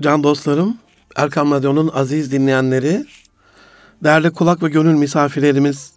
Can 0.00 0.22
dostlarım, 0.22 0.76
Erkam 1.16 1.50
Radyo'nun 1.50 1.90
aziz 1.94 2.32
dinleyenleri, 2.32 3.06
değerli 4.04 4.30
kulak 4.30 4.62
ve 4.62 4.68
gönül 4.68 4.94
misafirlerimiz, 4.94 5.92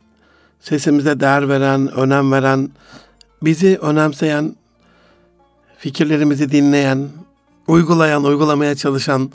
sesimize 0.62 1.20
değer 1.20 1.50
veren, 1.50 1.92
önem 1.92 2.32
veren, 2.32 2.70
bizi 3.42 3.78
önemseyen, 3.78 4.56
fikirlerimizi 5.78 6.52
dinleyen, 6.52 7.10
uygulayan, 7.68 8.24
uygulamaya 8.24 8.76
çalışan 8.76 9.32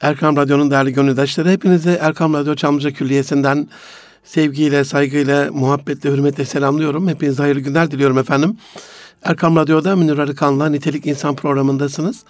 Erkam 0.00 0.36
Radyo'nun 0.36 0.70
değerli 0.70 0.92
gönüldaşları, 0.92 1.50
hepinizi 1.50 1.90
Erkam 1.90 2.34
Radyo 2.34 2.54
Çamlıca 2.54 2.90
Külliyesi'nden 2.90 3.68
sevgiyle, 4.24 4.84
saygıyla, 4.84 5.52
muhabbetle, 5.52 6.10
hürmetle 6.10 6.44
selamlıyorum. 6.44 7.08
Hepinize 7.08 7.42
hayırlı 7.42 7.60
günler 7.60 7.90
diliyorum 7.90 8.18
efendim. 8.18 8.56
Erkam 9.22 9.56
Radyo'da 9.56 9.96
Münir 9.96 10.18
Arıkan'la 10.18 10.68
Nitelik 10.68 11.06
İnsan 11.06 11.36
programındasınız. 11.36 12.24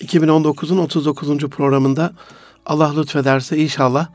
2019'un 0.00 0.78
39. 0.78 1.38
programında 1.38 2.12
Allah 2.66 3.00
lütfederse 3.00 3.56
inşallah 3.56 4.08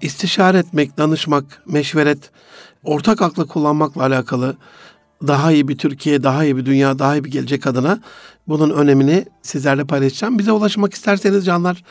istişare 0.00 0.58
etmek, 0.58 0.98
danışmak, 0.98 1.62
meşveret, 1.66 2.30
ortak 2.84 3.22
aklı 3.22 3.46
kullanmakla 3.46 4.02
alakalı 4.02 4.56
daha 5.26 5.52
iyi 5.52 5.68
bir 5.68 5.78
Türkiye, 5.78 6.22
daha 6.22 6.44
iyi 6.44 6.56
bir 6.56 6.66
dünya, 6.66 6.98
daha 6.98 7.16
iyi 7.16 7.24
bir 7.24 7.30
gelecek 7.30 7.66
adına 7.66 8.00
bunun 8.48 8.70
önemini 8.70 9.26
sizlerle 9.42 9.84
paylaşacağım. 9.84 10.38
Bize 10.38 10.52
ulaşmak 10.52 10.94
isterseniz 10.94 11.44
canlar 11.44 11.84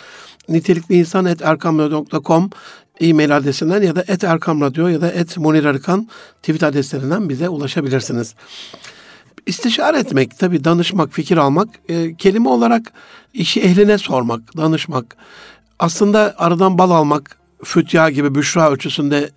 nitelikli 0.50 0.96
insan 0.96 1.26
et 1.26 1.42
erkamradyo.com 1.42 2.50
e-mail 3.00 3.38
adresinden 3.38 3.82
ya 3.82 3.96
da 3.96 4.04
et 4.08 4.24
erkamradyo 4.24 4.88
ya 4.88 5.02
da 5.02 5.12
et 5.12 5.38
Munir 5.38 5.66
Arıkan 5.66 6.08
tweet 6.42 6.64
adreslerinden 6.64 7.30
bize 7.30 7.50
ulaşabilirsiniz. 7.50 8.36
İstişare 9.50 10.00
etmek, 10.00 10.40
tabii 10.40 10.64
danışmak, 10.64 11.14
fikir 11.14 11.38
almak, 11.38 11.70
e, 11.90 12.16
kelime 12.16 12.50
olarak 12.50 12.94
işi 13.34 13.62
ehline 13.62 13.98
sormak, 13.98 14.58
danışmak. 14.58 15.18
Aslında 15.80 16.36
aradan 16.38 16.78
bal 16.78 16.92
almak, 16.92 17.38
fütya 17.64 18.10
gibi 18.10 18.36
büşra 18.36 18.72
ölçüsünde 18.72 19.30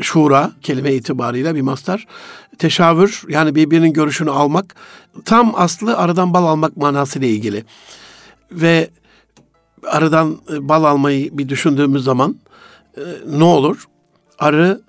şura 0.00 0.52
kelime 0.62 0.92
itibarıyla 0.92 1.54
bir 1.54 1.60
mastar. 1.60 2.06
Teşavür 2.58 3.22
yani 3.28 3.54
birbirinin 3.54 3.92
görüşünü 3.92 4.30
almak 4.30 4.74
tam 5.24 5.52
aslı 5.56 5.96
aradan 5.96 6.34
bal 6.34 6.44
almak 6.44 6.76
manasıyla 6.76 7.28
ilgili. 7.28 7.64
Ve 8.52 8.90
aradan 9.86 10.38
e, 10.52 10.68
bal 10.68 10.84
almayı 10.84 11.38
bir 11.38 11.48
düşündüğümüz 11.48 12.04
zaman 12.04 12.36
e, 12.96 13.02
ne 13.26 13.44
olur? 13.44 13.84
Arı 14.38 14.80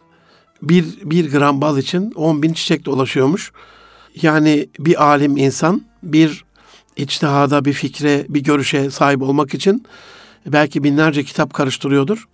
bir, 0.62 0.86
bir 1.04 1.32
gram 1.32 1.62
bal 1.62 1.78
için 1.78 2.12
10 2.12 2.42
bin 2.42 2.54
çiçek 2.54 2.86
dolaşıyormuş. 2.86 3.52
Yani 4.22 4.70
bir 4.80 5.04
alim 5.04 5.38
insan 5.38 5.82
bir 6.04 6.46
içtihada, 6.96 7.66
bir 7.66 7.74
fikre, 7.74 8.26
bir 8.30 8.44
görüşe 8.44 8.92
sahip 8.92 9.22
olmak 9.22 9.54
için 9.54 9.86
belki 10.46 10.84
binlerce 10.84 11.24
kitap 11.24 11.54
karıştırıyordur. 11.54 12.28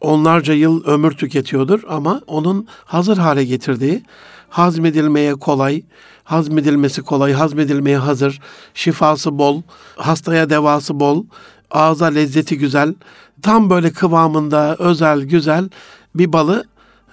Onlarca 0.00 0.54
yıl 0.54 0.84
ömür 0.84 1.10
tüketiyordur 1.10 1.82
ama 1.88 2.20
onun 2.26 2.68
hazır 2.84 3.18
hale 3.18 3.44
getirdiği, 3.44 4.02
hazmedilmeye 4.48 5.34
kolay, 5.34 5.82
hazmedilmesi 6.24 7.02
kolay, 7.02 7.32
hazmedilmeye 7.32 7.96
hazır, 7.96 8.40
şifası 8.74 9.38
bol, 9.38 9.62
hastaya 9.96 10.50
devası 10.50 11.00
bol, 11.00 11.24
ağza 11.70 12.06
lezzeti 12.06 12.58
güzel, 12.58 12.94
tam 13.42 13.70
böyle 13.70 13.92
kıvamında 13.92 14.76
özel, 14.78 15.20
güzel 15.20 15.68
bir 16.14 16.32
balı 16.32 16.64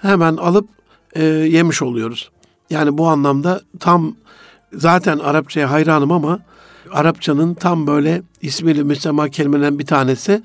hemen 0.02 0.36
alıp 0.36 0.68
e, 1.14 1.24
yemiş 1.24 1.82
oluyoruz. 1.82 2.30
Yani 2.70 2.98
bu 2.98 3.08
anlamda 3.08 3.60
tam 3.80 4.16
zaten 4.72 5.18
Arapçaya 5.18 5.70
hayranım 5.70 6.12
ama 6.12 6.40
Arapçanın 6.92 7.54
tam 7.54 7.86
böyle 7.86 8.22
ismiyle 8.40 8.82
müsema 8.82 9.28
kelimeden 9.28 9.78
bir 9.78 9.86
tanesi 9.86 10.42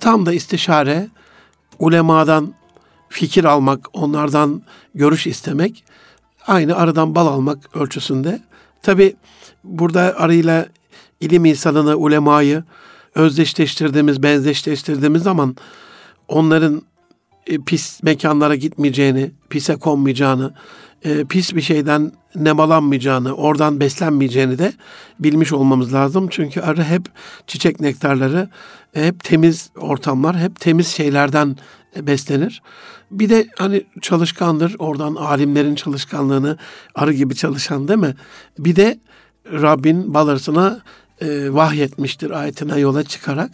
tam 0.00 0.26
da 0.26 0.32
istişare, 0.32 1.08
ulemadan 1.78 2.54
fikir 3.08 3.44
almak, 3.44 3.86
onlardan 3.92 4.62
görüş 4.94 5.26
istemek, 5.26 5.84
aynı 6.46 6.76
aradan 6.76 7.14
bal 7.14 7.26
almak 7.26 7.76
ölçüsünde. 7.76 8.42
Tabi 8.82 9.16
burada 9.64 10.14
arıyla 10.18 10.66
ilim 11.20 11.44
insanını, 11.44 11.96
ulemayı 11.96 12.64
özdeşleştirdiğimiz, 13.14 14.22
benzeşleştirdiğimiz 14.22 15.22
zaman 15.22 15.56
onların 16.28 16.82
e, 17.46 17.58
pis 17.58 18.02
mekanlara 18.02 18.54
gitmeyeceğini, 18.54 19.30
pise 19.50 19.76
konmayacağını, 19.76 20.54
e, 21.06 21.24
pis 21.24 21.54
bir 21.54 21.60
şeyden 21.60 22.12
nemalanmayacağını, 22.34 23.32
oradan 23.32 23.80
beslenmeyeceğini 23.80 24.58
de 24.58 24.72
bilmiş 25.20 25.52
olmamız 25.52 25.94
lazım. 25.94 26.28
Çünkü 26.30 26.60
arı 26.60 26.84
hep 26.84 27.02
çiçek 27.46 27.80
nektarları, 27.80 28.48
hep 28.92 29.24
temiz 29.24 29.70
ortamlar, 29.76 30.38
hep 30.38 30.60
temiz 30.60 30.88
şeylerden 30.88 31.56
beslenir. 32.00 32.62
Bir 33.10 33.28
de 33.28 33.48
hani 33.58 33.84
çalışkandır, 34.00 34.76
oradan 34.78 35.14
alimlerin 35.14 35.74
çalışkanlığını 35.74 36.58
arı 36.94 37.12
gibi 37.12 37.34
çalışan 37.34 37.88
değil 37.88 38.00
mi? 38.00 38.14
Bir 38.58 38.76
de 38.76 38.98
Rabbin 39.52 40.14
balırsına 40.14 40.80
e, 41.20 41.52
vahyetmiştir 41.52 42.30
ayetine 42.30 42.78
yola 42.78 43.02
çıkarak. 43.02 43.50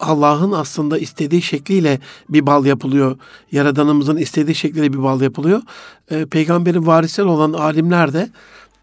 Allah'ın 0.00 0.52
aslında 0.52 0.98
istediği 0.98 1.42
şekliyle 1.42 1.98
bir 2.28 2.46
bal 2.46 2.66
yapılıyor. 2.66 3.16
Yaradanımızın 3.52 4.16
istediği 4.16 4.54
şekliyle 4.54 4.92
bir 4.92 5.02
bal 5.02 5.20
yapılıyor. 5.20 5.62
E, 6.10 6.26
peygamberin 6.26 6.86
varisleri 6.86 7.26
olan 7.26 7.52
alimler 7.52 8.12
de 8.12 8.30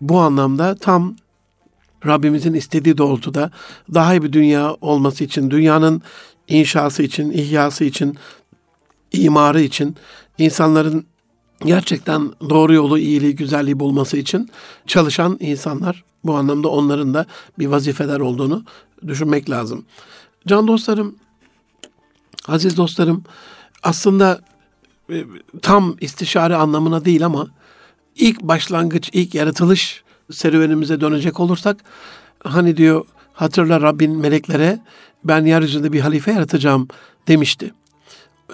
bu 0.02 0.20
anlamda 0.20 0.76
tam 0.76 1.16
Rabbimizin 2.06 2.54
istediği 2.54 2.98
doğrultuda 2.98 3.52
daha 3.94 4.14
iyi 4.14 4.24
bir 4.24 4.34
dünya 4.34 4.74
olması 4.82 5.24
için, 5.24 5.52
dünyanın 5.52 6.02
inşası 6.48 7.04
için, 7.04 7.32
ihyası 7.32 7.84
için, 7.84 8.18
imarı 9.12 9.62
için, 9.62 9.96
insanların 10.38 11.06
gerçekten 11.66 12.32
doğru 12.50 12.74
yolu, 12.74 13.00
iyiliği, 13.00 13.36
güzelliği 13.36 13.80
bulması 13.80 14.18
için 14.18 14.50
çalışan 14.88 15.38
insanlar. 15.40 16.04
Bu 16.24 16.36
anlamda 16.36 16.68
onların 16.68 17.14
da 17.14 17.26
bir 17.60 17.68
vazifeler 17.68 18.20
olduğunu 18.20 18.64
düşünmek 19.08 19.50
lazım. 19.50 19.86
Can 20.48 20.68
dostlarım, 20.68 21.16
aziz 22.48 22.78
dostlarım, 22.78 23.24
aslında 23.84 24.42
e, 25.10 25.26
tam 25.62 25.98
istişare 26.02 26.56
anlamına 26.56 27.06
değil 27.06 27.26
ama 27.26 27.48
ilk 28.16 28.42
başlangıç, 28.42 29.10
ilk 29.14 29.36
yaratılış 29.36 30.04
serüvenimize 30.32 31.02
dönecek 31.02 31.40
olursak 31.40 31.78
hani 32.44 32.78
diyor 32.78 33.06
hatırla 33.34 33.82
Rabbin 33.82 34.18
meleklere 34.18 34.80
ben 35.24 35.46
yeryüzünde 35.46 35.94
bir 35.94 36.00
halife 36.00 36.32
yaratacağım 36.32 36.88
demişti 37.28 37.74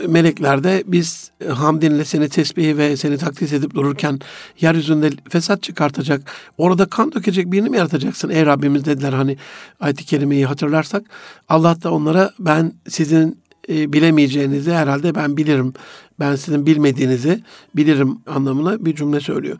melekler 0.07 0.63
de 0.63 0.83
biz 0.87 1.31
e, 1.45 1.47
hamdinle 1.47 2.05
seni 2.05 2.29
tesbih 2.29 2.77
ve 2.77 2.97
seni 2.97 3.17
takdis 3.17 3.53
edip 3.53 3.75
dururken 3.75 4.19
yeryüzünde 4.61 5.09
fesat 5.29 5.63
çıkartacak, 5.63 6.21
orada 6.57 6.85
kan 6.85 7.11
dökecek 7.11 7.51
birini 7.51 7.69
mi 7.69 7.77
yaratacaksın 7.77 8.29
ey 8.29 8.45
Rabbimiz 8.45 8.85
dediler 8.85 9.13
hani 9.13 9.37
ayet-i 9.79 10.05
kerimeyi 10.05 10.45
hatırlarsak. 10.45 11.03
Allah 11.49 11.81
da 11.81 11.91
onlara 11.91 12.31
ben 12.39 12.73
sizin 12.87 13.43
e, 13.69 13.93
bilemeyeceğinizi 13.93 14.71
herhalde 14.71 15.15
ben 15.15 15.37
bilirim. 15.37 15.73
Ben 16.19 16.35
sizin 16.35 16.65
bilmediğinizi 16.65 17.43
bilirim 17.75 18.17
anlamına 18.27 18.85
bir 18.85 18.95
cümle 18.95 19.19
söylüyor. 19.19 19.57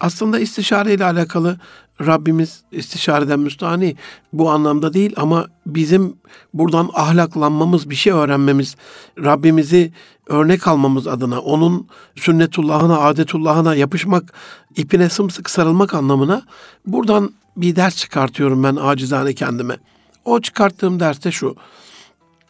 Aslında 0.00 0.38
istişare 0.38 0.94
ile 0.94 1.04
alakalı 1.04 1.58
Rabbimiz 2.00 2.62
istişareden 2.72 3.40
müstahani 3.40 3.96
bu 4.32 4.50
anlamda 4.50 4.94
değil 4.94 5.12
ama 5.16 5.46
bizim 5.66 6.16
buradan 6.54 6.90
ahlaklanmamız, 6.94 7.90
bir 7.90 7.94
şey 7.94 8.12
öğrenmemiz, 8.12 8.76
Rabbimizi 9.18 9.92
örnek 10.26 10.68
almamız 10.68 11.06
adına, 11.06 11.40
onun 11.40 11.88
sünnetullahına, 12.16 12.98
adetullahına 12.98 13.74
yapışmak, 13.74 14.32
ipine 14.76 15.08
sımsıkı 15.08 15.52
sarılmak 15.52 15.94
anlamına 15.94 16.42
buradan 16.86 17.30
bir 17.56 17.76
ders 17.76 17.96
çıkartıyorum 17.96 18.64
ben 18.64 18.76
acizane 18.76 19.34
kendime. 19.34 19.76
O 20.24 20.40
çıkarttığım 20.40 21.00
ders 21.00 21.24
de 21.24 21.32
şu. 21.32 21.56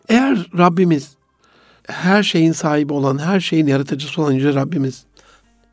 Eğer 0.08 0.50
Rabbimiz 0.58 1.16
her 1.88 2.22
şeyin 2.22 2.52
sahibi 2.52 2.92
olan, 2.92 3.18
her 3.18 3.40
şeyin 3.40 3.66
yaratıcısı 3.66 4.22
olan 4.22 4.32
Yüce 4.32 4.54
Rabbimiz 4.54 5.04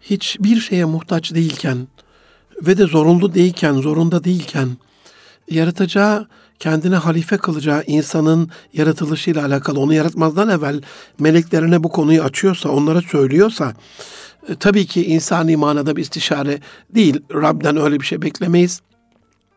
hiçbir 0.01 0.59
şeye 0.59 0.85
muhtaç 0.85 1.33
değilken 1.33 1.87
ve 2.61 2.77
de 2.77 2.85
zorunlu 2.85 3.33
değilken, 3.33 3.73
zorunda 3.73 4.23
değilken 4.23 4.69
yaratacağı, 5.49 6.27
kendine 6.59 6.95
halife 6.95 7.37
kılacağı 7.37 7.83
insanın 7.87 8.49
yaratılışıyla 8.73 9.45
alakalı 9.45 9.79
onu 9.79 9.93
yaratmazdan 9.93 10.49
evvel 10.49 10.81
meleklerine 11.19 11.83
bu 11.83 11.89
konuyu 11.89 12.23
açıyorsa, 12.23 12.69
onlara 12.69 13.01
söylüyorsa 13.01 13.73
e, 14.49 14.55
tabii 14.55 14.85
ki 14.85 15.05
insani 15.05 15.57
manada 15.57 15.95
bir 15.95 16.01
istişare 16.01 16.59
değil. 16.89 17.21
Rab'den 17.33 17.77
öyle 17.77 17.99
bir 17.99 18.05
şey 18.05 18.21
beklemeyiz. 18.21 18.81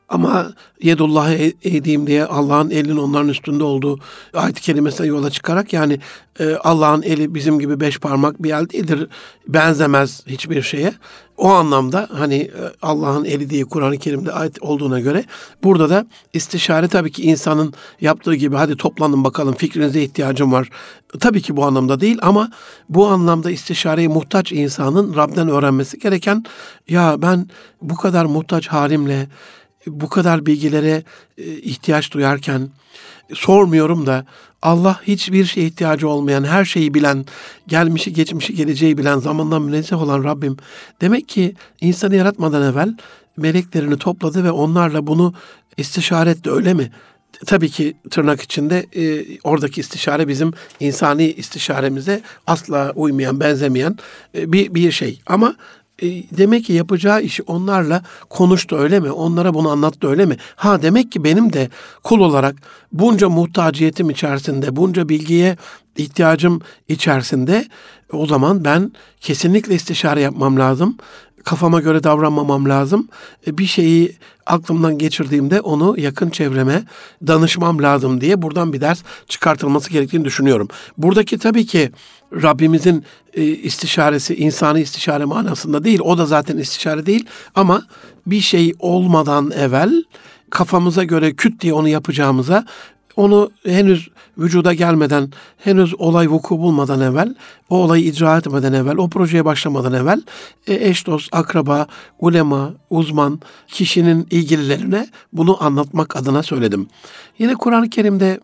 Ama 0.09 0.53
yedullahı 0.83 1.35
edeyim 1.65 2.07
diye 2.07 2.25
Allah'ın 2.25 2.71
elinin 2.71 2.97
onların 2.97 3.29
üstünde 3.29 3.65
olduğu 3.65 3.99
ayet-i 4.35 4.63
kerimesine 4.63 5.07
yola 5.07 5.31
çıkarak 5.31 5.73
yani 5.73 5.99
e, 6.41 6.55
Allah'ın 6.55 7.03
eli 7.03 7.35
bizim 7.35 7.59
gibi 7.59 7.81
beş 7.81 7.99
parmak 7.99 8.43
bir 8.43 8.51
el 8.51 8.69
değildir. 8.69 9.09
Benzemez 9.49 10.23
hiçbir 10.27 10.63
şeye. 10.63 10.93
O 11.37 11.49
anlamda 11.49 12.09
hani 12.13 12.35
e, 12.35 12.51
Allah'ın 12.83 13.25
eli 13.25 13.51
diye 13.51 13.65
Kur'an-ı 13.65 13.99
Kerim'de 13.99 14.33
ayet 14.33 14.63
olduğuna 14.63 15.01
göre 15.01 15.25
burada 15.65 15.91
da 15.91 16.07
istişare 16.33 16.89
tabii 16.89 17.13
ki 17.13 17.23
insanın 17.23 17.75
yaptığı 18.01 18.35
gibi 18.35 18.57
hadi 18.57 18.77
toplanın 18.77 19.25
bakalım 19.25 19.55
fikrinize 19.55 20.03
ihtiyacım 20.03 20.53
var. 20.53 20.69
Tabii 21.21 21.43
ki 21.43 21.57
bu 21.57 21.65
anlamda 21.65 22.01
değil 22.01 22.19
ama 22.23 22.51
bu 22.89 23.07
anlamda 23.07 23.51
istişareye 23.51 24.09
muhtaç 24.09 24.53
insanın 24.53 25.17
Rab'den 25.17 25.49
öğrenmesi 25.49 25.99
gereken 25.99 26.45
ya 26.89 27.23
ben 27.23 27.49
bu 27.83 27.97
kadar 27.97 28.25
muhtaç 28.25 28.69
halimle 28.69 29.29
bu 29.87 30.09
kadar 30.09 30.47
bilgilere 30.47 31.03
e, 31.39 31.45
ihtiyaç 31.45 32.13
duyarken 32.13 32.69
sormuyorum 33.35 34.07
da 34.07 34.27
Allah 34.63 35.01
hiçbir 35.03 35.45
şeye 35.45 35.67
ihtiyacı 35.67 36.09
olmayan, 36.09 36.45
her 36.45 36.65
şeyi 36.65 36.95
bilen, 36.95 37.25
gelmişi, 37.67 38.13
geçmişi, 38.13 38.55
geleceği 38.55 38.99
bilen, 38.99 39.19
zamandan 39.19 39.63
münezzeh 39.63 40.03
olan 40.03 40.25
Rabbim 40.25 40.57
demek 41.01 41.29
ki 41.29 41.55
insanı 41.81 42.17
yaratmadan 42.17 42.73
evvel 42.73 42.97
meleklerini 43.37 43.99
topladı 43.99 44.45
ve 44.45 44.51
onlarla 44.51 45.07
bunu 45.07 45.35
istişare 45.77 46.31
etti 46.31 46.51
öyle 46.51 46.75
mi? 46.75 46.93
Tabii 47.47 47.69
ki 47.69 47.97
tırnak 48.11 48.41
içinde 48.41 48.87
e, 48.97 49.25
oradaki 49.45 49.81
istişare 49.81 50.29
bizim 50.29 50.53
insani 50.81 51.33
istişaremize 51.33 52.23
asla 52.47 52.93
uymayan, 52.95 53.41
benzemeyen 53.41 53.99
e, 54.35 54.53
bir 54.53 54.75
bir 54.75 54.93
şey. 54.93 55.21
Ama 55.27 55.57
e, 56.03 56.07
demek 56.37 56.65
ki 56.65 56.73
yapacağı 56.73 57.23
işi 57.23 57.43
onlarla 57.43 58.03
konuştu 58.31 58.77
öyle 58.77 59.01
mi? 59.01 59.11
Onlara 59.11 59.55
bunu 59.55 59.71
anlattı 59.71 60.09
öyle 60.09 60.27
mi? 60.27 60.37
Ha 60.57 60.83
demek 60.83 61.13
ki 61.13 61.25
benim 61.25 61.53
de 61.53 61.71
kul 62.03 62.21
olarak 62.21 62.57
bunca 62.93 63.29
muhtaciyetim 63.29 64.11
içerisinde, 64.11 64.77
bunca 64.77 65.09
bilgiye 65.09 65.57
ihtiyacım 65.97 66.61
içerisinde 66.89 67.65
o 68.13 68.27
zaman 68.27 68.65
ben 68.65 68.93
kesinlikle 69.21 69.75
istişare 69.75 70.21
yapmam 70.21 70.59
lazım. 70.59 70.97
Kafama 71.45 71.81
göre 71.81 72.05
davranmamam 72.05 72.69
lazım. 72.69 73.09
E, 73.47 73.59
bir 73.59 73.67
şeyi 73.67 74.17
aklımdan 74.47 74.99
geçirdiğimde 74.99 75.61
onu 75.61 76.01
yakın 76.01 76.31
çevreme 76.31 76.85
danışmam 77.27 77.83
lazım 77.83 78.21
diye 78.21 78.43
buradan 78.43 78.73
bir 78.73 78.81
ders 78.81 79.03
çıkartılması 79.29 79.91
gerektiğini 79.91 80.25
düşünüyorum. 80.25 80.69
Buradaki 80.99 81.39
tabii 81.39 81.67
ki 81.67 81.91
Rabbimizin 82.33 83.05
e, 83.35 83.45
istişaresi 83.45 84.37
insani 84.37 84.81
istişare 84.81 85.25
manasında 85.25 85.85
değil. 85.85 86.01
O 86.01 86.19
da 86.19 86.27
zaten 86.27 86.59
istişare 86.59 87.07
değil 87.07 87.27
ama 87.55 87.83
bir 88.27 88.41
şey 88.41 88.73
olmadan 88.79 89.51
evvel 89.51 90.03
kafamıza 90.51 91.05
göre 91.05 91.35
küt 91.35 91.61
diye 91.61 91.73
onu 91.73 91.89
yapacağımıza 91.89 92.65
onu 93.17 93.51
henüz 93.67 94.09
vücuda 94.39 94.75
gelmeden, 94.75 95.33
henüz 95.59 96.01
olay 96.01 96.31
vuku 96.31 96.59
bulmadan 96.59 97.01
evvel, 97.01 97.35
o 97.71 97.77
olayı 97.77 98.05
icra 98.05 98.37
etmeden 98.37 98.73
evvel, 98.73 98.97
o 98.97 99.09
projeye 99.09 99.45
başlamadan 99.45 99.93
evvel 99.93 100.23
e, 100.67 100.89
eş 100.89 101.07
dost, 101.07 101.29
akraba, 101.35 101.87
ulema, 102.19 102.75
uzman, 102.91 103.41
kişinin 103.69 104.27
ilgililerine 104.31 105.09
bunu 105.33 105.65
anlatmak 105.65 106.17
adına 106.17 106.43
söyledim. 106.43 106.89
Yine 107.39 107.55
Kur'an-ı 107.55 107.91
Kerim'de 107.91 108.41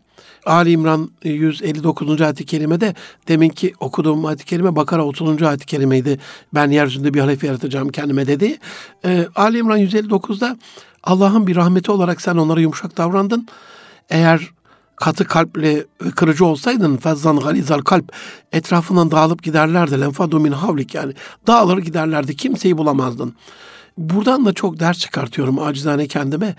Ali 0.47 0.71
İmran 0.71 1.11
159. 1.25 2.21
ayet-i 2.21 2.47
kerimede 2.47 2.95
deminki 3.29 3.75
okuduğum 3.81 4.27
ayet-i 4.27 4.45
kerime 4.45 4.77
Bakara 4.77 5.05
30. 5.05 5.43
ayet-i 5.43 5.67
kerimeydi. 5.67 6.19
Ben 6.55 6.71
yeryüzünde 6.71 7.15
bir 7.15 7.21
halife 7.21 7.47
yaratacağım 7.47 7.89
kendime 7.89 8.27
dedi. 8.27 8.59
Ee, 9.05 9.27
Ali 9.35 9.59
İmran 9.59 9.79
159'da 9.79 10.57
Allah'ın 11.03 11.47
bir 11.47 11.57
rahmeti 11.57 11.91
olarak 11.91 12.21
sen 12.21 12.37
onlara 12.37 12.61
yumuşak 12.61 12.97
davrandın. 12.97 13.49
Eğer 14.11 14.51
katı 14.97 15.25
kalpli 15.25 15.87
kırıcı 16.17 16.45
olsaydın 16.45 16.97
fezzan 16.97 17.41
galizal 17.41 17.79
kalp 17.79 18.13
etrafından 18.53 19.11
dağılıp 19.11 19.43
giderlerdi. 19.43 20.01
Lenfadu 20.01 20.41
min 20.41 20.53
havlik 20.53 20.95
yani 20.95 21.13
dağılır 21.47 21.79
giderlerdi. 21.79 22.37
Kimseyi 22.37 22.79
bulamazdın. 22.79 23.35
Buradan 23.99 24.45
da 24.45 24.53
çok 24.53 24.81
ders 24.81 24.99
çıkartıyorum 24.99 25.59
acizane 25.59 26.07
kendime. 26.07 26.55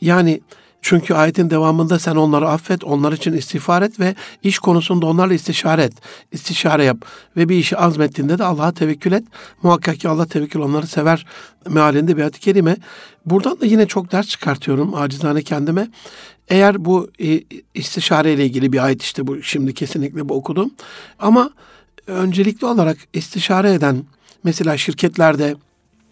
Yani 0.00 0.40
çünkü 0.84 1.14
ayetin 1.14 1.50
devamında 1.50 1.98
sen 1.98 2.16
onları 2.16 2.48
affet, 2.48 2.84
onlar 2.84 3.12
için 3.12 3.32
istiğfar 3.32 3.82
et 3.82 4.00
ve 4.00 4.14
iş 4.42 4.58
konusunda 4.58 5.06
onlarla 5.06 5.34
istişare 5.34 5.82
et. 5.82 5.92
İstişare 6.32 6.84
yap 6.84 7.04
ve 7.36 7.48
bir 7.48 7.56
işi 7.56 7.76
azmettiğinde 7.76 8.38
de 8.38 8.44
Allah'a 8.44 8.72
tevekkül 8.72 9.12
et. 9.12 9.24
Muhakkak 9.62 10.00
ki 10.00 10.08
Allah 10.08 10.26
tevekkül 10.26 10.60
onları 10.60 10.86
sever 10.86 11.26
mealinde 11.68 12.16
bir 12.16 12.22
ayet-i 12.22 12.40
kerime. 12.40 12.76
Buradan 13.26 13.60
da 13.60 13.66
yine 13.66 13.86
çok 13.86 14.12
ders 14.12 14.28
çıkartıyorum 14.28 14.94
acizane 14.94 15.42
kendime. 15.42 15.88
Eğer 16.48 16.84
bu 16.84 17.10
e, 17.20 17.44
istişare 17.74 18.32
ile 18.32 18.44
ilgili 18.44 18.72
bir 18.72 18.84
ayet 18.84 19.02
işte 19.02 19.26
bu 19.26 19.42
şimdi 19.42 19.74
kesinlikle 19.74 20.28
bu 20.28 20.34
okudum. 20.34 20.70
Ama 21.18 21.50
öncelikli 22.06 22.66
olarak 22.66 22.96
istişare 23.12 23.72
eden 23.72 24.04
mesela 24.44 24.76
şirketlerde 24.76 25.56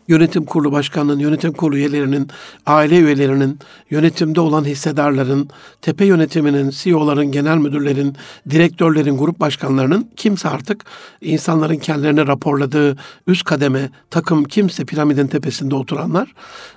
yönetim 0.08 0.44
kurulu 0.44 0.72
başkanının, 0.72 1.18
yönetim 1.18 1.52
kurulu 1.52 1.76
üyelerinin, 1.76 2.28
aile 2.66 2.98
üyelerinin, 2.98 3.58
yönetimde 3.90 4.40
olan 4.40 4.64
hissedarların, 4.64 5.48
tepe 5.82 6.04
yönetiminin, 6.04 6.70
CEO'ların, 6.70 7.32
genel 7.32 7.56
müdürlerin, 7.56 8.16
direktörlerin, 8.50 9.18
grup 9.18 9.40
başkanlarının 9.40 10.10
kimse 10.16 10.48
artık 10.48 10.84
insanların 11.20 11.78
kendilerine 11.78 12.26
raporladığı 12.26 12.96
üst 13.26 13.44
kademe, 13.44 13.90
takım 14.10 14.44
kimse 14.44 14.84
piramidin 14.84 15.26
tepesinde 15.26 15.74
oturanlar 15.74 16.34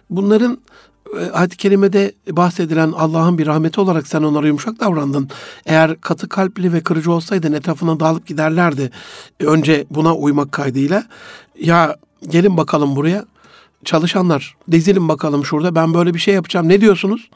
bunların 0.09 0.57
e, 1.19 1.31
ayet-i 1.31 1.57
kerimede 1.57 2.13
bahsedilen 2.31 2.91
Allah'ın 2.91 3.37
bir 3.37 3.47
rahmeti 3.47 3.81
olarak 3.81 4.07
sen 4.07 4.23
onlara 4.23 4.47
yumuşak 4.47 4.79
davrandın. 4.79 5.29
Eğer 5.65 6.01
katı 6.01 6.29
kalpli 6.29 6.73
ve 6.73 6.81
kırıcı 6.81 7.11
olsaydın 7.11 7.53
etrafına 7.53 7.99
dağılıp 7.99 8.27
giderlerdi. 8.27 8.91
Önce 9.39 9.85
buna 9.89 10.15
uymak 10.15 10.51
kaydıyla. 10.51 11.03
Ya 11.59 11.95
gelin 12.29 12.57
bakalım 12.57 12.95
buraya. 12.95 13.25
Çalışanlar 13.85 14.57
dizilin 14.71 15.07
bakalım 15.07 15.45
şurada 15.45 15.75
ben 15.75 15.93
böyle 15.93 16.13
bir 16.13 16.19
şey 16.19 16.33
yapacağım 16.33 16.69
ne 16.69 16.81
diyorsunuz? 16.81 17.29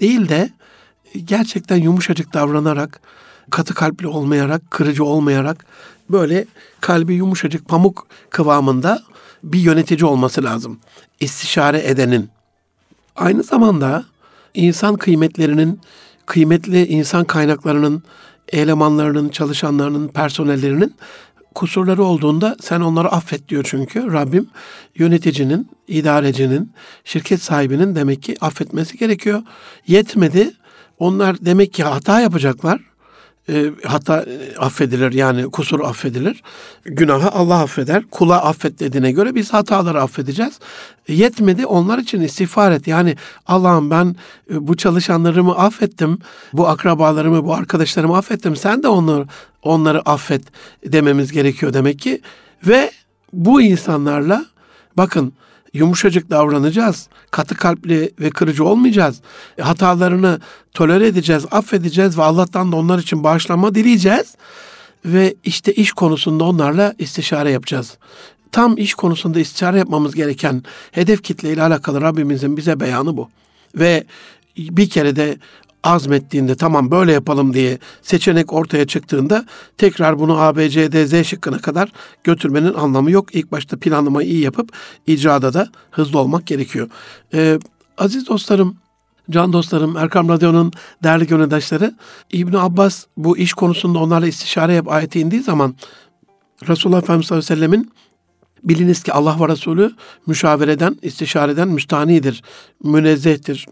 Değil 0.00 0.28
de 0.28 0.50
gerçekten 1.24 1.76
yumuşacık 1.76 2.34
davranarak, 2.34 3.00
katı 3.50 3.74
kalpli 3.74 4.06
olmayarak, 4.06 4.70
kırıcı 4.70 5.04
olmayarak 5.04 5.66
böyle 6.10 6.44
kalbi 6.80 7.14
yumuşacık 7.14 7.68
pamuk 7.68 8.06
kıvamında 8.30 9.02
bir 9.44 9.58
yönetici 9.58 10.04
olması 10.04 10.44
lazım. 10.44 10.78
İstişare 11.20 11.80
edenin. 11.86 12.30
Aynı 13.16 13.42
zamanda 13.42 14.04
insan 14.54 14.96
kıymetlerinin, 14.96 15.80
kıymetli 16.26 16.86
insan 16.86 17.24
kaynaklarının, 17.24 18.02
elemanlarının, 18.52 19.28
çalışanlarının, 19.28 20.08
personellerinin 20.08 20.94
kusurları 21.54 22.04
olduğunda 22.04 22.56
sen 22.60 22.80
onları 22.80 23.08
affet 23.08 23.48
diyor 23.48 23.66
çünkü 23.68 24.12
Rabbim 24.12 24.48
yöneticinin, 24.94 25.68
idarecinin, 25.88 26.72
şirket 27.04 27.42
sahibinin 27.42 27.94
demek 27.94 28.22
ki 28.22 28.36
affetmesi 28.40 28.98
gerekiyor. 28.98 29.42
Yetmedi. 29.86 30.50
Onlar 30.98 31.36
demek 31.40 31.72
ki 31.72 31.84
hata 31.84 32.20
yapacaklar 32.20 32.80
e, 33.48 33.70
hatta 33.84 34.22
e, 34.22 34.56
affedilir 34.58 35.12
yani 35.12 35.50
kusur 35.50 35.80
affedilir. 35.80 36.42
Günahı 36.84 37.30
Allah 37.30 37.60
affeder. 37.60 38.02
Kula 38.10 38.44
affet 38.44 38.80
dediğine 38.80 39.12
göre 39.12 39.34
biz 39.34 39.52
hataları 39.52 40.02
affedeceğiz. 40.02 40.58
Yetmedi 41.08 41.66
onlar 41.66 41.98
için 41.98 42.20
istiğfar 42.20 42.72
et. 42.72 42.86
Yani 42.86 43.16
Allah'ım 43.46 43.90
ben 43.90 44.16
e, 44.50 44.68
bu 44.68 44.76
çalışanlarımı 44.76 45.58
affettim. 45.58 46.18
Bu 46.52 46.68
akrabalarımı, 46.68 47.44
bu 47.44 47.54
arkadaşlarımı 47.54 48.16
affettim. 48.16 48.56
Sen 48.56 48.82
de 48.82 48.88
onları 48.88 49.26
onları 49.62 50.00
affet 50.00 50.42
dememiz 50.86 51.32
gerekiyor 51.32 51.72
demek 51.72 51.98
ki. 51.98 52.20
Ve 52.66 52.90
bu 53.32 53.62
insanlarla 53.62 54.44
bakın 54.96 55.32
yumuşacık 55.72 56.30
davranacağız. 56.30 57.08
Katı 57.30 57.54
kalpli 57.54 58.12
ve 58.20 58.30
kırıcı 58.30 58.64
olmayacağız. 58.64 59.20
E, 59.58 59.62
hatalarını 59.62 60.40
tolere 60.74 61.06
edeceğiz, 61.06 61.46
affedeceğiz 61.50 62.18
ve 62.18 62.22
Allah'tan 62.22 62.72
da 62.72 62.76
onlar 62.76 62.98
için 62.98 63.24
bağışlanma 63.24 63.74
dileyeceğiz. 63.74 64.34
Ve 65.04 65.34
işte 65.44 65.72
iş 65.72 65.92
konusunda 65.92 66.44
onlarla 66.44 66.94
istişare 66.98 67.50
yapacağız. 67.50 67.98
Tam 68.52 68.76
iş 68.76 68.94
konusunda 68.94 69.40
istişare 69.40 69.78
yapmamız 69.78 70.14
gereken 70.14 70.62
hedef 70.92 71.22
kitle 71.22 71.52
ile 71.52 71.62
alakalı 71.62 72.00
Rabbimizin 72.00 72.56
bize 72.56 72.80
beyanı 72.80 73.16
bu. 73.16 73.28
Ve 73.74 74.04
bir 74.58 74.90
kere 74.90 75.16
de 75.16 75.38
azmettiğinde 75.88 76.56
tamam 76.56 76.90
böyle 76.90 77.12
yapalım 77.12 77.54
diye 77.54 77.78
seçenek 78.02 78.52
ortaya 78.52 78.86
çıktığında 78.86 79.44
tekrar 79.78 80.18
bunu 80.18 80.40
A, 80.40 80.56
B, 80.56 80.70
C, 80.70 80.92
D, 80.92 81.06
Z 81.06 81.26
şıkkına 81.26 81.58
kadar 81.58 81.92
götürmenin 82.24 82.74
anlamı 82.74 83.10
yok. 83.10 83.34
İlk 83.34 83.52
başta 83.52 83.76
planlamayı 83.76 84.28
iyi 84.28 84.40
yapıp 84.40 84.72
icrada 85.06 85.54
da 85.54 85.68
hızlı 85.90 86.18
olmak 86.18 86.46
gerekiyor. 86.46 86.88
Ee, 87.34 87.58
aziz 87.98 88.28
dostlarım, 88.28 88.76
can 89.30 89.52
dostlarım, 89.52 89.96
Erkam 89.96 90.28
Radyo'nun 90.28 90.72
değerli 91.02 91.26
gönüldaşları, 91.26 91.94
İbn 92.32 92.56
Abbas 92.56 93.04
bu 93.16 93.38
iş 93.38 93.52
konusunda 93.52 93.98
onlarla 93.98 94.26
istişare 94.26 94.74
yap 94.74 94.88
ayeti 94.88 95.20
indiği 95.20 95.42
zaman 95.42 95.74
Resulullah 96.68 96.98
Efendimiz 96.98 97.26
sallallahu 97.26 97.52
aleyhi 97.52 97.62
ve 97.62 97.66
sellemin 97.66 97.92
Biliniz 98.64 99.02
ki 99.02 99.12
Allah 99.12 99.36
ve 99.40 99.48
Resulü 99.48 99.92
müşavereden, 100.26 100.96
istişareden 101.02 101.68
müstanidir, 101.68 102.42
münezzehtir, 102.84 103.66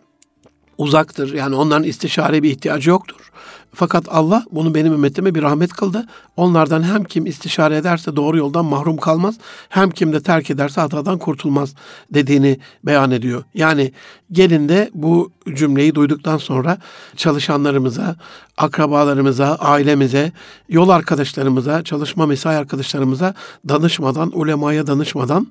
uzaktır. 0.79 1.35
Yani 1.35 1.57
onların 1.57 1.85
istişare 1.85 2.43
bir 2.43 2.51
ihtiyacı 2.51 2.91
yoktur. 2.91 3.31
Fakat 3.79 4.05
Allah 4.09 4.45
bunu 4.53 4.75
benim 4.75 4.93
ümmetime 4.93 5.35
bir 5.35 5.43
rahmet 5.43 5.73
kıldı. 5.73 6.07
Onlardan 6.37 6.83
hem 6.83 7.05
kim 7.05 7.27
istişare 7.27 7.77
ederse 7.77 8.17
doğru 8.17 8.39
yoldan 8.39 8.65
mahrum 8.65 8.97
kalmaz, 8.97 9.35
hem 9.69 9.91
kim 9.91 10.13
de 10.13 10.21
terk 10.23 10.51
ederse 10.51 10.81
hatadan 10.81 11.19
kurtulmaz 11.19 11.75
dediğini 12.15 12.59
beyan 12.85 13.11
ediyor. 13.11 13.45
Yani 13.55 13.93
gelin 14.33 14.69
de 14.69 14.91
bu 14.95 15.33
cümleyi 15.55 15.95
duyduktan 15.95 16.39
sonra 16.39 16.79
çalışanlarımıza, 17.17 18.17
akrabalarımıza, 18.57 19.55
ailemize, 19.55 20.33
yol 20.69 20.89
arkadaşlarımıza, 20.89 21.83
çalışma 21.83 22.27
mesai 22.27 22.57
arkadaşlarımıza 22.57 23.35
danışmadan, 23.69 24.31
ulemaya 24.35 24.87
danışmadan, 24.87 25.47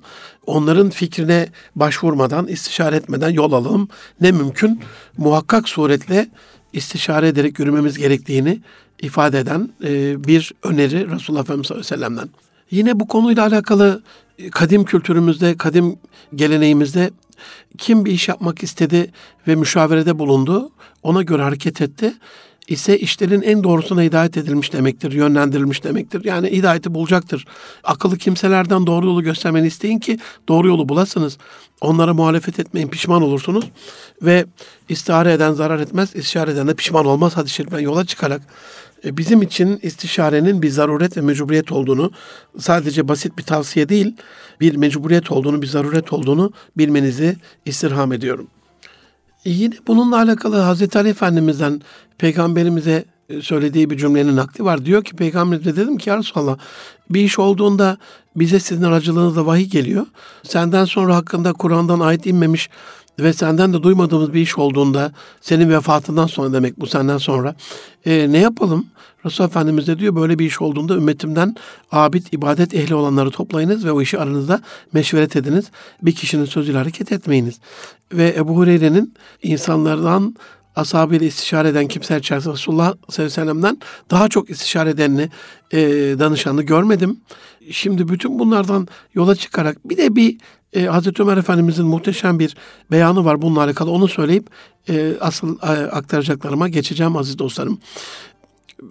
onların 0.46 0.90
fikrine 0.90 1.48
başvurmadan, 1.76 2.46
istişare 2.46 2.96
etmeden 2.96 3.30
yol 3.30 3.52
alalım. 3.52 3.88
Ne 4.20 4.32
mümkün 4.32 4.80
muhakkak 5.18 5.68
suretle 5.68 6.28
istişare 6.76 7.28
ederek 7.28 7.58
yürümemiz 7.58 7.98
gerektiğini 7.98 8.60
ifade 9.02 9.38
eden 9.38 9.70
e, 9.84 10.24
bir 10.24 10.52
öneri 10.62 11.10
Resulullah 11.10 11.40
Efendimiz 11.40 11.86
sallallahu. 11.86 12.28
Yine 12.70 13.00
bu 13.00 13.08
konuyla 13.08 13.46
alakalı 13.46 14.02
e, 14.38 14.50
kadim 14.50 14.84
kültürümüzde, 14.84 15.56
kadim 15.56 15.98
geleneğimizde 16.34 17.10
kim 17.78 18.04
bir 18.04 18.12
iş 18.12 18.28
yapmak 18.28 18.62
istedi 18.62 19.12
ve 19.48 19.54
müşaverede 19.54 20.18
bulundu, 20.18 20.70
ona 21.02 21.22
göre 21.22 21.42
hareket 21.42 21.80
etti 21.80 22.14
ise 22.68 22.98
işlerin 22.98 23.42
en 23.42 23.64
doğrusuna 23.64 24.02
hidayet 24.02 24.36
edilmiş 24.36 24.72
demektir, 24.72 25.12
yönlendirilmiş 25.12 25.84
demektir. 25.84 26.24
Yani 26.24 26.50
hidayeti 26.50 26.94
bulacaktır. 26.94 27.44
Akıllı 27.84 28.18
kimselerden 28.18 28.86
doğru 28.86 29.06
yolu 29.06 29.22
göstermeni 29.22 29.66
isteyin 29.66 29.98
ki 29.98 30.18
doğru 30.48 30.68
yolu 30.68 30.88
bulasınız. 30.88 31.38
Onlara 31.80 32.14
muhalefet 32.14 32.60
etmeyin, 32.60 32.88
pişman 32.88 33.22
olursunuz. 33.22 33.64
Ve 34.22 34.44
istihare 34.88 35.32
eden 35.32 35.52
zarar 35.52 35.80
etmez, 35.80 36.16
istişare 36.16 36.50
eden 36.50 36.68
de 36.68 36.74
pişman 36.74 37.06
olmaz. 37.06 37.32
Hadi 37.36 37.50
şeriften 37.50 37.78
yola 37.80 38.04
çıkarak 38.04 38.42
e, 39.04 39.16
bizim 39.16 39.42
için 39.42 39.78
istişarenin 39.82 40.62
bir 40.62 40.70
zaruret 40.70 41.16
ve 41.16 41.20
mecburiyet 41.20 41.72
olduğunu, 41.72 42.10
sadece 42.58 43.08
basit 43.08 43.38
bir 43.38 43.42
tavsiye 43.42 43.88
değil, 43.88 44.16
bir 44.60 44.76
mecburiyet 44.76 45.32
olduğunu, 45.32 45.62
bir 45.62 45.66
zaruret 45.66 46.12
olduğunu 46.12 46.52
bilmenizi 46.78 47.36
istirham 47.64 48.12
ediyorum. 48.12 48.46
E, 49.46 49.50
yine 49.50 49.74
bununla 49.86 50.16
alakalı 50.16 50.56
Hazreti 50.56 50.98
Ali 50.98 51.08
Efendimiz'den 51.08 51.82
peygamberimize 52.18 53.04
e, 53.28 53.42
söylediği 53.42 53.90
bir 53.90 53.96
cümlenin 53.96 54.36
nakli 54.36 54.64
var. 54.64 54.84
Diyor 54.84 55.04
ki 55.04 55.16
peygamberimize 55.16 55.76
dedim 55.76 55.98
ki 55.98 56.10
ya 56.10 56.18
Resulallah 56.18 56.58
bir 57.10 57.20
iş 57.20 57.38
olduğunda 57.38 57.98
bize 58.36 58.60
sizin 58.60 58.82
aracılığınızla 58.82 59.46
vahiy 59.46 59.66
geliyor. 59.66 60.06
Senden 60.42 60.84
sonra 60.84 61.16
hakkında 61.16 61.52
Kur'an'dan 61.52 62.00
ayet 62.00 62.26
inmemiş 62.26 62.70
ve 63.18 63.32
senden 63.32 63.72
de 63.72 63.82
duymadığımız 63.82 64.32
bir 64.34 64.40
iş 64.40 64.58
olduğunda 64.58 65.12
senin 65.40 65.70
vefatından 65.70 66.26
sonra 66.26 66.52
demek 66.52 66.80
bu 66.80 66.86
senden 66.86 67.18
sonra 67.18 67.54
e, 68.06 68.32
ne 68.32 68.38
yapalım? 68.38 68.86
Resulullah 69.26 69.50
Efendimiz 69.50 69.86
de 69.86 69.98
diyor 69.98 70.16
böyle 70.16 70.38
bir 70.38 70.46
iş 70.46 70.62
olduğunda 70.62 70.94
ümmetimden 70.94 71.56
abid, 71.92 72.26
ibadet 72.32 72.74
ehli 72.74 72.94
olanları 72.94 73.30
toplayınız 73.30 73.84
ve 73.84 73.92
o 73.92 74.02
işi 74.02 74.18
aranızda 74.18 74.60
meşveret 74.92 75.36
ediniz. 75.36 75.70
Bir 76.02 76.12
kişinin 76.12 76.44
sözüyle 76.44 76.78
hareket 76.78 77.12
etmeyiniz. 77.12 77.60
Ve 78.12 78.34
Ebu 78.36 78.56
Hureyre'nin 78.56 79.14
insanlardan 79.42 80.36
ashabıyla 80.76 81.26
istişare 81.26 81.68
eden 81.68 81.88
kimseler 81.88 82.18
içerisinde 82.18 82.54
Resulullah 82.54 82.84
sallallahu 82.84 83.14
aleyhi 83.14 83.26
ve 83.26 83.30
sellem'den 83.30 83.78
daha 84.10 84.28
çok 84.28 84.50
istişare 84.50 84.90
edenini, 84.90 85.30
e, 85.72 85.78
danışanı 86.18 86.62
görmedim. 86.62 87.20
Şimdi 87.70 88.08
bütün 88.08 88.38
bunlardan 88.38 88.88
yola 89.14 89.34
çıkarak 89.34 89.88
bir 89.88 89.96
de 89.96 90.16
bir 90.16 90.38
e, 90.76 90.86
Hazreti 90.86 91.22
Ömer 91.22 91.36
Efendimizin 91.36 91.86
muhteşem 91.86 92.38
bir 92.38 92.56
beyanı 92.90 93.24
var 93.24 93.42
bununla 93.42 93.62
alakalı. 93.62 93.90
Onu 93.90 94.08
söyleyip 94.08 94.46
e, 94.88 95.12
asıl 95.20 95.58
e, 95.62 95.66
aktaracaklarıma 95.66 96.68
geçeceğim 96.68 97.16
aziz 97.16 97.38
dostlarım. 97.38 97.78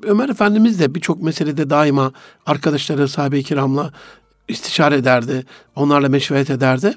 Ömer 0.03 0.29
Efendimiz 0.29 0.79
de 0.79 0.95
birçok 0.95 1.21
meselede 1.21 1.69
daima 1.69 2.11
arkadaşları 2.45 3.07
sahabe-i 3.07 3.43
kiramla 3.43 3.91
istişare 4.47 4.95
ederdi. 4.95 5.45
Onlarla 5.75 6.09
meşveret 6.09 6.49
ederdi. 6.49 6.93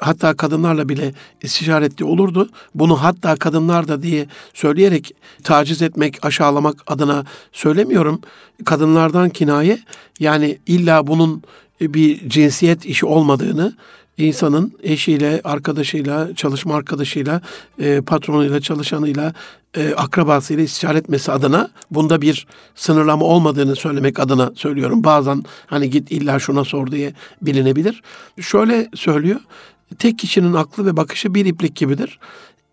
Hatta 0.00 0.36
kadınlarla 0.36 0.88
bile 0.88 1.14
istişare 1.42 1.84
ettiği 1.84 2.04
olurdu. 2.04 2.48
Bunu 2.74 3.02
hatta 3.02 3.36
kadınlar 3.36 3.88
da 3.88 4.02
diye 4.02 4.26
söyleyerek 4.54 5.12
taciz 5.44 5.82
etmek, 5.82 6.26
aşağılamak 6.26 6.76
adına 6.86 7.24
söylemiyorum. 7.52 8.20
Kadınlardan 8.64 9.30
kinaye 9.30 9.78
yani 10.20 10.58
illa 10.66 11.06
bunun 11.06 11.42
bir 11.80 12.28
cinsiyet 12.28 12.86
işi 12.86 13.06
olmadığını, 13.06 13.76
insanın 14.18 14.72
eşiyle, 14.82 15.40
arkadaşıyla, 15.44 16.34
çalışma 16.34 16.74
arkadaşıyla, 16.74 17.40
e, 17.78 18.00
patronuyla, 18.00 18.60
çalışanıyla, 18.60 19.32
e, 19.76 19.94
akrabasıyla 19.94 20.62
istişare 20.62 20.98
etmesi 20.98 21.32
adına 21.32 21.70
bunda 21.90 22.22
bir 22.22 22.46
sınırlama 22.74 23.26
olmadığını 23.26 23.76
söylemek 23.76 24.20
adına 24.20 24.52
söylüyorum. 24.54 25.04
Bazen 25.04 25.44
hani 25.66 25.90
git 25.90 26.12
illa 26.12 26.38
şuna 26.38 26.64
sor 26.64 26.90
diye 26.90 27.12
bilinebilir. 27.42 28.02
Şöyle 28.40 28.88
söylüyor. 28.94 29.40
Tek 29.98 30.18
kişinin 30.18 30.52
aklı 30.52 30.86
ve 30.86 30.96
bakışı 30.96 31.34
bir 31.34 31.46
iplik 31.46 31.76
gibidir. 31.76 32.18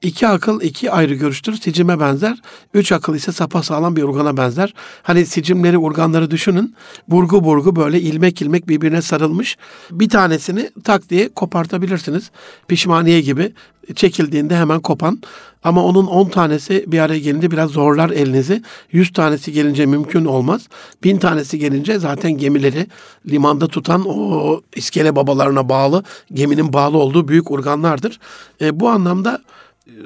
İki 0.03 0.27
akıl 0.27 0.62
iki 0.62 0.91
ayrı 0.91 1.13
görüştür. 1.13 1.53
Sicime 1.53 2.00
benzer. 2.00 2.41
Üç 2.74 2.91
akıl 2.91 3.15
ise 3.15 3.31
sapa 3.31 3.63
sağlam 3.63 3.95
bir 3.95 4.03
organa 4.03 4.38
benzer. 4.38 4.74
Hani 5.03 5.25
sicimleri, 5.25 5.77
organları 5.77 6.31
düşünün. 6.31 6.75
Burgu 7.07 7.43
burgu 7.43 7.75
böyle 7.75 8.01
ilmek 8.01 8.41
ilmek 8.41 8.67
birbirine 8.67 9.01
sarılmış. 9.01 9.57
Bir 9.91 10.10
tanesini 10.10 10.69
tak 10.83 11.10
diye 11.10 11.29
kopartabilirsiniz. 11.29 12.31
Pişmaniye 12.67 13.22
gibi 13.22 13.53
çekildiğinde 13.95 14.55
hemen 14.55 14.79
kopan. 14.79 15.22
Ama 15.63 15.83
onun 15.83 16.07
on 16.07 16.29
tanesi 16.29 16.86
bir 16.88 17.00
araya 17.00 17.19
gelince 17.19 17.51
biraz 17.51 17.72
zorlar 17.72 18.10
elinizi. 18.10 18.63
Yüz 18.91 19.13
tanesi 19.13 19.51
gelince 19.51 19.86
mümkün 19.86 20.25
olmaz. 20.25 20.67
Bin 21.03 21.17
tanesi 21.17 21.60
gelince 21.60 22.00
zaten 22.00 22.31
gemileri 22.31 22.88
limanda 23.29 23.67
tutan 23.67 24.03
o 24.05 24.62
iskele 24.75 25.15
babalarına 25.15 25.69
bağlı 25.69 26.03
geminin 26.33 26.74
bağlı 26.74 26.98
olduğu 26.98 27.27
büyük 27.27 27.51
organlardır. 27.51 28.19
E, 28.62 28.79
bu 28.79 28.89
anlamda 28.89 29.41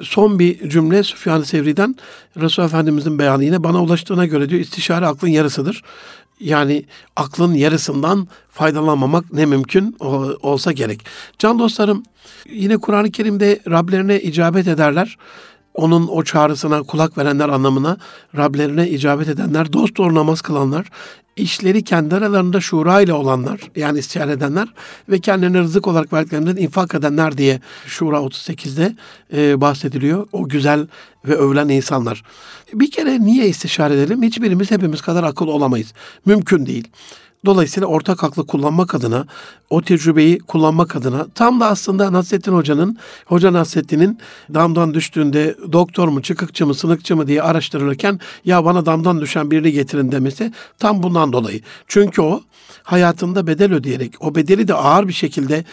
son 0.02 0.38
bir 0.38 0.68
cümle 0.68 1.02
Süfyan-ı 1.02 1.44
Sevri'den 1.44 1.96
Resul 2.40 2.62
Efendimizin 2.62 3.18
beyanı 3.18 3.44
yine 3.44 3.64
bana 3.64 3.82
ulaştığına 3.82 4.26
göre 4.26 4.50
diyor 4.50 4.60
istişare 4.60 5.06
aklın 5.06 5.28
yarısıdır. 5.28 5.82
Yani 6.40 6.84
aklın 7.16 7.54
yarısından 7.54 8.28
faydalanmamak 8.50 9.32
ne 9.32 9.46
mümkün 9.46 9.96
olsa 10.42 10.72
gerek. 10.72 11.04
Can 11.38 11.58
dostlarım 11.58 12.02
yine 12.50 12.78
Kur'an-ı 12.78 13.10
Kerim'de 13.10 13.60
Rablerine 13.70 14.20
icabet 14.20 14.68
ederler 14.68 15.18
onun 15.78 16.08
o 16.08 16.22
çağrısına 16.22 16.82
kulak 16.82 17.18
verenler 17.18 17.48
anlamına 17.48 17.96
Rablerine 18.36 18.90
icabet 18.90 19.28
edenler, 19.28 19.72
dost 19.72 19.96
doğru 19.96 20.14
namaz 20.14 20.40
kılanlar, 20.40 20.86
işleri 21.36 21.84
kendi 21.84 22.14
aralarında 22.14 22.60
şura 22.60 23.00
ile 23.00 23.12
olanlar 23.12 23.60
yani 23.76 23.98
istihar 23.98 24.28
edenler 24.28 24.68
ve 25.08 25.20
kendilerine 25.20 25.58
rızık 25.58 25.86
olarak 25.86 26.12
verdiklerinden 26.12 26.56
infak 26.56 26.94
edenler 26.94 27.38
diye 27.38 27.60
Şura 27.86 28.16
38'de 28.16 28.96
e, 29.32 29.60
bahsediliyor. 29.60 30.26
O 30.32 30.48
güzel 30.48 30.86
ve 31.24 31.34
övülen 31.34 31.68
insanlar. 31.68 32.22
Bir 32.74 32.90
kere 32.90 33.20
niye 33.20 33.48
istişare 33.48 33.94
edelim? 33.94 34.22
Hiçbirimiz 34.22 34.70
hepimiz 34.70 35.00
kadar 35.00 35.24
akıl 35.24 35.46
olamayız. 35.46 35.92
Mümkün 36.26 36.66
değil. 36.66 36.88
Dolayısıyla 37.44 37.86
ortak 37.86 38.24
aklı 38.24 38.46
kullanmak 38.46 38.94
adına, 38.94 39.26
o 39.70 39.82
tecrübeyi 39.82 40.38
kullanmak 40.38 40.96
adına 40.96 41.26
tam 41.34 41.60
da 41.60 41.66
aslında 41.66 42.12
Nasrettin 42.12 42.52
Hoca'nın, 42.52 42.98
Hoca 43.26 43.52
Nasrettin'in 43.52 44.18
damdan 44.54 44.94
düştüğünde 44.94 45.56
doktor 45.72 46.08
mu, 46.08 46.22
çıkıkçı 46.22 46.66
mı, 46.66 46.74
sınıkçı 46.74 47.16
mı 47.16 47.26
diye 47.26 47.42
araştırılırken 47.42 48.20
ya 48.44 48.64
bana 48.64 48.86
damdan 48.86 49.20
düşen 49.20 49.50
birini 49.50 49.72
getirin 49.72 50.12
demesi 50.12 50.52
tam 50.78 51.02
bundan 51.02 51.32
dolayı. 51.32 51.60
Çünkü 51.86 52.22
o 52.22 52.42
hayatında 52.82 53.46
bedel 53.46 53.72
ödeyerek, 53.72 54.14
o 54.20 54.34
bedeli 54.34 54.68
de 54.68 54.74
ağır 54.74 55.08
bir 55.08 55.12
şekilde 55.12 55.64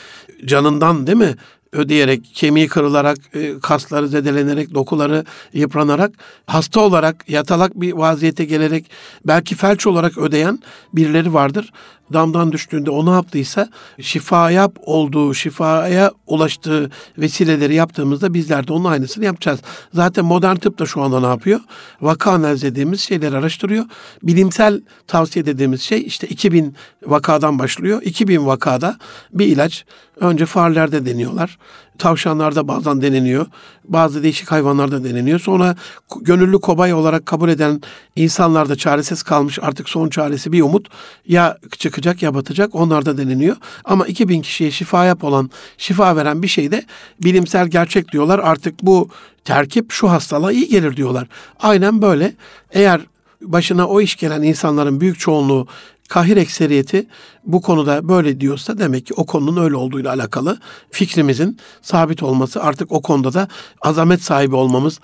canından 0.45 1.07
değil 1.07 1.17
mi 1.17 1.35
ödeyerek, 1.75 2.31
kemiği 2.33 2.67
kırılarak, 2.67 3.17
e, 3.33 3.59
kasları 3.59 4.07
zedelenerek, 4.07 4.73
dokuları 4.73 5.25
yıpranarak, 5.53 6.11
hasta 6.47 6.79
olarak, 6.79 7.29
yatalak 7.29 7.81
bir 7.81 7.93
vaziyete 7.93 8.45
gelerek, 8.45 8.85
belki 9.25 9.55
felç 9.55 9.87
olarak 9.87 10.17
ödeyen 10.17 10.59
birileri 10.93 11.33
vardır 11.33 11.71
damdan 12.13 12.51
düştüğünde 12.51 12.89
o 12.89 13.05
ne 13.05 13.09
yaptıysa 13.09 13.69
şifaya 14.01 14.69
olduğu, 14.85 15.33
şifaya 15.33 16.11
ulaştığı 16.27 16.91
vesileleri 17.17 17.75
yaptığımızda 17.75 18.33
bizler 18.33 18.67
de 18.67 18.73
onun 18.73 18.85
aynısını 18.85 19.25
yapacağız. 19.25 19.59
Zaten 19.93 20.25
modern 20.25 20.55
tıp 20.55 20.79
da 20.79 20.85
şu 20.85 21.01
anda 21.01 21.19
ne 21.19 21.27
yapıyor? 21.27 21.59
Vaka 22.01 22.31
analiz 22.31 22.61
dediğimiz 22.63 23.01
şeyleri 23.01 23.37
araştırıyor. 23.37 23.85
Bilimsel 24.23 24.81
tavsiye 25.07 25.45
dediğimiz 25.45 25.81
şey 25.81 26.01
işte 26.05 26.27
2000 26.27 26.75
vakadan 27.05 27.59
başlıyor. 27.59 28.01
2000 28.01 28.45
vakada 28.45 28.97
bir 29.33 29.45
ilaç 29.45 29.85
önce 30.19 30.45
farelerde 30.45 31.05
deniyorlar. 31.05 31.57
Tavşanlarda 31.97 32.67
bazen 32.67 33.01
deneniyor. 33.01 33.45
bazı 33.83 34.23
değişik 34.23 34.51
hayvanlarda 34.51 35.03
deneniyor. 35.03 35.39
Sonra 35.39 35.75
gönüllü 36.21 36.59
kobay 36.59 36.93
olarak 36.93 37.25
kabul 37.25 37.49
eden 37.49 37.81
insanlar 38.15 38.69
da 38.69 38.75
çaresiz 38.75 39.23
kalmış. 39.23 39.59
Artık 39.61 39.89
son 39.89 40.09
çaresi 40.09 40.51
bir 40.51 40.61
umut. 40.61 40.87
Ya 41.27 41.57
çıkacak 41.77 42.23
ya 42.23 42.33
batacak. 42.33 42.75
Onlar 42.75 43.05
da 43.05 43.17
deneniyor. 43.17 43.55
Ama 43.85 44.07
2000 44.07 44.41
kişiye 44.41 44.71
şifa 44.71 45.05
yap 45.05 45.23
olan, 45.23 45.49
şifa 45.77 46.15
veren 46.15 46.43
bir 46.43 46.47
şey 46.47 46.71
de 46.71 46.85
bilimsel 47.23 47.67
gerçek 47.67 48.11
diyorlar. 48.11 48.39
Artık 48.39 48.83
bu 48.83 49.09
terkip 49.43 49.91
şu 49.91 50.09
hastalığa 50.11 50.51
iyi 50.51 50.67
gelir 50.67 50.97
diyorlar. 50.97 51.27
Aynen 51.59 52.01
böyle. 52.01 52.33
Eğer 52.71 53.01
başına 53.41 53.87
o 53.87 54.01
iş 54.01 54.15
gelen 54.15 54.41
insanların 54.41 55.01
büyük 55.01 55.19
çoğunluğu 55.19 55.67
kahir 56.09 56.37
ekseriyeti 56.37 57.07
bu 57.45 57.61
konuda 57.61 58.09
böyle 58.09 58.39
diyorsa 58.39 58.77
demek 58.77 59.05
ki 59.05 59.13
o 59.13 59.25
konunun 59.25 59.63
öyle 59.63 59.75
olduğuyla 59.75 60.13
alakalı 60.13 60.59
fikrimizin 60.91 61.57
sabit 61.81 62.23
olması 62.23 62.63
artık 62.63 62.91
o 62.91 63.01
konuda 63.01 63.33
da 63.33 63.47
azamet 63.81 64.23
sahibi 64.23 64.55
olmamız, 64.55 64.99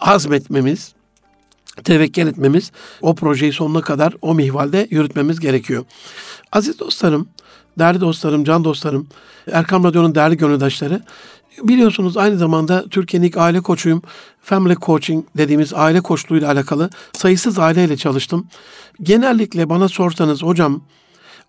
azmetmemiz, 0.00 0.94
tevekkül 1.84 2.26
etmemiz, 2.26 2.72
o 3.00 3.14
projeyi 3.14 3.52
sonuna 3.52 3.80
kadar 3.80 4.14
o 4.22 4.34
mihvalde 4.34 4.88
yürütmemiz 4.90 5.40
gerekiyor. 5.40 5.84
Aziz 6.52 6.78
dostlarım, 6.78 7.28
değerli 7.78 8.00
dostlarım, 8.00 8.44
can 8.44 8.64
dostlarım, 8.64 9.06
Erkam 9.52 9.84
Radyo'nun 9.84 10.14
değerli 10.14 10.36
gönüldaşları, 10.36 11.02
Biliyorsunuz 11.62 12.16
aynı 12.16 12.38
zamanda 12.38 12.84
Türkiye'nin 12.88 13.26
ilk 13.26 13.36
aile 13.36 13.60
koçuyum. 13.60 14.02
Family 14.42 14.74
Coaching 14.74 15.24
dediğimiz 15.36 15.74
aile 15.74 16.00
koçluğuyla 16.00 16.52
alakalı 16.52 16.90
sayısız 17.12 17.58
aileyle 17.58 17.96
çalıştım. 17.96 18.46
Genellikle 19.02 19.68
bana 19.68 19.88
sorsanız 19.88 20.42
hocam 20.42 20.82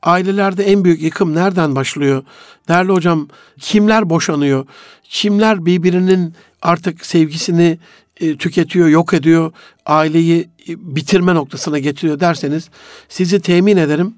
ailelerde 0.04 0.64
en 0.64 0.84
büyük 0.84 1.02
yıkım 1.02 1.36
nereden 1.36 1.76
başlıyor? 1.76 2.24
Değerli 2.68 2.92
hocam 2.92 3.28
kimler 3.60 4.10
boşanıyor? 4.10 4.66
Kimler 5.04 5.66
birbirinin 5.66 6.34
artık 6.62 7.06
sevgisini 7.06 7.80
e, 8.20 8.38
tüketiyor, 8.38 8.88
yok 8.88 9.14
ediyor, 9.14 9.52
aileyi 9.86 10.50
e, 10.70 10.96
bitirme 10.96 11.36
noktasına 11.36 11.80
getiriyor 11.80 12.20
derseniz 12.20 12.70
sizi 13.10 13.40
temin 13.40 13.78
ederim. 13.78 14.14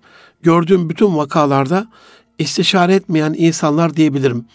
Gördüğüm 0.45 0.89
bütün 0.89 1.17
vakalarda 1.17 1.87
istişare 2.39 2.95
etmeyen 2.95 3.35
insanlar 3.37 3.95
diyebilirim 3.95 4.45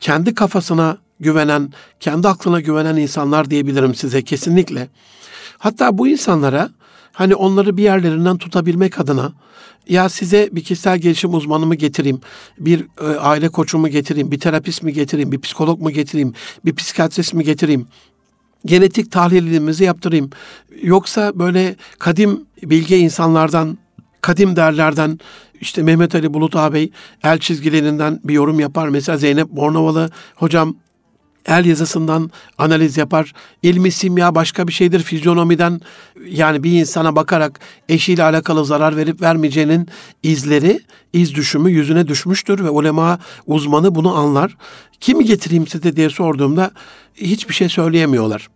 kendi 0.00 0.34
kafasına 0.34 0.98
güvenen, 1.20 1.72
kendi 2.00 2.28
aklına 2.28 2.60
güvenen 2.60 2.96
insanlar 2.96 3.50
diyebilirim 3.50 3.94
size 3.94 4.22
kesinlikle. 4.22 4.88
Hatta 5.58 5.98
bu 5.98 6.08
insanlara 6.08 6.70
hani 7.12 7.34
onları 7.34 7.76
bir 7.76 7.82
yerlerinden 7.82 8.38
tutabilmek 8.38 9.00
adına 9.00 9.32
ya 9.88 10.08
size 10.08 10.48
bir 10.52 10.64
kişisel 10.64 10.98
gelişim 10.98 11.34
uzmanı 11.34 11.66
mı 11.66 11.74
getireyim, 11.74 12.20
bir 12.58 12.86
e, 13.00 13.18
aile 13.18 13.48
koçu 13.48 13.78
mu 13.78 13.88
getireyim, 13.88 14.30
bir 14.30 14.40
terapist 14.40 14.82
mi 14.82 14.92
getireyim, 14.92 15.32
bir 15.32 15.40
psikolog 15.40 15.80
mu 15.80 15.90
getireyim, 15.90 16.34
bir 16.64 16.74
psikiyatrist 16.74 17.34
mi 17.34 17.44
getireyim, 17.44 17.86
genetik 18.66 19.12
tahlilimizi 19.12 19.84
yaptırayım. 19.84 20.30
Yoksa 20.82 21.32
böyle 21.34 21.76
kadim 21.98 22.46
bilge 22.62 22.98
insanlardan, 22.98 23.78
kadim 24.20 24.56
derlerden 24.56 25.18
işte 25.60 25.82
Mehmet 25.82 26.14
Ali 26.14 26.34
Bulut 26.34 26.56
ağabey 26.56 26.90
el 27.24 27.38
çizgilerinden 27.38 28.20
bir 28.24 28.34
yorum 28.34 28.60
yapar. 28.60 28.88
Mesela 28.88 29.18
Zeynep 29.18 29.48
Bornovalı 29.48 30.10
hocam 30.34 30.74
el 31.46 31.64
yazısından 31.64 32.30
analiz 32.58 32.96
yapar. 32.96 33.32
İlmi 33.62 33.90
simya 33.90 34.34
başka 34.34 34.68
bir 34.68 34.72
şeydir. 34.72 35.02
Fizyonomiden 35.02 35.80
yani 36.26 36.62
bir 36.62 36.80
insana 36.80 37.16
bakarak 37.16 37.60
eşiyle 37.88 38.22
alakalı 38.22 38.64
zarar 38.64 38.96
verip 38.96 39.22
vermeyeceğinin 39.22 39.88
izleri, 40.22 40.80
iz 41.12 41.34
düşümü 41.34 41.70
yüzüne 41.70 42.08
düşmüştür 42.08 42.64
ve 42.64 42.70
ulema 42.70 43.18
uzmanı 43.46 43.94
bunu 43.94 44.16
anlar. 44.16 44.56
Kimi 45.00 45.24
getireyim 45.24 45.66
size 45.66 45.96
diye 45.96 46.10
sorduğumda 46.10 46.70
hiçbir 47.14 47.54
şey 47.54 47.68
söyleyemiyorlar 47.68 48.48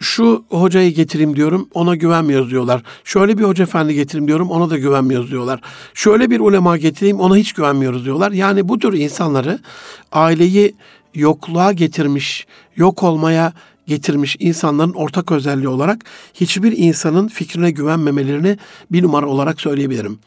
şu 0.00 0.44
hocayı 0.48 0.94
getireyim 0.94 1.36
diyorum 1.36 1.68
ona 1.74 1.96
güvenmiyoruz 1.96 2.50
diyorlar. 2.50 2.82
Şöyle 3.04 3.38
bir 3.38 3.44
hoca 3.44 3.64
efendi 3.64 3.94
getireyim 3.94 4.28
diyorum 4.28 4.50
ona 4.50 4.70
da 4.70 4.78
güvenmiyoruz 4.78 5.30
diyorlar. 5.30 5.60
Şöyle 5.94 6.30
bir 6.30 6.40
ulema 6.40 6.76
getireyim 6.76 7.20
ona 7.20 7.36
hiç 7.36 7.52
güvenmiyoruz 7.52 8.04
diyorlar. 8.04 8.32
Yani 8.32 8.68
bu 8.68 8.78
tür 8.78 8.92
insanları 8.92 9.58
aileyi 10.12 10.74
yokluğa 11.14 11.72
getirmiş, 11.72 12.46
yok 12.76 13.02
olmaya 13.02 13.52
getirmiş 13.86 14.36
insanların 14.38 14.92
ortak 14.92 15.32
özelliği 15.32 15.68
olarak 15.68 16.04
hiçbir 16.34 16.72
insanın 16.76 17.28
fikrine 17.28 17.70
güvenmemelerini 17.70 18.58
bir 18.92 19.02
numara 19.02 19.26
olarak 19.26 19.60
söyleyebilirim. 19.60 20.18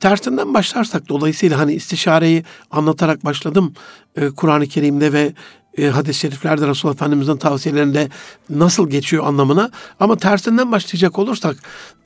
Tersinden 0.00 0.54
başlarsak 0.54 1.08
dolayısıyla 1.08 1.58
hani 1.58 1.74
istişareyi 1.74 2.44
anlatarak 2.70 3.24
başladım 3.24 3.74
e, 4.16 4.28
Kur'an-ı 4.30 4.66
Kerim'de 4.66 5.12
ve 5.12 5.32
e, 5.78 5.88
hadis-i 5.88 6.20
şeriflerde 6.20 6.68
Resulullah 6.68 6.94
Efendimiz'in 6.94 7.36
tavsiyelerinde 7.36 8.08
nasıl 8.50 8.90
geçiyor 8.90 9.26
anlamına. 9.26 9.70
Ama 10.00 10.16
tersinden 10.16 10.72
başlayacak 10.72 11.18
olursak 11.18 11.56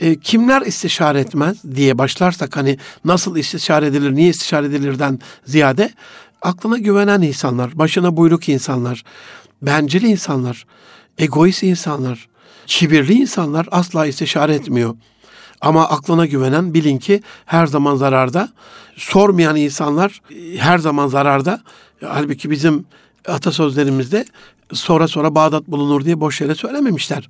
e, 0.01 0.21
kimler 0.21 0.63
istişare 0.63 1.21
etmez 1.21 1.57
diye 1.75 1.99
başlarsak 1.99 2.57
hani 2.57 2.79
nasıl 3.05 3.37
istişare 3.37 3.87
edilir, 3.87 4.15
niye 4.15 4.29
istişare 4.29 4.67
edilirden 4.67 5.19
ziyade 5.45 5.91
aklına 6.43 6.79
güvenen 6.79 7.21
insanlar, 7.23 7.79
başına 7.79 8.17
buyruk 8.17 8.49
insanlar, 8.49 9.05
bencil 9.63 10.03
insanlar, 10.03 10.67
egoist 11.19 11.63
insanlar, 11.63 12.29
kibirli 12.67 13.13
insanlar 13.13 13.69
asla 13.71 14.07
istişare 14.07 14.55
etmiyor. 14.55 14.95
Ama 15.61 15.89
aklına 15.89 16.27
güvenen 16.27 16.75
bilin 16.75 16.99
ki 16.99 17.23
her 17.47 17.67
zaman 17.67 17.97
zararda. 17.97 18.49
Sormayan 18.97 19.57
insanlar 19.57 20.21
e, 20.31 20.57
her 20.59 20.79
zaman 20.79 21.09
zararda. 21.09 21.61
Halbuki 22.05 22.51
bizim 22.51 22.85
atasözlerimizde 23.29 24.25
sonra 24.73 25.09
sonra 25.09 25.35
Bağdat 25.35 25.69
bulunur 25.69 26.05
diye 26.05 26.21
boş 26.21 26.41
yere 26.41 26.55
söylememişler. 26.55 27.29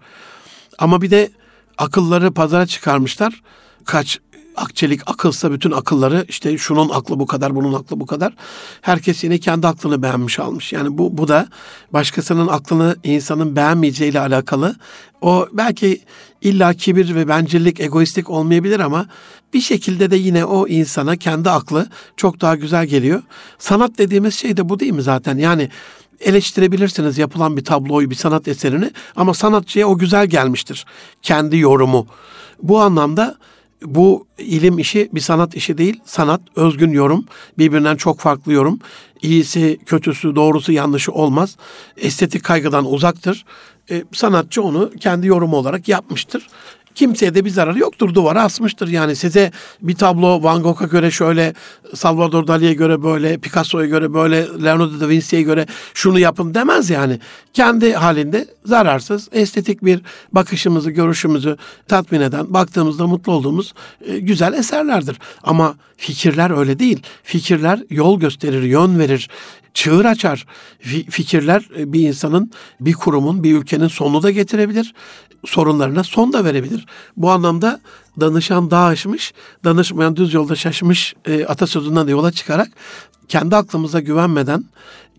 Ama 0.78 1.02
bir 1.02 1.11
de 1.11 1.31
akılları 1.78 2.33
pazara 2.33 2.66
çıkarmışlar. 2.66 3.42
Kaç 3.85 4.18
akçelik 4.57 5.01
akılsa 5.07 5.53
bütün 5.53 5.71
akılları 5.71 6.25
işte 6.29 6.59
şunun 6.59 6.88
aklı 6.88 7.19
bu 7.19 7.27
kadar, 7.27 7.55
bunun 7.55 7.73
aklı 7.73 8.01
bu 8.01 8.07
kadar. 8.07 8.35
Herkes 8.81 9.25
yine 9.25 9.38
kendi 9.38 9.67
aklını 9.67 10.03
beğenmiş 10.03 10.38
almış. 10.38 10.73
Yani 10.73 10.99
bu 10.99 11.19
bu 11.19 11.29
da 11.29 11.49
başkasının 11.93 12.49
aklını 12.49 12.97
insanın 13.05 13.57
beğenmeyeceğiyle 13.57 14.21
alakalı. 14.21 14.77
O 15.21 15.49
belki 15.53 16.01
illa 16.41 16.75
kibir 16.75 17.15
ve 17.15 17.29
bencillik, 17.29 17.81
egoistlik 17.81 18.31
olmayabilir 18.31 18.81
ama 18.81 19.07
bir 19.55 19.61
şekilde 19.61 20.11
de 20.11 20.17
yine 20.17 20.45
o 20.45 20.69
insana 20.69 21.17
kendi 21.17 21.51
aklı 21.51 21.88
çok 22.17 22.41
daha 22.41 22.57
güzel 22.57 22.87
geliyor. 22.87 23.23
Sanat 23.59 23.99
dediğimiz 23.99 24.35
şey 24.35 24.57
de 24.57 24.69
bu 24.69 24.81
değil 24.81 24.93
mi 24.93 25.03
zaten? 25.03 25.38
Yani 25.38 25.69
eleştirebilirsiniz 26.21 27.19
yapılan 27.19 27.57
bir 27.57 27.65
tabloyu, 27.65 28.11
bir 28.11 28.15
sanat 28.15 28.49
eserini 28.49 28.91
ama 29.17 29.35
sanatçıya 29.35 29.88
o 29.88 29.99
güzel 29.99 30.27
gelmiştir. 30.27 30.87
Kendi 31.23 31.59
yorumu. 31.59 32.07
Bu 32.62 32.81
anlamda 32.81 33.37
bu 33.85 34.27
ilim 34.38 34.79
işi 34.79 35.09
bir 35.12 35.21
sanat 35.21 35.55
işi 35.57 35.79
değil. 35.79 36.01
Sanat, 36.05 36.40
özgün 36.57 36.90
yorum, 36.90 37.25
birbirinden 37.59 37.97
çok 37.97 38.21
farklı 38.21 38.53
yorum. 38.53 38.79
İyisi, 39.23 39.79
kötüsü, 39.87 40.37
doğrusu, 40.37 40.73
yanlışı 40.73 41.12
olmaz. 41.12 41.57
Estetik 41.97 42.45
kaygıdan 42.45 42.92
uzaktır. 42.92 43.45
E, 43.90 44.05
sanatçı 44.12 44.62
onu 44.62 44.90
kendi 45.01 45.27
yorumu 45.27 45.57
olarak 45.57 45.88
yapmıştır. 45.88 46.49
Kimseye 46.94 47.35
de 47.35 47.44
bir 47.44 47.50
zararı 47.50 47.78
yoktur. 47.78 48.14
Duvara 48.14 48.42
asmıştır. 48.42 48.88
Yani 48.88 49.16
size 49.16 49.50
bir 49.83 49.94
tablo 49.94 50.42
Van 50.42 50.62
Gogh'a 50.62 50.87
göre 50.87 51.11
şöyle, 51.11 51.55
Salvador 51.94 52.46
Dali'ye 52.46 52.74
göre 52.74 53.02
böyle, 53.02 53.38
Picasso'ya 53.38 53.87
göre 53.87 54.14
böyle, 54.14 54.46
Leonardo 54.64 55.00
da 55.00 55.09
Vinci'ye 55.09 55.42
göre 55.42 55.66
şunu 55.94 56.18
yapın 56.18 56.55
demez 56.55 56.90
yani. 56.90 57.18
Kendi 57.52 57.92
halinde 57.92 58.46
zararsız, 58.64 59.28
estetik 59.33 59.85
bir 59.85 60.00
bakışımızı, 60.33 60.90
görüşümüzü 60.90 61.57
tatmin 61.88 62.20
eden, 62.20 62.55
baktığımızda 62.55 63.07
mutlu 63.07 63.33
olduğumuz 63.33 63.74
e, 64.07 64.18
güzel 64.18 64.52
eserlerdir. 64.52 65.18
Ama 65.42 65.74
fikirler 65.96 66.59
öyle 66.59 66.78
değil. 66.78 67.02
Fikirler 67.22 67.81
yol 67.90 68.20
gösterir, 68.20 68.62
yön 68.62 68.98
verir, 68.98 69.31
çığır 69.74 70.05
açar. 70.05 70.46
Fikirler 71.11 71.68
e, 71.78 71.92
bir 71.92 72.09
insanın, 72.09 72.50
bir 72.81 72.92
kurumun, 72.92 73.44
bir 73.44 73.57
ülkenin 73.57 73.88
sonunu 73.88 74.22
da 74.22 74.31
getirebilir. 74.31 74.94
Sorunlarına 75.46 76.05
son 76.05 76.33
da 76.33 76.44
verebilir. 76.44 76.87
Bu 77.16 77.31
anlamda 77.31 77.81
danışan 78.20 78.70
dağ 78.70 78.85
aşmış, 78.85 79.33
danışmayan 79.64 80.16
düz 80.16 80.35
yolda 80.35 80.57
şaşmış 80.57 81.14
e, 81.26 81.44
atasözünden 81.44 82.07
de 82.07 82.11
yola 82.11 82.33
çıkarak 82.33 82.68
kendi 83.28 83.57
aklımıza 83.57 84.00
güvenmeden 84.00 84.64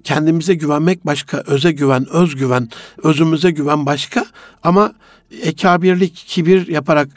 kendimize 0.03 0.53
güvenmek 0.53 1.05
başka, 1.05 1.43
öze 1.47 1.71
güven, 1.71 2.05
öz 2.09 2.35
güven, 2.35 2.69
özümüze 3.03 3.51
güven 3.51 3.85
başka 3.85 4.25
ama 4.63 4.93
ekabirlik, 5.41 6.15
kibir 6.15 6.67
yaparak 6.67 7.09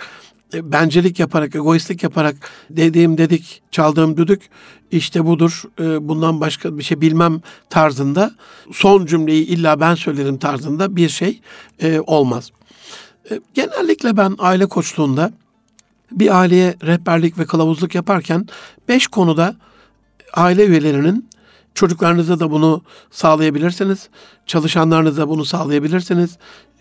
e, 0.55 0.73
bencillik 0.73 1.19
yaparak, 1.19 1.55
egoistlik 1.55 2.03
yaparak 2.03 2.37
dediğim 2.71 3.19
dedik, 3.19 3.62
çaldığım 3.71 4.16
düdük 4.16 4.42
işte 4.90 5.27
budur, 5.27 5.62
e, 5.81 6.09
bundan 6.09 6.40
başka 6.40 6.79
bir 6.79 6.83
şey 6.83 7.01
bilmem 7.01 7.40
tarzında 7.71 8.35
son 8.73 9.07
cümleyi 9.07 9.47
illa 9.47 9.81
ben 9.81 9.95
söylerim 9.95 10.38
tarzında 10.38 10.97
bir 10.97 11.09
şey 11.09 11.40
e, 11.83 12.01
olmaz. 12.01 12.51
Genellikle 13.55 14.17
ben 14.17 14.35
aile 14.39 14.67
koçluğunda 14.67 15.33
bir 16.12 16.41
aileye 16.41 16.75
rehberlik 16.83 17.39
ve 17.39 17.47
kılavuzluk 17.47 17.95
yaparken 17.95 18.47
beş 18.89 19.07
konuda 19.07 19.57
aile 20.35 20.67
üyelerinin 20.67 21.29
Çocuklarınıza 21.77 22.41
da 22.41 22.51
bunu 22.51 22.83
sağlayabilirsiniz. 23.11 24.09
Çalışanlarınıza 24.47 25.29
bunu 25.29 25.45
sağlayabilirsiniz. 25.45 26.39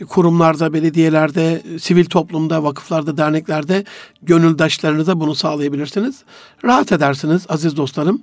Kurumlarda, 0.07 0.73
belediyelerde, 0.73 1.63
sivil 1.79 2.05
toplumda, 2.05 2.63
vakıflarda, 2.63 3.17
derneklerde 3.17 3.83
gönüldaşlarınıza 4.21 5.19
bunu 5.19 5.35
sağlayabilirsiniz. 5.35 6.23
Rahat 6.63 6.91
edersiniz 6.91 7.45
aziz 7.49 7.77
dostlarım. 7.77 8.21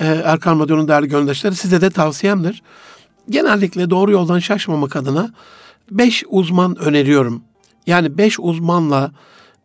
Ee, 0.00 0.06
Erkan 0.06 0.60
Radyo'nun 0.60 0.88
değerli 0.88 1.08
gönüldaşları 1.08 1.54
size 1.54 1.80
de 1.80 1.90
tavsiyemdir. 1.90 2.62
Genellikle 3.30 3.90
doğru 3.90 4.12
yoldan 4.12 4.38
şaşmamak 4.38 4.96
adına 4.96 5.30
beş 5.90 6.24
uzman 6.28 6.76
öneriyorum. 6.76 7.42
Yani 7.86 8.18
beş 8.18 8.40
uzmanla 8.40 9.12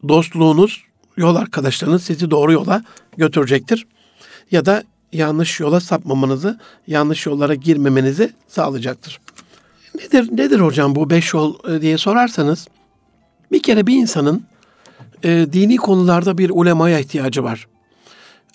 dostluğunuz, 0.08 0.84
yol 1.18 1.36
arkadaşlarınız 1.36 2.04
sizi 2.04 2.32
doğru 2.32 2.52
yola 2.52 2.84
götürecektir. 3.18 3.88
Ya 4.52 4.66
da 4.66 4.84
yanlış 5.14 5.60
yola 5.60 5.80
sapmamanızı, 5.80 6.60
yanlış 6.88 7.26
yollara 7.26 7.56
girmemenizi 7.56 8.34
sağlayacaktır. 8.48 9.20
Nedir 9.96 10.30
nedir 10.38 10.60
hocam 10.60 10.96
bu 10.96 11.10
beş 11.10 11.34
yol 11.34 11.70
e, 11.70 11.82
diye 11.82 11.98
sorarsanız 11.98 12.68
bir 13.52 13.64
kere 13.64 13.88
bir 13.88 13.94
insanın 13.94 14.44
e, 15.24 15.48
dini 15.54 15.78
konularda 15.78 16.38
bir 16.38 16.50
ulemaya 16.50 17.00
ihtiyacı 17.00 17.44
var. 17.44 17.68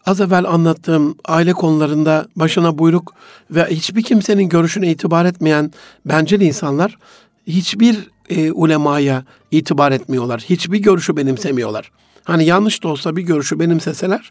Az 0.07 0.21
evvel 0.21 0.45
anlattığım 0.45 1.17
aile 1.25 1.53
konularında 1.53 2.27
başına 2.37 2.79
buyruk 2.79 3.15
ve 3.51 3.67
hiçbir 3.71 4.03
kimsenin 4.03 4.49
görüşüne 4.49 4.91
itibar 4.91 5.25
etmeyen 5.25 5.73
bencil 6.05 6.41
insanlar 6.41 6.99
hiçbir 7.47 8.14
e, 8.29 8.53
ulemaya 8.53 9.25
itibar 9.51 9.93
etmiyorlar. 9.93 10.41
Hiçbir 10.41 10.79
görüşü 10.79 11.17
benimsemiyorlar. 11.17 11.91
Hani 12.25 12.45
yanlış 12.45 12.83
da 12.83 12.89
olsa 12.89 13.17
bir 13.17 13.23
görüşü 13.23 13.61
benimseseler 13.61 14.31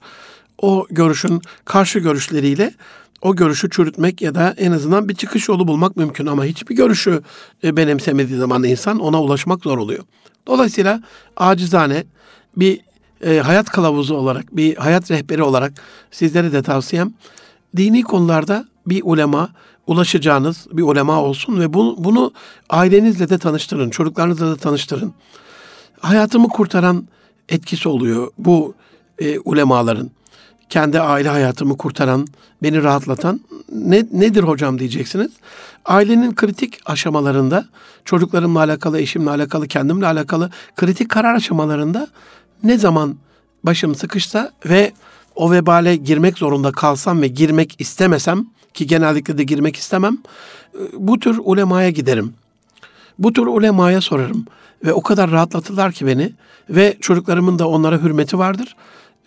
o 0.57 0.87
görüşün 0.89 1.41
karşı 1.65 1.99
görüşleriyle 1.99 2.73
o 3.21 3.35
görüşü 3.35 3.69
çürütmek 3.69 4.21
ya 4.21 4.35
da 4.35 4.53
en 4.57 4.71
azından 4.71 5.09
bir 5.09 5.15
çıkış 5.15 5.49
yolu 5.49 5.67
bulmak 5.67 5.97
mümkün 5.97 6.25
ama 6.25 6.45
hiçbir 6.45 6.75
görüşü 6.75 7.21
e, 7.63 7.77
benimsemediği 7.77 8.39
zaman 8.39 8.63
insan 8.63 8.99
ona 8.99 9.21
ulaşmak 9.21 9.63
zor 9.63 9.77
oluyor. 9.77 10.03
Dolayısıyla 10.47 11.03
acizane 11.37 12.03
bir 12.57 12.79
e, 13.25 13.39
hayat 13.39 13.69
kılavuzu 13.69 14.15
olarak, 14.15 14.57
bir 14.57 14.75
hayat 14.75 15.11
rehberi 15.11 15.43
olarak 15.43 15.73
sizlere 16.11 16.51
de 16.51 16.61
tavsiyem 16.61 17.13
dini 17.77 18.03
konularda 18.03 18.65
bir 18.87 19.01
ulema 19.05 19.49
ulaşacağınız 19.87 20.67
bir 20.71 20.83
ulema 20.83 21.21
olsun 21.21 21.59
ve 21.59 21.73
bunu, 21.73 21.95
bunu 21.97 22.33
ailenizle 22.69 23.29
de 23.29 23.37
tanıştırın, 23.37 23.89
çocuklarınızla 23.89 24.51
da 24.51 24.55
tanıştırın. 24.55 25.13
Hayatımı 25.99 26.49
kurtaran 26.49 27.07
etkisi 27.49 27.89
oluyor 27.89 28.31
bu 28.37 28.73
e, 29.19 29.39
ulemaların 29.39 30.11
kendi 30.73 30.99
aile 30.99 31.29
hayatımı 31.29 31.77
kurtaran, 31.77 32.27
beni 32.63 32.83
rahatlatan 32.83 33.39
ne, 33.71 34.05
nedir 34.11 34.43
hocam 34.43 34.79
diyeceksiniz. 34.79 35.31
Ailenin 35.85 36.35
kritik 36.35 36.79
aşamalarında, 36.85 37.65
çocuklarımla 38.05 38.59
alakalı, 38.59 38.99
eşimle 38.99 39.29
alakalı, 39.29 39.67
kendimle 39.67 40.05
alakalı 40.05 40.49
kritik 40.75 41.09
karar 41.09 41.35
aşamalarında 41.35 42.07
ne 42.63 42.77
zaman 42.77 43.15
başım 43.63 43.95
sıkışsa 43.95 44.51
ve 44.65 44.91
o 45.35 45.51
vebale 45.51 45.95
girmek 45.95 46.37
zorunda 46.37 46.71
kalsam 46.71 47.21
ve 47.21 47.27
girmek 47.27 47.75
istemesem 47.79 48.45
ki 48.73 48.87
genellikle 48.87 49.37
de 49.37 49.43
girmek 49.43 49.75
istemem, 49.75 50.17
bu 50.93 51.19
tür 51.19 51.39
ulemaya 51.43 51.89
giderim. 51.89 52.33
Bu 53.19 53.33
tür 53.33 53.47
ulemaya 53.47 54.01
sorarım 54.01 54.45
ve 54.85 54.93
o 54.93 55.01
kadar 55.01 55.31
rahatlatırlar 55.31 55.91
ki 55.91 56.07
beni 56.07 56.31
ve 56.69 56.97
çocuklarımın 57.01 57.59
da 57.59 57.67
onlara 57.67 58.01
hürmeti 58.01 58.37
vardır. 58.37 58.75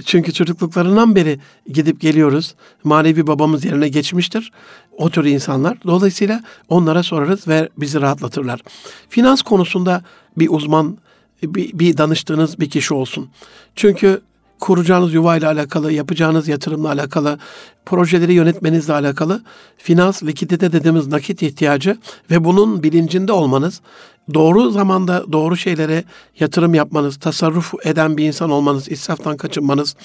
Çünkü 0.04 0.32
çocukluklarından 0.32 1.14
beri 1.14 1.38
gidip 1.72 2.00
geliyoruz. 2.00 2.54
Manevi 2.84 3.26
babamız 3.26 3.64
yerine 3.64 3.88
geçmiştir. 3.88 4.52
O 4.98 5.10
tür 5.10 5.24
insanlar. 5.24 5.78
Dolayısıyla 5.84 6.42
onlara 6.68 7.02
sorarız 7.02 7.48
ve 7.48 7.68
bizi 7.76 8.00
rahatlatırlar. 8.00 8.60
Finans 9.08 9.42
konusunda 9.42 10.04
bir 10.36 10.48
uzman, 10.50 10.98
bir, 11.42 11.78
bir 11.78 11.96
danıştığınız 11.96 12.60
bir 12.60 12.70
kişi 12.70 12.94
olsun. 12.94 13.28
Çünkü 13.76 14.20
kuracağınız 14.60 15.14
yuva 15.14 15.36
ile 15.36 15.46
alakalı, 15.46 15.92
yapacağınız 15.92 16.48
yatırımla 16.48 16.88
alakalı, 16.88 17.38
projeleri 17.86 18.32
yönetmenizle 18.34 18.92
alakalı 18.92 19.42
finans, 19.78 20.22
likidite 20.22 20.72
dediğimiz 20.72 21.06
nakit 21.06 21.42
ihtiyacı 21.42 21.98
ve 22.30 22.44
bunun 22.44 22.82
bilincinde 22.82 23.32
olmanız, 23.32 23.80
doğru 24.34 24.70
zamanda 24.70 25.32
doğru 25.32 25.56
şeylere 25.56 26.04
yatırım 26.40 26.74
yapmanız, 26.74 27.16
tasarruf 27.16 27.74
eden 27.84 28.16
bir 28.16 28.24
insan 28.24 28.50
olmanız, 28.50 28.90
israftan 28.90 29.36
kaçınmanız, 29.36 29.96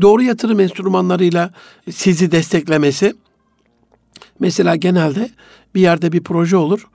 doğru 0.00 0.22
yatırım 0.22 0.60
enstrümanlarıyla 0.60 1.50
sizi 1.90 2.32
desteklemesi, 2.32 3.14
mesela 4.40 4.76
genelde 4.76 5.30
bir 5.74 5.80
yerde 5.80 6.12
bir 6.12 6.22
proje 6.22 6.56
olur 6.56 6.88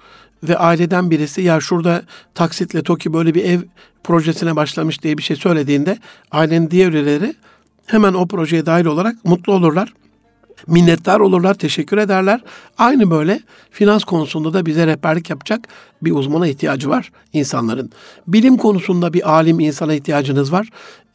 ve 0.44 0.58
aileden 0.58 1.12
birisi 1.12 1.42
ya 1.42 1.60
şurada 1.60 2.04
taksitle 2.36 2.84
TOKİ 2.84 3.14
böyle 3.14 3.34
bir 3.34 3.44
ev 3.44 3.60
projesine 4.04 4.56
başlamış 4.56 5.04
diye 5.04 5.18
bir 5.18 5.24
şey 5.24 5.36
söylediğinde 5.36 5.98
ailenin 6.32 6.72
diğer 6.72 6.94
üyeleri 6.94 7.34
hemen 7.86 8.14
o 8.14 8.28
projeye 8.28 8.66
dahil 8.66 8.86
olarak 8.86 9.26
mutlu 9.26 9.54
olurlar. 9.54 9.94
Minnettar 10.68 11.20
olurlar, 11.20 11.54
teşekkür 11.54 11.98
ederler. 11.98 12.42
Aynı 12.78 13.12
böyle 13.12 13.40
finans 13.72 14.04
konusunda 14.04 14.54
da 14.54 14.66
bize 14.66 14.88
rehberlik 14.88 15.30
yapacak 15.30 15.68
bir 16.02 16.12
uzmana 16.12 16.48
ihtiyacı 16.48 16.90
var 16.90 17.12
insanların. 17.34 17.92
Bilim 18.28 18.58
konusunda 18.58 19.14
bir 19.14 19.32
alim 19.32 19.60
insana 19.60 19.94
ihtiyacınız 19.94 20.52
var. 20.52 20.70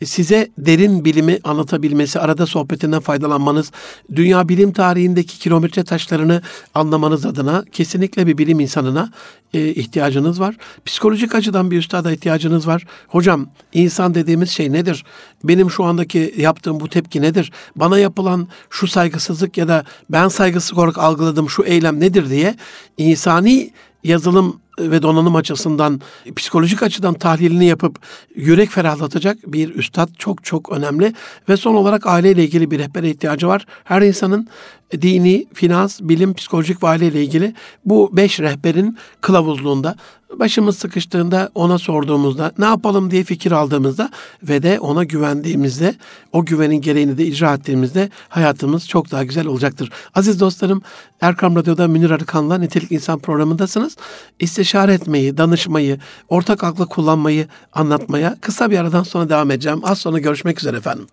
Size 0.05 0.49
derin 0.59 1.05
bilimi 1.05 1.39
anlatabilmesi, 1.45 2.21
arada 2.21 2.47
sohbetinden 2.47 3.01
faydalanmanız, 3.01 3.73
dünya 4.15 4.49
bilim 4.49 4.73
tarihindeki 4.73 5.39
kilometre 5.39 5.85
taşlarını 5.85 6.43
anlamanız 6.75 7.27
adına 7.27 7.65
kesinlikle 7.73 8.27
bir 8.27 8.39
bilim 8.39 8.61
insanına 8.61 9.11
e, 9.55 9.69
ihtiyacınız 9.69 10.41
var. 10.41 10.57
Psikolojik 10.85 11.35
açıdan 11.35 11.71
bir 11.71 11.79
üstada 11.79 12.13
ihtiyacınız 12.13 12.67
var. 12.67 12.87
Hocam 13.09 13.47
insan 13.73 14.15
dediğimiz 14.15 14.51
şey 14.51 14.73
nedir? 14.73 15.05
Benim 15.45 15.71
şu 15.71 15.85
andaki 15.85 16.35
yaptığım 16.37 16.81
bu 16.81 16.89
tepki 16.89 17.23
nedir? 17.23 17.53
Bana 17.77 17.99
yapılan 17.99 18.49
şu 18.71 18.87
saygısızlık 18.87 19.59
ya 19.59 19.69
da 19.69 19.85
ben 20.11 20.29
saygısızlık 20.29 20.79
olarak 20.79 20.99
algıladığım 20.99 21.51
şu 21.51 21.63
eylem 21.63 22.01
nedir 22.01 22.31
diye 22.31 22.57
insani 22.99 23.71
yazılım 24.05 24.61
ve 24.79 25.03
donanım 25.03 25.37
açısından 25.37 26.01
psikolojik 26.37 26.83
açıdan 26.83 27.15
tahlilini 27.15 27.67
yapıp 27.67 27.99
yürek 28.35 28.71
ferahlatacak 28.71 29.39
bir 29.47 29.75
üstad 29.75 30.09
çok 30.19 30.45
çok 30.45 30.73
önemli 30.73 31.13
ve 31.49 31.57
son 31.57 31.75
olarak 31.75 32.07
aileyle 32.07 32.45
ilgili 32.45 32.71
bir 32.71 32.79
rehbere 32.79 33.11
ihtiyacı 33.11 33.49
var. 33.49 33.67
Her 33.85 34.03
insanın 34.03 34.49
dini, 35.03 35.47
finans, 35.55 36.01
bilim, 36.01 36.35
psikolojik 36.35 36.83
ve 36.83 36.89
aileyle 36.89 37.23
ilgili 37.23 37.55
bu 37.85 38.11
beş 38.17 38.41
rehberin 38.41 38.99
kılavuzluğunda 39.21 39.97
başımız 40.39 40.79
sıkıştığında 40.79 41.51
ona 41.55 41.79
sorduğumuzda 41.79 42.53
ne 42.59 42.65
yapalım 42.65 43.11
diye 43.11 43.25
fikir 43.25 43.53
aldığımızda 43.53 44.11
ve 44.43 44.63
de 44.63 44.81
ona 44.81 45.05
güvendiğimizde 45.05 45.95
o 46.33 46.45
güvenin 46.45 46.81
gereğini 46.81 47.19
de 47.19 47.27
icra 47.27 47.55
ettiğimizde 47.55 48.11
hayatımız 48.29 48.89
çok 48.89 49.11
daha 49.11 49.25
güzel 49.25 49.47
olacaktır. 49.47 49.91
Aziz 50.15 50.41
dostlarım 50.41 50.83
Erkam 51.21 51.57
Radyo'da 51.57 51.89
Münir 51.89 52.11
Arıkan'la 52.11 52.59
Nitelik 52.59 52.93
İnsan 52.93 53.19
programındasınız. 53.19 53.97
İstişare 54.41 54.95
etmeyi, 54.95 55.37
danışmayı, 55.37 55.99
ortak 56.29 56.65
aklı 56.65 56.87
kullanmayı 56.87 57.49
anlatmaya 57.73 58.37
kısa 58.41 58.71
bir 58.71 58.79
aradan 58.79 59.03
sonra 59.03 59.29
devam 59.29 59.51
edeceğim. 59.51 59.81
Az 59.83 59.99
sonra 59.99 60.19
görüşmek 60.19 60.59
üzere 60.59 60.77
efendim. 60.77 61.07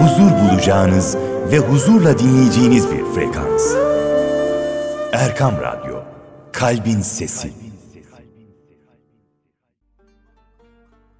Huzur 0.00 0.30
bulacağınız 0.30 1.16
ve 1.52 1.58
huzurla 1.58 2.18
dinleyeceğiniz 2.18 2.86
bir 2.90 3.04
frekans. 3.14 3.74
Erkam 5.12 5.54
Radyo, 5.60 5.96
Kalbin 6.52 7.00
Sesi. 7.00 7.63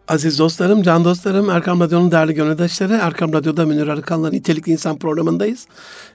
Aziz 0.09 0.39
dostlarım, 0.39 0.83
can 0.83 1.05
dostlarım, 1.05 1.51
Erkam 1.51 1.81
Radyo'nun 1.81 2.11
değerli 2.11 2.35
gönüldaşları, 2.35 2.99
Erkam 3.03 3.33
Radyo'da 3.33 3.67
Münir 3.67 3.89
Arıkan'la 3.89 4.31
Nitelikli 4.31 4.73
İnsan 4.73 4.99
programındayız. 4.99 5.67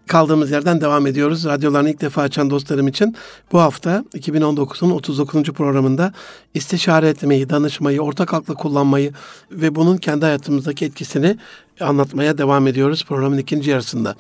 Kaldığımız 0.08 0.52
yerden 0.52 0.82
devam 0.82 1.08
ediyoruz. 1.08 1.46
Radyolarını 1.46 1.90
ilk 1.90 2.02
defa 2.02 2.22
açan 2.22 2.50
dostlarım 2.50 2.88
için 2.88 3.16
bu 3.52 3.60
hafta 3.60 4.04
2019'un 4.14 4.90
39. 4.90 5.44
programında 5.44 6.14
istişare 6.54 7.10
etmeyi, 7.10 7.50
danışmayı, 7.50 8.02
ortak 8.02 8.34
aklı 8.34 8.56
kullanmayı 8.56 9.14
ve 9.52 9.76
bunun 9.76 9.98
kendi 9.98 10.26
hayatımızdaki 10.26 10.86
etkisini 10.86 11.38
anlatmaya 11.80 12.38
devam 12.38 12.68
ediyoruz 12.68 13.06
programın 13.08 13.38
ikinci 13.38 13.70
yarısında. 13.70 14.16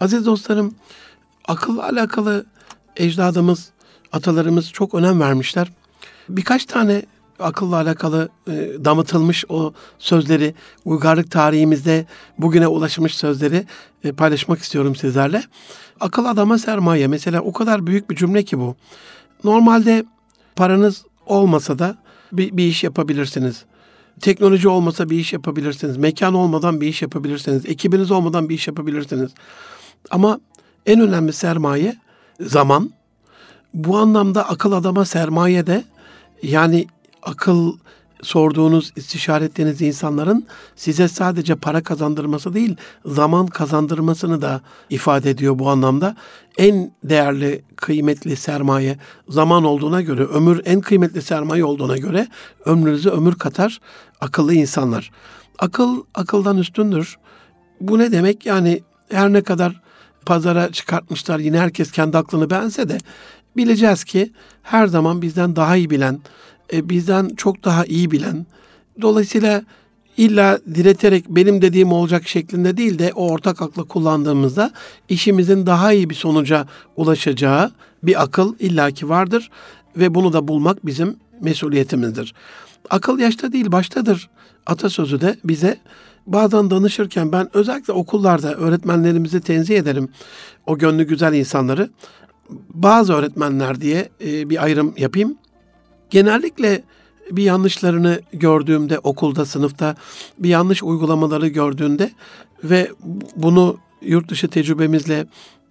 Aziz 0.00 0.26
dostlarım, 0.26 0.74
akılla 1.48 1.84
alakalı 1.84 2.46
ecdadımız, 2.96 3.70
atalarımız 4.12 4.72
çok 4.72 4.94
önem 4.94 5.20
vermişler. 5.20 5.72
Birkaç 6.28 6.64
tane 6.64 7.02
akılla 7.42 7.76
alakalı 7.76 8.28
e, 8.46 8.52
damıtılmış 8.84 9.44
o 9.48 9.72
sözleri, 9.98 10.54
uygarlık 10.84 11.30
tarihimizde 11.30 12.06
bugüne 12.38 12.66
ulaşmış 12.66 13.14
sözleri 13.14 13.66
e, 14.04 14.12
paylaşmak 14.12 14.58
istiyorum 14.58 14.96
sizlerle. 14.96 15.42
Akıl 16.00 16.24
adama 16.24 16.58
sermaye. 16.58 17.06
Mesela 17.08 17.40
o 17.40 17.52
kadar 17.52 17.86
büyük 17.86 18.10
bir 18.10 18.16
cümle 18.16 18.42
ki 18.42 18.58
bu. 18.58 18.76
Normalde 19.44 20.04
paranız 20.56 21.04
olmasa 21.26 21.78
da 21.78 21.96
bir, 22.32 22.56
bir 22.56 22.64
iş 22.64 22.84
yapabilirsiniz. 22.84 23.64
Teknoloji 24.20 24.68
olmasa 24.68 25.10
bir 25.10 25.18
iş 25.18 25.32
yapabilirsiniz. 25.32 25.96
Mekan 25.96 26.34
olmadan 26.34 26.80
bir 26.80 26.86
iş 26.86 27.02
yapabilirsiniz. 27.02 27.66
Ekibiniz 27.66 28.10
olmadan 28.10 28.48
bir 28.48 28.54
iş 28.54 28.68
yapabilirsiniz. 28.68 29.30
Ama 30.10 30.40
en 30.86 31.00
önemli 31.00 31.32
sermaye 31.32 31.96
zaman. 32.40 32.90
Bu 33.74 33.98
anlamda 33.98 34.48
akıl 34.48 34.72
adama 34.72 35.04
sermaye 35.04 35.66
de 35.66 35.84
yani 36.42 36.86
akıl 37.22 37.72
sorduğunuz, 38.22 38.92
istişare 38.96 39.44
ettiğiniz 39.44 39.82
insanların 39.82 40.46
size 40.76 41.08
sadece 41.08 41.54
para 41.54 41.82
kazandırması 41.82 42.54
değil, 42.54 42.76
zaman 43.06 43.46
kazandırmasını 43.46 44.42
da 44.42 44.60
ifade 44.90 45.30
ediyor 45.30 45.58
bu 45.58 45.70
anlamda. 45.70 46.16
En 46.58 46.92
değerli, 47.04 47.62
kıymetli 47.76 48.36
sermaye 48.36 48.98
zaman 49.28 49.64
olduğuna 49.64 50.00
göre, 50.00 50.24
ömür 50.24 50.62
en 50.64 50.80
kıymetli 50.80 51.22
sermaye 51.22 51.64
olduğuna 51.64 51.96
göre 51.96 52.28
ömrünüze 52.64 53.10
ömür 53.10 53.34
katar 53.34 53.80
akıllı 54.20 54.54
insanlar. 54.54 55.10
Akıl 55.58 56.02
akıldan 56.14 56.58
üstündür. 56.58 57.18
Bu 57.80 57.98
ne 57.98 58.12
demek? 58.12 58.46
Yani 58.46 58.82
her 59.10 59.32
ne 59.32 59.42
kadar 59.42 59.80
pazara 60.26 60.72
çıkartmışlar 60.72 61.38
yine 61.38 61.60
herkes 61.60 61.92
kendi 61.92 62.18
aklını 62.18 62.50
beğense 62.50 62.88
de 62.88 62.98
bileceğiz 63.56 64.04
ki 64.04 64.32
her 64.62 64.86
zaman 64.86 65.22
bizden 65.22 65.56
daha 65.56 65.76
iyi 65.76 65.90
bilen, 65.90 66.20
e, 66.72 66.88
bizden 66.88 67.28
çok 67.36 67.64
daha 67.64 67.84
iyi 67.84 68.10
bilen, 68.10 68.46
dolayısıyla 69.00 69.62
illa 70.16 70.58
direterek 70.74 71.28
benim 71.28 71.62
dediğim 71.62 71.92
olacak 71.92 72.28
şeklinde 72.28 72.76
değil 72.76 72.98
de 72.98 73.12
o 73.14 73.28
ortak 73.30 73.62
aklı 73.62 73.88
kullandığımızda 73.88 74.72
işimizin 75.08 75.66
daha 75.66 75.92
iyi 75.92 76.10
bir 76.10 76.14
sonuca 76.14 76.66
ulaşacağı 76.96 77.72
bir 78.02 78.22
akıl 78.22 78.54
illaki 78.58 79.08
vardır 79.08 79.50
ve 79.96 80.14
bunu 80.14 80.32
da 80.32 80.48
bulmak 80.48 80.86
bizim 80.86 81.16
mesuliyetimizdir. 81.40 82.34
Akıl 82.90 83.18
yaşta 83.18 83.52
değil 83.52 83.72
baştadır 83.72 84.30
atasözü 84.66 85.20
de 85.20 85.36
bize 85.44 85.78
bazen 86.26 86.70
danışırken 86.70 87.32
ben 87.32 87.56
özellikle 87.56 87.92
okullarda 87.92 88.54
öğretmenlerimizi 88.54 89.40
tenzih 89.40 89.78
ederim. 89.78 90.08
O 90.66 90.78
gönlü 90.78 91.04
güzel 91.04 91.32
insanları. 91.32 91.90
Bazı 92.74 93.12
öğretmenler 93.12 93.80
diye 93.80 94.08
e, 94.24 94.50
bir 94.50 94.64
ayrım 94.64 94.94
yapayım. 94.96 95.36
Genellikle 96.12 96.82
bir 97.30 97.42
yanlışlarını 97.42 98.20
gördüğümde 98.32 98.98
okulda, 98.98 99.44
sınıfta 99.46 99.96
bir 100.38 100.48
yanlış 100.48 100.82
uygulamaları 100.82 101.48
gördüğünde 101.48 102.10
ve 102.64 102.90
bunu 103.36 103.76
yurt 104.02 104.28
dışı 104.28 104.48
tecrübemizle 104.48 105.26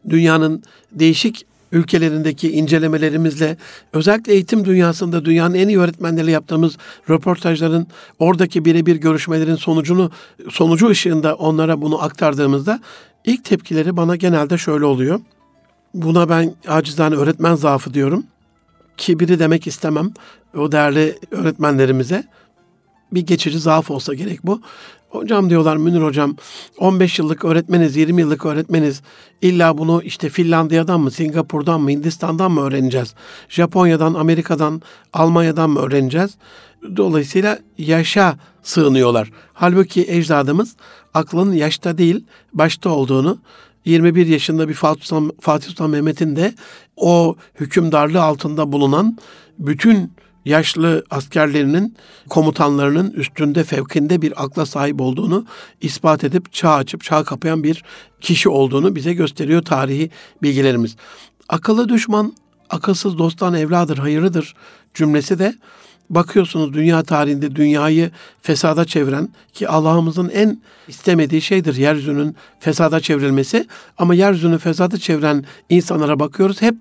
dünyanın 0.09 0.63
değişik 0.91 1.45
ülkelerindeki 1.71 2.51
incelemelerimizle 2.51 3.57
özellikle 3.93 4.33
eğitim 4.33 4.65
dünyasında 4.65 5.25
dünyanın 5.25 5.55
en 5.55 5.67
iyi 5.67 5.79
öğretmenleriyle 5.79 6.31
yaptığımız 6.31 6.77
röportajların 7.09 7.87
oradaki 8.19 8.65
birebir 8.65 8.95
görüşmelerin 8.95 9.55
sonucunu 9.55 10.11
sonucu 10.49 10.87
ışığında 10.87 11.35
onlara 11.35 11.81
bunu 11.81 12.03
aktardığımızda 12.03 12.79
ilk 13.25 13.45
tepkileri 13.45 13.97
bana 13.97 14.15
genelde 14.15 14.57
şöyle 14.57 14.85
oluyor. 14.85 15.19
Buna 15.93 16.29
ben 16.29 16.53
acizane 16.67 17.15
öğretmen 17.15 17.55
zaafı 17.55 17.93
diyorum. 17.93 18.23
Kibiri 18.97 19.39
demek 19.39 19.67
istemem 19.67 20.13
o 20.57 20.71
değerli 20.71 21.19
öğretmenlerimize. 21.31 22.23
Bir 23.11 23.21
geçici 23.21 23.59
zaaf 23.59 23.91
olsa 23.91 24.13
gerek 24.13 24.39
bu. 24.43 24.61
Hocam 25.09 25.49
diyorlar 25.49 25.77
Münir 25.77 26.01
hocam 26.01 26.35
15 26.77 27.19
yıllık 27.19 27.45
öğretmeniz, 27.45 27.95
20 27.95 28.21
yıllık 28.21 28.45
öğretmeniz 28.45 29.01
illa 29.41 29.77
bunu 29.77 30.01
işte 30.03 30.29
Finlandiya'dan 30.29 30.99
mı, 30.99 31.11
Singapur'dan 31.11 31.81
mı, 31.81 31.89
Hindistan'dan 31.89 32.51
mı 32.51 32.61
öğreneceğiz? 32.61 33.15
Japonya'dan, 33.49 34.13
Amerika'dan, 34.13 34.81
Almanya'dan 35.13 35.69
mı 35.69 35.79
öğreneceğiz? 35.79 36.37
Dolayısıyla 36.97 37.59
yaşa 37.77 38.37
sığınıyorlar. 38.63 39.31
Halbuki 39.53 40.05
ecdadımız 40.11 40.75
aklın 41.13 41.51
yaşta 41.51 41.97
değil 41.97 42.25
başta 42.53 42.89
olduğunu 42.89 43.39
21 43.85 44.27
yaşında 44.27 44.69
bir 44.69 44.73
Fatih 44.73 45.03
Sultan, 45.03 45.31
Fatih 45.39 45.67
Sultan 45.67 45.89
Mehmet'in 45.89 46.35
de 46.35 46.53
o 46.95 47.35
hükümdarlığı 47.59 48.21
altında 48.21 48.71
bulunan 48.71 49.17
bütün 49.59 50.11
yaşlı 50.45 51.03
askerlerinin 51.09 51.95
komutanlarının 52.29 53.11
üstünde 53.11 53.63
fevkinde 53.63 54.21
bir 54.21 54.43
akla 54.43 54.65
sahip 54.65 55.01
olduğunu 55.01 55.45
ispat 55.81 56.23
edip 56.23 56.53
çağ 56.53 56.73
açıp 56.73 57.03
çağ 57.03 57.23
kapayan 57.23 57.63
bir 57.63 57.83
kişi 58.21 58.49
olduğunu 58.49 58.95
bize 58.95 59.13
gösteriyor 59.13 59.61
tarihi 59.61 60.09
bilgilerimiz. 60.43 60.95
Akıllı 61.49 61.89
düşman 61.89 62.33
akılsız 62.69 63.17
dosttan 63.17 63.53
evladır, 63.53 63.97
hayırlıdır 63.97 64.55
cümlesi 64.93 65.39
de 65.39 65.55
bakıyorsunuz 66.09 66.73
dünya 66.73 67.03
tarihinde 67.03 67.55
dünyayı 67.55 68.11
fesada 68.41 68.85
çeviren 68.85 69.29
ki 69.53 69.69
Allah'ımızın 69.69 70.29
en 70.29 70.61
istemediği 70.87 71.41
şeydir 71.41 71.75
yeryüzünün 71.75 72.35
fesada 72.59 72.99
çevrilmesi 72.99 73.67
ama 73.97 74.15
yeryüzünü 74.15 74.57
fesada 74.57 74.97
çeviren 74.97 75.45
insanlara 75.69 76.19
bakıyoruz 76.19 76.61
hep 76.61 76.75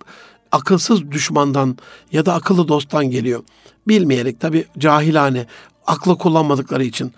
akılsız 0.52 1.10
düşmandan 1.10 1.76
ya 2.12 2.26
da 2.26 2.34
akıllı 2.34 2.68
dosttan 2.68 3.10
geliyor. 3.10 3.42
Bilmeyerek 3.88 4.40
tabi 4.40 4.66
cahilane, 4.78 5.46
aklı 5.86 6.18
kullanmadıkları 6.18 6.84
için. 6.84 7.12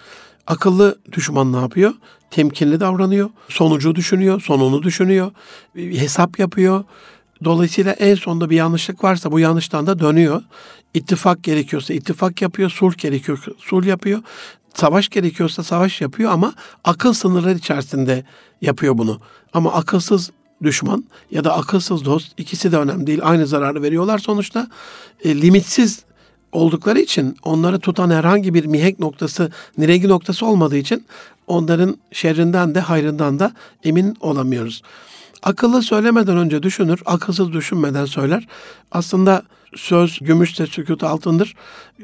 Akıllı 0.47 0.99
düşman 1.12 1.53
ne 1.53 1.57
yapıyor? 1.57 1.93
Temkinli 2.31 2.81
davranıyor, 2.81 3.31
sonucu 3.49 3.95
düşünüyor, 3.95 4.41
sonunu 4.41 4.83
düşünüyor, 4.83 5.31
hesap 5.75 6.38
yapıyor. 6.38 6.85
Dolayısıyla 7.45 7.93
en 7.93 8.15
sonunda 8.15 8.51
bir 8.51 8.57
yanlışlık 8.57 9.05
varsa 9.05 9.33
bu 9.33 9.41
yanlıştan 9.41 9.87
da 9.87 9.99
dönüyor. 9.99 10.43
İttifak 10.94 11.42
gerekiyorsa 11.42 11.94
ittifak 11.94 12.42
yapıyor, 12.42 12.70
sulh 12.70 12.98
gerekiyorsa 12.98 13.52
sulh 13.59 13.87
yapıyor. 13.87 14.22
Savaş 14.74 15.09
gerekiyorsa 15.09 15.62
savaş 15.62 16.00
yapıyor 16.00 16.33
ama 16.33 16.55
akıl 16.85 17.12
sınırları 17.12 17.59
içerisinde 17.59 18.24
yapıyor 18.61 18.98
bunu. 18.98 19.20
Ama 19.52 19.72
akılsız 19.72 20.31
düşman 20.62 21.05
ya 21.31 21.44
da 21.44 21.57
akılsız 21.57 22.05
dost 22.05 22.33
ikisi 22.37 22.72
de 22.72 22.78
önemli 22.78 23.07
değil. 23.07 23.20
Aynı 23.22 23.46
zararı 23.46 23.83
veriyorlar 23.83 24.18
sonuçta. 24.18 24.68
E, 25.24 25.42
limitsiz 25.42 26.05
oldukları 26.52 27.00
için 27.00 27.37
onları 27.42 27.78
tutan 27.81 28.11
herhangi 28.11 28.55
bir 28.55 28.64
mihenk 28.64 28.98
noktası, 28.98 29.50
nirengi 29.78 30.09
noktası 30.09 30.46
olmadığı 30.46 30.76
için 30.76 31.07
onların 31.46 31.96
şerrinden 32.12 32.74
de 32.74 32.81
hayrından 32.81 33.38
da 33.38 33.52
emin 33.85 34.16
olamıyoruz. 34.20 34.83
Akıllı 35.42 35.83
söylemeden 35.83 36.37
önce 36.37 36.62
düşünür, 36.62 37.00
akılsız 37.07 37.52
düşünmeden 37.52 38.05
söyler. 38.05 38.46
Aslında 38.92 39.42
söz 39.77 40.19
gümüşse 40.19 40.67
sükut 40.67 41.05
altındır 41.05 41.55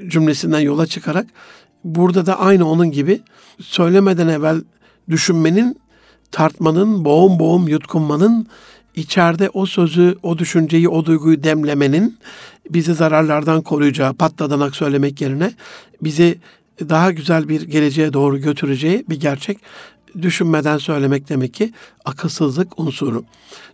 cümlesinden 0.08 0.60
yola 0.60 0.86
çıkarak 0.86 1.26
burada 1.84 2.26
da 2.26 2.40
aynı 2.40 2.68
onun 2.68 2.90
gibi 2.90 3.20
söylemeden 3.60 4.28
evvel 4.28 4.62
düşünmenin 5.10 5.80
tartmanın, 6.30 7.04
boğum 7.04 7.38
boğum 7.38 7.68
yutkunmanın, 7.68 8.46
içeride 8.96 9.50
o 9.50 9.66
sözü, 9.66 10.16
o 10.22 10.38
düşünceyi, 10.38 10.88
o 10.88 11.04
duyguyu 11.04 11.42
demlemenin 11.42 12.18
bizi 12.70 12.94
zararlardan 12.94 13.62
koruyacağı, 13.62 14.14
patladanak 14.14 14.76
söylemek 14.76 15.20
yerine 15.20 15.52
bizi 16.02 16.38
daha 16.80 17.12
güzel 17.12 17.48
bir 17.48 17.62
geleceğe 17.62 18.12
doğru 18.12 18.38
götüreceği 18.38 19.04
bir 19.08 19.20
gerçek 19.20 19.58
düşünmeden 20.22 20.78
söylemek 20.78 21.28
demek 21.28 21.54
ki 21.54 21.72
akılsızlık 22.04 22.78
unsuru. 22.78 23.24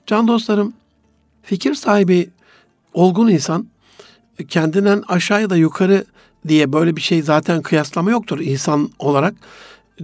Can 0.07 0.29
dostlarım, 0.29 0.73
fikir 1.43 1.75
sahibi 1.75 2.31
olgun 2.95 3.29
insan 3.29 3.67
kendinden 4.49 5.03
aşağı 5.09 5.41
ya 5.41 5.51
da 5.51 5.57
yukarı 5.57 6.05
diye 6.49 6.73
böyle 6.73 6.97
bir 6.97 7.01
şey 7.01 7.23
zaten 7.23 7.63
kıyaslama 7.63 8.11
yoktur 8.11 8.41
insan 8.41 8.91
olarak. 8.99 9.35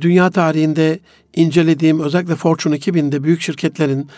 Dünya 0.01 0.31
tarihinde 0.31 0.99
incelediğim 1.35 2.01
özellikle 2.01 2.37
Fortune 2.37 2.77
2000'de 2.77 3.25
büyük 3.25 3.41
şirketlerin 3.41 4.09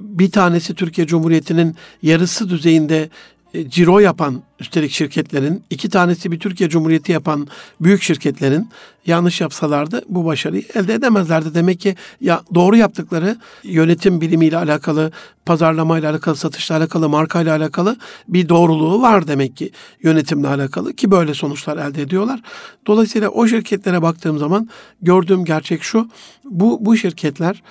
bir 0.00 0.30
tanesi 0.30 0.74
Türkiye 0.74 1.06
Cumhuriyeti'nin 1.06 1.76
yarısı 2.02 2.48
düzeyinde 2.48 3.08
e, 3.56 3.70
ciro 3.70 3.98
yapan 3.98 4.42
üstelik 4.60 4.90
şirketlerin, 4.90 5.62
iki 5.70 5.88
tanesi 5.88 6.32
bir 6.32 6.40
Türkiye 6.40 6.68
Cumhuriyeti 6.68 7.12
yapan 7.12 7.48
büyük 7.80 8.02
şirketlerin 8.02 8.68
yanlış 9.06 9.40
yapsalardı 9.40 10.02
bu 10.08 10.24
başarıyı 10.24 10.62
elde 10.74 10.94
edemezlerdi. 10.94 11.54
Demek 11.54 11.80
ki 11.80 11.96
ya 12.20 12.42
doğru 12.54 12.76
yaptıkları 12.76 13.36
yönetim 13.62 14.20
bilimiyle 14.20 14.56
alakalı, 14.56 15.12
pazarlamayla 15.46 16.10
alakalı, 16.10 16.36
satışla 16.36 16.76
alakalı, 16.76 17.08
markayla 17.08 17.56
alakalı 17.56 17.96
bir 18.28 18.48
doğruluğu 18.48 19.02
var 19.02 19.28
demek 19.28 19.56
ki 19.56 19.70
yönetimle 20.02 20.48
alakalı 20.48 20.92
ki 20.92 21.10
böyle 21.10 21.34
sonuçlar 21.34 21.76
elde 21.76 22.02
ediyorlar. 22.02 22.40
Dolayısıyla 22.86 23.28
o 23.28 23.46
şirketlere 23.46 24.02
baktığım 24.02 24.38
zaman 24.38 24.68
gördüğüm 25.02 25.44
gerçek 25.44 25.82
şu. 25.82 26.08
Bu 26.44 26.78
bu 26.80 26.96
şirketler 26.96 27.62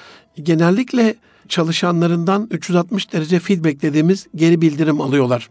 genellikle 0.44 1.16
çalışanlarından 1.50 2.48
360 2.52 3.14
derece 3.14 3.40
feedback 3.40 3.82
dediğimiz 3.82 4.28
geri 4.36 4.62
bildirim 4.62 5.02
alıyorlar. 5.02 5.50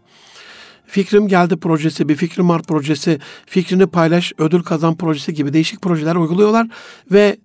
Fikrim 0.87 1.27
Geldi 1.27 1.57
projesi, 1.57 2.09
bir 2.09 2.15
Fikrim 2.15 2.49
Var 2.49 2.63
projesi, 2.63 3.19
Fikrini 3.45 3.87
Paylaş, 3.87 4.33
Ödül 4.37 4.63
Kazan 4.63 4.97
projesi 4.97 5.33
gibi 5.33 5.53
değişik 5.53 5.81
projeler 5.81 6.15
uyguluyorlar 6.15 6.67
ve 7.11 7.37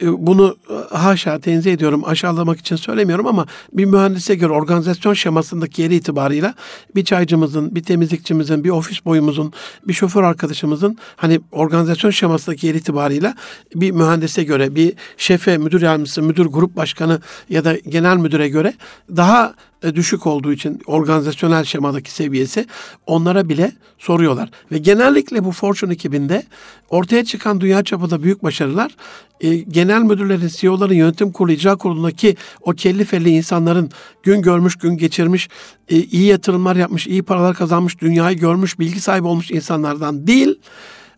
bunu 0.00 0.56
e, 0.70 0.96
haşa 0.96 1.38
tenzih 1.38 1.72
ediyorum, 1.72 2.02
aşağılamak 2.04 2.58
için 2.58 2.76
söylemiyorum 2.76 3.26
ama 3.26 3.46
bir 3.72 3.84
mühendise 3.84 4.34
göre 4.34 4.52
organizasyon 4.52 5.14
şemasındaki 5.14 5.82
yeri 5.82 5.94
itibarıyla 5.94 6.54
bir 6.94 7.04
çaycımızın, 7.04 7.74
bir 7.74 7.82
temizlikçimizin, 7.82 8.64
bir 8.64 8.70
ofis 8.70 9.04
boyumuzun, 9.04 9.52
bir 9.88 9.92
şoför 9.92 10.22
arkadaşımızın 10.22 10.98
hani 11.16 11.40
organizasyon 11.52 12.10
şemasındaki 12.10 12.66
yeri 12.66 12.78
itibarıyla 12.78 13.34
bir 13.74 13.90
mühendise 13.90 14.44
göre, 14.44 14.74
bir 14.74 14.92
şefe, 15.16 15.58
müdür 15.58 15.82
yardımcısı, 15.82 16.22
müdür 16.22 16.46
grup 16.46 16.76
başkanı 16.76 17.20
ya 17.48 17.64
da 17.64 17.76
genel 17.88 18.16
müdüre 18.16 18.48
göre 18.48 18.74
daha 19.16 19.46
e, 19.46 19.54
düşük 19.94 20.26
olduğu 20.26 20.52
için 20.52 20.80
organizasyonel 20.86 21.64
şemadaki 21.64 22.10
seviyesi 22.10 22.66
onlara 23.06 23.48
bile 23.48 23.72
soruyorlar. 23.98 24.50
Ve 24.72 24.78
genellikle 24.78 25.44
bu 25.44 25.52
Fortune 25.52 25.92
ekibinde 25.92 26.42
ortaya 26.90 27.24
çıkan 27.24 27.60
dünya 27.60 27.82
çapında 27.82 28.22
büyük 28.22 28.42
başarılar 28.42 28.96
e, 29.40 29.56
genel 29.56 30.02
müdürlerin, 30.02 30.48
CEO'ların, 30.48 30.94
yönetim 30.94 31.32
kurulu, 31.32 31.52
icra 31.52 31.76
kurulundaki 31.76 32.36
o 32.60 32.72
kelli 32.72 33.04
felli 33.04 33.30
insanların 33.30 33.90
gün 34.22 34.42
görmüş, 34.42 34.76
gün 34.76 34.96
geçirmiş, 34.96 35.48
e, 35.88 35.96
iyi 35.96 36.26
yatırımlar 36.26 36.76
yapmış, 36.76 37.06
iyi 37.06 37.22
paralar 37.22 37.56
kazanmış, 37.56 38.00
dünyayı 38.00 38.38
görmüş, 38.38 38.78
bilgi 38.78 39.00
sahibi 39.00 39.26
olmuş 39.26 39.50
insanlardan 39.50 40.26
değil, 40.26 40.58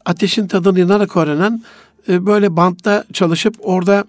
ateşin 0.05 0.47
tadını 0.47 0.81
yanarak 0.81 1.17
öğrenen, 1.17 1.63
e, 2.09 2.27
böyle 2.27 2.57
bantta 2.57 3.05
çalışıp 3.13 3.55
orada 3.61 4.05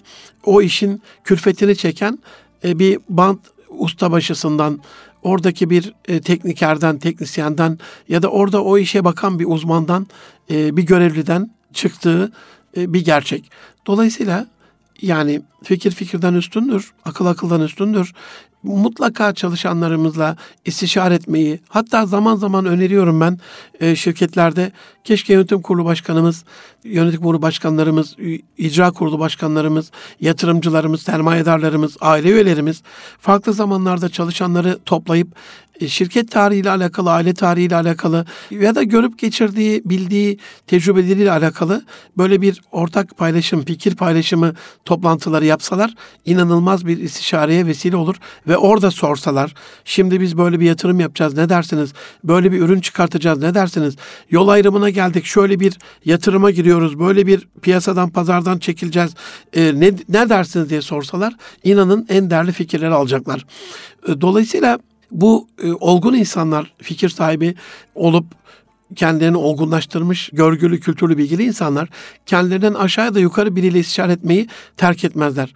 o 0.46 0.62
işin 0.62 1.02
külfetini 1.24 1.76
çeken 1.76 2.20
e, 2.64 2.80
bir 2.80 3.00
bant 3.10 3.40
ustabaşısından, 3.80 4.80
oradaki 5.24 5.70
bir 5.70 5.94
e, 6.08 6.22
teknikerden, 6.22 7.00
teknisyenden 7.00 7.80
ya 8.10 8.22
da 8.22 8.28
orada 8.28 8.64
o 8.64 8.78
işe 8.78 9.04
bakan 9.06 9.40
bir 9.40 9.46
uzmandan, 9.46 10.08
e, 10.52 10.78
bir 10.78 10.84
görevliden 10.84 11.52
çıktığı 11.74 12.32
e, 12.78 12.94
bir 12.94 13.06
gerçek. 13.06 13.52
Dolayısıyla 13.88 14.48
yani 15.02 15.42
fikir 15.64 15.92
fikirden 15.92 16.34
üstündür, 16.34 16.94
akıl 17.06 17.26
akıldan 17.26 17.62
üstündür. 17.62 18.14
Mutlaka 18.64 19.34
çalışanlarımızla 19.34 20.38
istişare 20.66 21.14
etmeyi, 21.14 21.60
hatta 21.70 22.06
zaman 22.06 22.36
zaman 22.36 22.66
öneriyorum 22.66 23.22
ben 23.22 23.40
e, 23.80 23.96
şirketlerde 23.96 24.72
keşke 25.04 25.34
yönetim 25.34 25.62
kurulu 25.62 25.86
başkanımız, 25.86 26.46
yönetim 26.84 27.22
kurulu 27.22 27.42
başkanlarımız, 27.42 28.16
icra 28.58 28.92
kurulu 28.92 29.20
başkanlarımız, 29.20 29.92
yatırımcılarımız, 30.22 31.02
sermayedarlarımız, 31.02 31.98
aile 32.02 32.30
üyelerimiz 32.30 32.82
farklı 33.20 33.54
zamanlarda 33.54 34.10
çalışanları 34.10 34.80
toplayıp 34.86 35.28
şirket 35.88 36.32
tarihiyle 36.32 36.70
alakalı, 36.70 37.12
aile 37.12 37.34
tarihiyle 37.34 37.76
alakalı 37.76 38.26
ya 38.52 38.76
da 38.76 38.84
görüp 38.84 39.20
geçirdiği, 39.20 39.82
bildiği 39.86 40.38
tecrübeleriyle 40.68 41.32
alakalı 41.32 41.86
böyle 42.18 42.42
bir 42.42 42.62
ortak 42.72 43.18
paylaşım, 43.18 43.66
fikir 43.66 43.96
paylaşımı 43.96 44.54
toplantıları 44.86 45.46
yapsalar 45.46 45.94
inanılmaz 46.26 46.86
bir 46.86 46.98
istişareye 46.98 47.66
vesile 47.66 47.96
olur 47.96 48.16
ve 48.48 48.58
orada 48.58 48.92
sorsalar 48.92 49.54
şimdi 49.86 50.22
biz 50.22 50.38
böyle 50.38 50.60
bir 50.60 50.66
yatırım 50.66 51.00
yapacağız 51.00 51.38
ne 51.38 51.50
dersiniz? 51.50 51.94
Böyle 52.24 52.52
bir 52.52 52.62
ürün 52.62 52.80
çıkartacağız 52.80 53.40
ne 53.40 53.54
dersiniz? 53.54 53.96
Yol 54.30 54.48
ayrımına 54.48 54.90
geldik 54.90 55.26
şöyle 55.26 55.60
bir 55.60 55.78
yatırıma 56.06 56.52
giriyoruz 56.52 57.00
böyle 57.00 57.28
bir 57.28 57.48
piyasadan 57.62 58.10
pazardan 58.10 58.60
çekileceğiz 58.60 59.14
e, 59.54 59.80
ne, 59.80 59.92
ne 60.10 60.30
dersiniz 60.30 60.70
diye 60.70 60.82
sorsalar 60.82 61.34
inanın 61.64 62.06
en 62.10 62.30
değerli 62.30 62.52
fikirleri 62.52 62.94
alacaklar. 62.94 63.46
E, 64.08 64.22
dolayısıyla 64.22 64.80
bu 65.12 65.48
e, 65.64 65.74
olgun 65.74 66.14
insanlar 66.14 66.74
fikir 66.82 67.10
sahibi 67.10 67.56
olup 67.96 68.26
kendilerini 68.96 69.38
olgunlaştırmış, 69.38 70.30
görgülü, 70.34 70.80
kültürlü, 70.80 71.18
bilgili 71.18 71.44
insanlar 71.44 71.90
kendilerinden 72.26 72.74
aşağıya 72.74 73.16
da 73.16 73.20
yukarı 73.20 73.56
biriyle 73.56 73.80
istişare 73.80 74.12
etmeyi 74.12 74.48
terk 74.78 75.04
etmezler. 75.04 75.54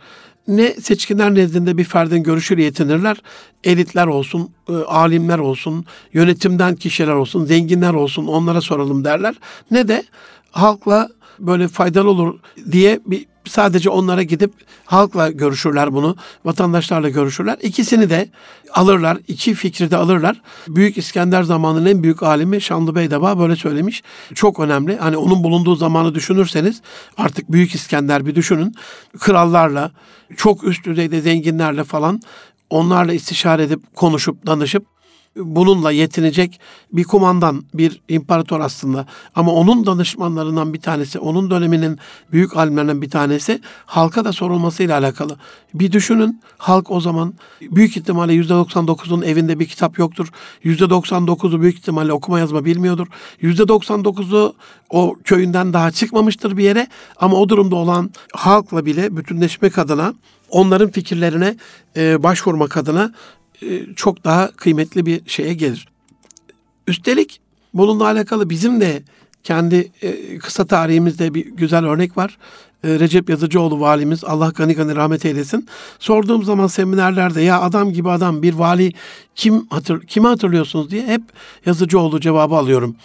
Ne 0.48 0.74
seçkinler 0.74 1.36
nezdinde 1.36 1.78
bir 1.78 1.84
ferdin 1.84 2.24
görüşüyle 2.24 2.64
yetinirler, 2.64 3.22
elitler 3.64 4.08
olsun, 4.08 4.52
e, 4.70 4.74
alimler 4.74 5.40
olsun, 5.40 5.86
yönetimden 6.14 6.76
kişiler 6.76 7.14
olsun, 7.14 7.46
zenginler 7.46 7.94
olsun 7.94 8.28
onlara 8.28 8.62
soralım 8.62 9.04
derler. 9.04 9.36
Ne 9.72 9.88
de 9.88 10.04
halkla 10.52 11.10
böyle 11.40 11.68
faydalı 11.68 12.10
olur 12.10 12.40
diye 12.72 13.00
bir 13.06 13.26
sadece 13.46 13.90
onlara 13.90 14.24
gidip 14.24 14.54
halkla 14.86 15.30
görüşürler 15.30 15.94
bunu, 15.94 16.16
vatandaşlarla 16.46 17.10
görüşürler. 17.10 17.58
İkisini 17.62 18.10
de 18.10 18.30
alırlar, 18.74 19.18
iki 19.28 19.54
fikri 19.54 19.92
de 19.92 19.98
alırlar. 19.98 20.42
Büyük 20.68 20.98
İskender 20.98 21.44
zamanının 21.44 21.86
en 21.86 22.04
büyük 22.04 22.24
alimi 22.24 22.62
Şanlı 22.62 22.96
Beydeba 22.96 23.40
böyle 23.40 23.56
söylemiş. 23.56 24.04
Çok 24.34 24.60
önemli. 24.60 24.98
Hani 24.98 25.18
onun 25.18 25.44
bulunduğu 25.44 25.76
zamanı 25.76 26.16
düşünürseniz 26.16 26.82
artık 27.18 27.52
Büyük 27.52 27.76
İskender 27.76 28.26
bir 28.26 28.36
düşünün. 28.36 28.76
Krallarla, 29.20 29.92
çok 30.38 30.64
üst 30.64 30.86
düzeyde 30.86 31.22
zenginlerle 31.22 31.84
falan 31.84 32.22
onlarla 32.70 33.14
istişare 33.14 33.64
edip 33.64 33.96
konuşup 33.96 34.46
danışıp 34.46 34.86
bununla 35.36 35.92
yetinecek 35.92 36.60
bir 36.94 37.04
kumandan, 37.04 37.64
bir 37.74 38.02
imparator 38.10 38.60
aslında. 38.60 39.06
Ama 39.36 39.52
onun 39.52 39.86
danışmanlarından 39.86 40.74
bir 40.74 40.82
tanesi, 40.82 41.20
onun 41.20 41.52
döneminin 41.52 42.00
büyük 42.32 42.58
alimlerinden 42.58 43.02
bir 43.02 43.10
tanesi 43.10 43.62
halka 43.86 44.26
da 44.26 44.34
sorulmasıyla 44.34 44.98
alakalı. 44.98 45.38
Bir 45.74 45.92
düşünün 45.92 46.42
halk 46.58 46.92
o 46.92 47.02
zaman 47.02 47.34
büyük 47.62 47.98
ihtimalle 47.98 48.34
%99'un 48.34 49.22
evinde 49.22 49.60
bir 49.60 49.66
kitap 49.66 50.00
yoktur. 50.00 50.28
%99'u 50.66 51.62
büyük 51.62 51.76
ihtimalle 51.76 52.14
okuma 52.14 52.40
yazma 52.40 52.66
bilmiyordur. 52.66 53.08
%99'u 53.42 54.56
o 54.90 55.16
köyünden 55.24 55.74
daha 55.74 55.92
çıkmamıştır 55.92 56.58
bir 56.58 56.64
yere. 56.64 56.88
Ama 57.18 57.38
o 57.38 57.50
durumda 57.50 57.76
olan 57.76 58.12
halkla 58.34 58.86
bile 58.86 59.18
bütünleşmek 59.18 59.78
adına 59.78 60.14
onların 60.50 60.92
fikirlerine 60.92 61.56
e, 61.98 62.24
başvurmak 62.24 62.78
adına 62.78 63.12
çok 63.96 64.24
daha 64.24 64.52
kıymetli 64.52 65.06
bir 65.06 65.22
şeye 65.28 65.54
gelir. 65.54 65.88
Üstelik 66.88 67.42
bununla 67.74 68.06
alakalı 68.06 68.50
bizim 68.50 68.82
de 68.82 69.04
kendi 69.44 69.92
e, 70.02 70.38
kısa 70.38 70.66
tarihimizde 70.66 71.34
bir 71.34 71.46
güzel 71.46 71.86
örnek 71.86 72.18
var. 72.18 72.38
E, 72.84 73.00
Recep 73.00 73.30
Yazıcıoğlu 73.30 73.80
valimiz 73.80 74.24
Allah 74.24 74.50
gani 74.56 74.76
gani 74.76 74.96
rahmet 74.96 75.26
eylesin. 75.26 75.68
Sorduğum 76.00 76.44
zaman 76.44 76.68
seminerlerde 76.68 77.42
ya 77.42 77.62
adam 77.62 77.94
gibi 77.94 78.10
adam 78.10 78.44
bir 78.44 78.54
vali 78.54 78.94
kim 79.36 79.68
hatır 79.70 80.02
kimi 80.02 80.28
hatırlıyorsunuz 80.28 80.90
diye 80.90 81.08
hep 81.08 81.22
Yazıcıoğlu 81.66 82.20
cevabı 82.20 82.56
alıyorum. 82.56 82.96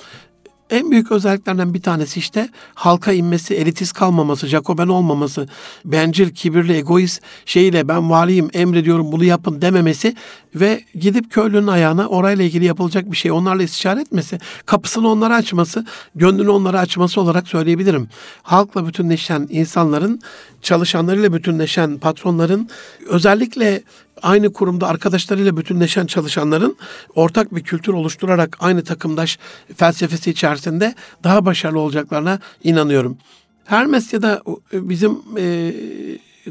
En 0.70 0.90
büyük 0.90 1.12
özelliklerinden 1.12 1.74
bir 1.74 1.82
tanesi 1.82 2.20
işte 2.20 2.48
halka 2.74 3.12
inmesi, 3.12 3.54
elitist 3.54 3.92
kalmaması, 3.92 4.46
Jacoben 4.46 4.88
olmaması, 4.88 5.48
bencil, 5.84 6.30
kibirli, 6.30 6.72
egoist 6.72 7.22
şeyle 7.44 7.88
ben 7.88 8.10
valiyim, 8.10 8.50
emrediyorum 8.52 9.12
bunu 9.12 9.24
yapın 9.24 9.62
dememesi 9.62 10.16
ve 10.56 10.84
gidip 10.94 11.30
köylünün 11.30 11.66
ayağına 11.66 12.08
orayla 12.08 12.44
ilgili 12.44 12.64
yapılacak 12.64 13.10
bir 13.10 13.16
şey 13.16 13.30
onlarla 13.30 13.62
istişare 13.62 14.00
etmesi, 14.00 14.38
kapısını 14.66 15.08
onlara 15.08 15.34
açması, 15.34 15.86
gönlünü 16.14 16.50
onlara 16.50 16.80
açması 16.80 17.20
olarak 17.20 17.48
söyleyebilirim. 17.48 18.08
Halkla 18.42 18.86
bütünleşen 18.86 19.46
insanların, 19.50 20.20
çalışanlarıyla 20.62 21.32
bütünleşen 21.32 21.98
patronların 21.98 22.68
özellikle 23.06 23.82
aynı 24.22 24.52
kurumda 24.52 24.88
arkadaşlarıyla 24.88 25.56
bütünleşen 25.56 26.06
çalışanların 26.06 26.76
ortak 27.14 27.54
bir 27.54 27.62
kültür 27.62 27.92
oluşturarak 27.92 28.56
aynı 28.60 28.84
takımdaş 28.84 29.38
felsefesi 29.76 30.30
içerisinde 30.30 30.94
daha 31.24 31.44
başarılı 31.44 31.78
olacaklarına 31.78 32.38
inanıyorum. 32.64 33.18
Hermes 33.64 34.12
ya 34.12 34.22
da 34.22 34.42
bizim 34.72 35.18
e, 35.38 35.72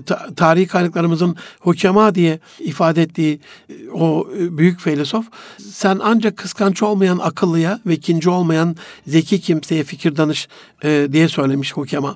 ta, 0.06 0.28
tarihi 0.36 0.68
kaynaklarımızın 0.68 1.36
hukema 1.60 2.16
diye 2.16 2.40
ifade 2.60 3.02
ettiği 3.02 3.40
e, 3.70 3.90
o 3.90 4.28
büyük 4.34 4.80
filozof 4.80 5.26
sen 5.58 6.00
ancak 6.04 6.38
kıskanç 6.38 6.84
olmayan 6.84 7.18
akıllıya 7.18 7.80
ve 7.86 7.94
ikinci 7.94 8.30
olmayan 8.30 8.76
zeki 9.08 9.42
kimseye 9.42 9.84
fikir 9.84 10.18
danış 10.18 10.48
e, 10.84 11.08
diye 11.12 11.28
söylemiş 11.28 11.74
hukema. 11.74 12.16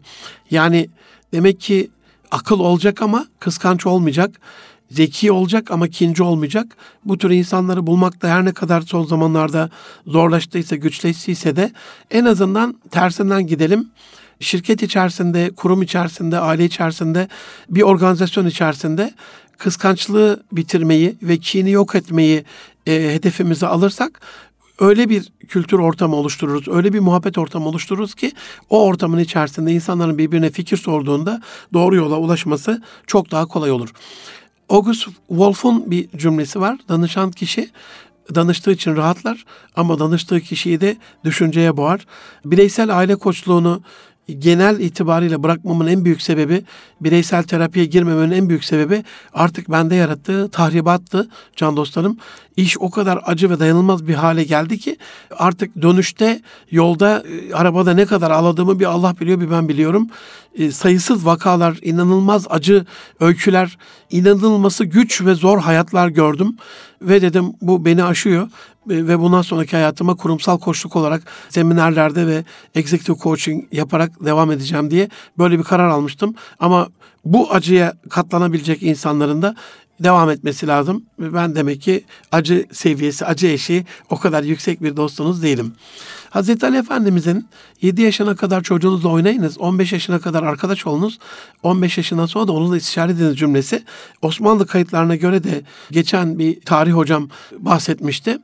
Yani 0.52 0.89
demek 1.34 1.60
ki 1.60 1.89
akıl 2.32 2.60
olacak 2.60 3.02
ama 3.02 3.28
kıskanç 3.39 3.86
olmayacak 3.86 4.39
zeki 4.92 5.32
olacak 5.32 5.72
ama 5.72 5.88
ikinci 5.88 6.24
olmayacak. 6.24 6.78
Bu 7.06 7.18
tür 7.18 7.30
insanları 7.30 7.88
bulmak 7.88 8.22
da 8.22 8.30
her 8.30 8.46
ne 8.46 8.52
kadar 8.52 8.82
son 8.82 9.06
zamanlarda 9.06 9.70
zorlaştıysa, 10.08 10.76
güçleştiyse 10.76 11.56
de 11.56 11.72
en 12.12 12.26
azından 12.26 12.76
tersinden 12.92 13.48
gidelim. 13.48 13.89
Şirket 14.39 14.84
içerisinde, 14.84 15.52
kurum 15.56 15.82
içerisinde, 15.82 16.39
aile 16.39 16.65
içerisinde, 16.65 17.28
bir 17.69 17.82
organizasyon 17.82 18.45
içerisinde 18.45 19.13
kıskançlığı 19.58 20.43
bitirmeyi 20.52 21.15
ve 21.21 21.38
kini 21.38 21.71
yok 21.71 21.95
etmeyi 21.95 22.43
e, 22.88 22.93
hedefimize 22.93 23.67
alırsak 23.67 24.21
öyle 24.80 25.10
bir 25.10 25.32
kültür 25.47 25.80
ortamı 25.80 26.15
oluştururuz, 26.15 26.67
öyle 26.67 26.93
bir 26.93 26.99
muhabbet 26.99 27.38
ortamı 27.38 27.67
oluştururuz 27.67 28.15
ki 28.15 28.32
o 28.69 28.86
ortamın 28.86 29.19
içerisinde 29.19 29.71
insanların 29.71 30.17
birbirine 30.17 30.49
fikir 30.49 30.78
sorduğunda 30.78 31.41
doğru 31.73 31.95
yola 31.95 32.17
ulaşması 32.17 32.82
çok 33.08 33.32
daha 33.32 33.45
kolay 33.45 33.71
olur. 33.71 33.89
August 34.69 35.08
Wolf'un 35.28 35.91
bir 35.91 36.10
cümlesi 36.17 36.62
var. 36.62 36.78
Danışan 36.89 37.32
kişi 37.32 37.69
danıştığı 38.36 38.71
için 38.71 38.95
rahatlar 38.95 39.45
ama 39.75 39.99
danıştığı 39.99 40.41
kişiyi 40.41 40.82
de 40.82 40.97
düşünceye 41.23 41.78
boğar. 41.78 42.06
Bireysel 42.45 42.97
aile 42.97 43.15
koçluğunu 43.15 43.82
genel 44.38 44.80
itibariyle 44.80 45.44
bırakmamın 45.44 45.88
en 45.88 46.06
büyük 46.06 46.22
sebebi, 46.22 46.63
bireysel 47.02 47.44
terapiye 47.44 47.86
girmemenin 47.86 48.32
en 48.32 48.50
büyük 48.50 48.63
sebebi 48.63 49.04
artık 49.34 49.72
bende 49.72 49.96
yarattığı 49.96 50.50
tahribattı 50.50 51.30
can 51.56 51.77
dostlarım. 51.77 52.17
İş 52.58 52.77
o 52.77 52.90
kadar 52.90 53.19
acı 53.25 53.50
ve 53.50 53.60
dayanılmaz 53.60 54.08
bir 54.08 54.13
hale 54.13 54.44
geldi 54.44 54.80
ki 54.80 54.98
artık 55.38 55.82
dönüşte 55.82 56.42
yolda 56.71 57.23
e, 57.27 57.54
arabada 57.54 57.94
ne 57.94 58.06
kadar 58.06 58.32
ağladığımı 58.32 58.80
bir 58.80 58.86
Allah 58.86 59.15
biliyor 59.19 59.40
bir 59.40 59.52
ben 59.52 59.69
biliyorum. 59.69 60.10
E, 60.56 60.71
sayısız 60.71 61.25
vakalar, 61.25 61.77
inanılmaz 61.82 62.48
acı 62.50 62.86
öyküler, 63.19 63.77
inanılması 64.12 64.86
güç 64.86 65.21
ve 65.21 65.36
zor 65.36 65.60
hayatlar 65.60 66.08
gördüm. 66.08 66.58
Ve 67.02 67.21
dedim 67.21 67.54
bu 67.62 67.86
beni 67.86 68.04
aşıyor 68.04 68.50
ve 68.90 69.19
bundan 69.19 69.42
sonraki 69.42 69.71
hayatıma 69.75 70.15
kurumsal 70.15 70.60
koçluk 70.60 70.96
olarak 70.96 71.23
seminerlerde 71.50 72.27
ve 72.27 72.44
executive 72.75 73.17
coaching 73.17 73.63
yaparak 73.71 74.25
devam 74.25 74.52
edeceğim 74.52 74.92
diye 74.92 75.10
böyle 75.37 75.60
bir 75.60 75.63
karar 75.63 75.87
almıştım. 75.87 76.35
Ama 76.60 76.90
bu 77.25 77.52
acıya 77.52 77.94
katlanabilecek 78.10 78.83
insanların 78.83 79.42
da 79.42 79.56
devam 80.00 80.29
etmesi 80.29 80.67
lazım. 80.67 81.04
Ben 81.19 81.56
demek 81.56 81.81
ki 81.81 82.04
acı 82.31 82.65
seviyesi, 82.71 83.25
acı 83.25 83.48
eşiği 83.48 83.85
o 84.10 84.19
kadar 84.19 84.44
yüksek 84.44 84.83
bir 84.83 84.98
dostunuz 84.98 85.44
değilim. 85.44 85.73
Hazreti 86.29 86.65
Ali 86.65 86.77
Efendimizin 86.77 87.48
7 87.81 88.02
yaşına 88.02 88.35
kadar 88.35 88.63
çocuğunuzla 88.63 89.10
oynayınız, 89.10 89.58
15 89.58 89.94
yaşına 89.94 90.19
kadar 90.19 90.44
arkadaş 90.44 90.87
olunuz, 90.87 91.19
15 91.63 91.98
yaşından 91.98 92.25
sonra 92.25 92.48
da 92.48 92.52
onunla 92.52 92.77
istişare 92.77 93.12
ediniz 93.12 93.37
cümlesi. 93.37 93.83
Osmanlı 94.21 94.67
kayıtlarına 94.67 95.15
göre 95.15 95.44
de 95.44 95.62
geçen 95.92 96.40
bir 96.40 96.62
tarih 96.62 96.94
hocam 96.94 97.29
bahsetmişti. 97.52 98.37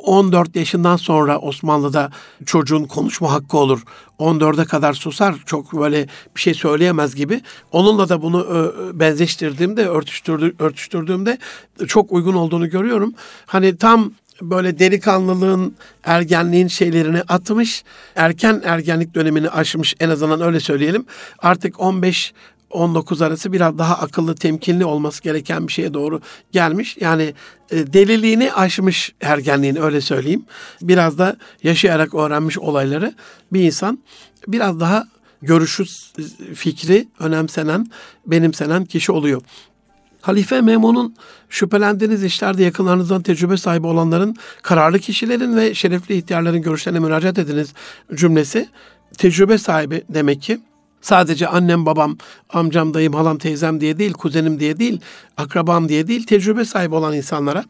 14 0.00 0.56
yaşından 0.56 0.96
sonra 0.96 1.38
Osmanlı'da 1.38 2.10
çocuğun 2.46 2.84
konuşma 2.84 3.32
hakkı 3.32 3.58
olur. 3.58 3.82
14'e 4.18 4.64
kadar 4.64 4.92
susar, 4.92 5.34
çok 5.46 5.72
böyle 5.72 6.06
bir 6.36 6.40
şey 6.40 6.54
söyleyemez 6.54 7.14
gibi. 7.14 7.40
Onunla 7.72 8.08
da 8.08 8.22
bunu 8.22 8.72
benzeştirdiğimde, 8.94 9.88
örtüştürdü, 9.88 10.54
örtüştürdüğümde 10.58 11.38
çok 11.86 12.12
uygun 12.12 12.34
olduğunu 12.34 12.70
görüyorum. 12.70 13.14
Hani 13.46 13.76
tam 13.76 14.12
böyle 14.42 14.78
delikanlılığın, 14.78 15.74
ergenliğin 16.04 16.68
şeylerini 16.68 17.22
atmış, 17.22 17.84
erken 18.16 18.62
ergenlik 18.64 19.14
dönemini 19.14 19.50
aşmış 19.50 19.94
en 20.00 20.10
azından 20.10 20.40
öyle 20.40 20.60
söyleyelim. 20.60 21.04
Artık 21.38 21.80
15 21.80 22.32
19 22.70 23.22
arası 23.22 23.52
biraz 23.52 23.78
daha 23.78 23.94
akıllı, 23.94 24.34
temkinli 24.34 24.84
olması 24.84 25.22
gereken 25.22 25.68
bir 25.68 25.72
şeye 25.72 25.94
doğru 25.94 26.20
gelmiş. 26.52 26.96
Yani 27.00 27.34
e, 27.70 27.92
deliliğini 27.92 28.52
aşmış 28.52 29.12
ergenliğini 29.20 29.80
öyle 29.80 30.00
söyleyeyim. 30.00 30.44
Biraz 30.82 31.18
da 31.18 31.36
yaşayarak 31.62 32.14
öğrenmiş 32.14 32.58
olayları 32.58 33.14
bir 33.52 33.62
insan 33.62 33.98
biraz 34.48 34.80
daha 34.80 35.08
görüşü, 35.42 35.84
fikri 36.54 37.08
önemsenen, 37.18 37.86
benimsenen 38.26 38.84
kişi 38.84 39.12
oluyor. 39.12 39.42
Halife 40.20 40.60
Memun'un 40.60 41.16
şüphelendiğiniz 41.48 42.24
işlerde 42.24 42.62
yakınlarınızdan 42.62 43.22
tecrübe 43.22 43.56
sahibi 43.56 43.86
olanların, 43.86 44.36
kararlı 44.62 44.98
kişilerin 44.98 45.56
ve 45.56 45.74
şerefli 45.74 46.16
ihtiyarların 46.16 46.62
görüşlerine 46.62 46.98
müracaat 46.98 47.38
ediniz 47.38 47.72
cümlesi. 48.14 48.68
Tecrübe 49.18 49.58
sahibi 49.58 50.02
demek 50.08 50.42
ki 50.42 50.60
Sadece 51.00 51.46
annem, 51.48 51.86
babam, 51.86 52.16
amcam, 52.50 52.94
dayım, 52.94 53.12
halam, 53.12 53.38
teyzem 53.38 53.80
diye 53.80 53.98
değil, 53.98 54.12
kuzenim 54.12 54.60
diye 54.60 54.78
değil, 54.78 55.00
akrabam 55.36 55.88
diye 55.88 56.06
değil, 56.06 56.26
tecrübe 56.26 56.64
sahibi 56.64 56.94
olan 56.94 57.16
insanlara, 57.16 57.64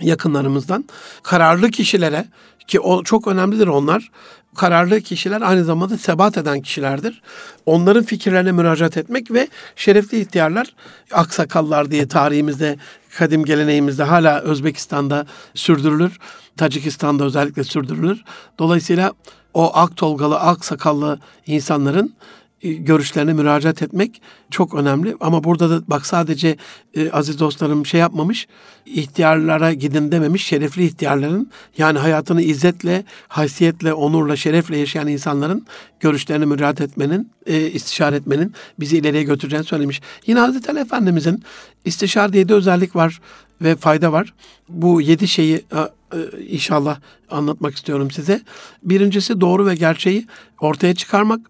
yakınlarımızdan, 0.00 0.84
kararlı 1.22 1.70
kişilere 1.70 2.24
ki 2.66 2.80
o 2.80 3.02
çok 3.02 3.26
önemlidir 3.26 3.66
onlar. 3.66 4.10
Kararlı 4.56 5.00
kişiler 5.00 5.40
aynı 5.40 5.64
zamanda 5.64 5.98
sebat 5.98 6.38
eden 6.38 6.60
kişilerdir. 6.60 7.22
Onların 7.66 8.04
fikirlerine 8.04 8.52
müracaat 8.52 8.96
etmek 8.96 9.30
ve 9.30 9.48
şerefli 9.76 10.20
ihtiyarlar, 10.20 10.74
aksakallar 11.12 11.90
diye 11.90 12.08
tarihimizde, 12.08 12.76
kadim 13.18 13.44
geleneğimizde 13.44 14.02
hala 14.02 14.40
Özbekistan'da 14.40 15.26
sürdürülür. 15.54 16.18
Tacikistan'da 16.56 17.24
özellikle 17.24 17.64
sürdürülür. 17.64 18.22
Dolayısıyla 18.58 19.12
o 19.54 19.76
ak 19.76 19.96
tolgalı, 19.96 20.40
ak 20.40 20.64
sakallı 20.64 21.18
insanların 21.46 22.14
görüşlerine 22.62 23.32
müracaat 23.32 23.82
etmek 23.82 24.22
çok 24.50 24.74
önemli. 24.74 25.16
Ama 25.20 25.44
burada 25.44 25.70
da 25.70 25.82
bak 25.86 26.06
sadece 26.06 26.56
e, 26.94 27.10
aziz 27.10 27.40
dostlarım 27.40 27.86
şey 27.86 28.00
yapmamış, 28.00 28.48
ihtiyarlara 28.86 29.72
gidin 29.72 30.12
dememiş, 30.12 30.44
şerefli 30.44 30.84
ihtiyarların 30.84 31.50
yani 31.78 31.98
hayatını 31.98 32.42
izzetle, 32.42 33.04
haysiyetle, 33.28 33.92
onurla, 33.92 34.36
şerefle 34.36 34.78
yaşayan 34.78 35.08
insanların 35.08 35.66
görüşlerine 36.00 36.44
müracaat 36.44 36.80
etmenin, 36.80 37.30
e, 37.46 37.70
istişare 37.70 38.16
etmenin 38.16 38.54
bizi 38.80 38.98
ileriye 38.98 39.22
götüreceğini 39.22 39.66
söylemiş. 39.66 40.00
Yine 40.26 40.38
Hazreti 40.38 40.70
Ali 40.70 40.78
Efendimizin 40.80 41.42
istişare 41.84 42.32
diye 42.32 42.48
de 42.48 42.54
özellik 42.54 42.96
var 42.96 43.20
ve 43.62 43.76
fayda 43.76 44.12
var. 44.12 44.34
Bu 44.68 45.00
yedi 45.00 45.28
şeyi 45.28 45.64
e, 45.72 46.18
inşallah 46.48 46.98
anlatmak 47.30 47.74
istiyorum 47.74 48.10
size. 48.10 48.40
Birincisi 48.82 49.40
doğru 49.40 49.66
ve 49.66 49.74
gerçeği 49.74 50.26
ortaya 50.60 50.94
çıkarmak. 50.94 51.40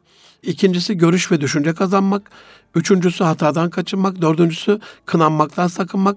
İkincisi 0.42 0.96
görüş 0.96 1.32
ve 1.32 1.40
düşünce 1.40 1.74
kazanmak. 1.74 2.30
Üçüncüsü 2.74 3.24
hatadan 3.24 3.70
kaçınmak. 3.70 4.22
Dördüncüsü 4.22 4.80
kınanmaktan 5.06 5.66
sakınmak. 5.66 6.16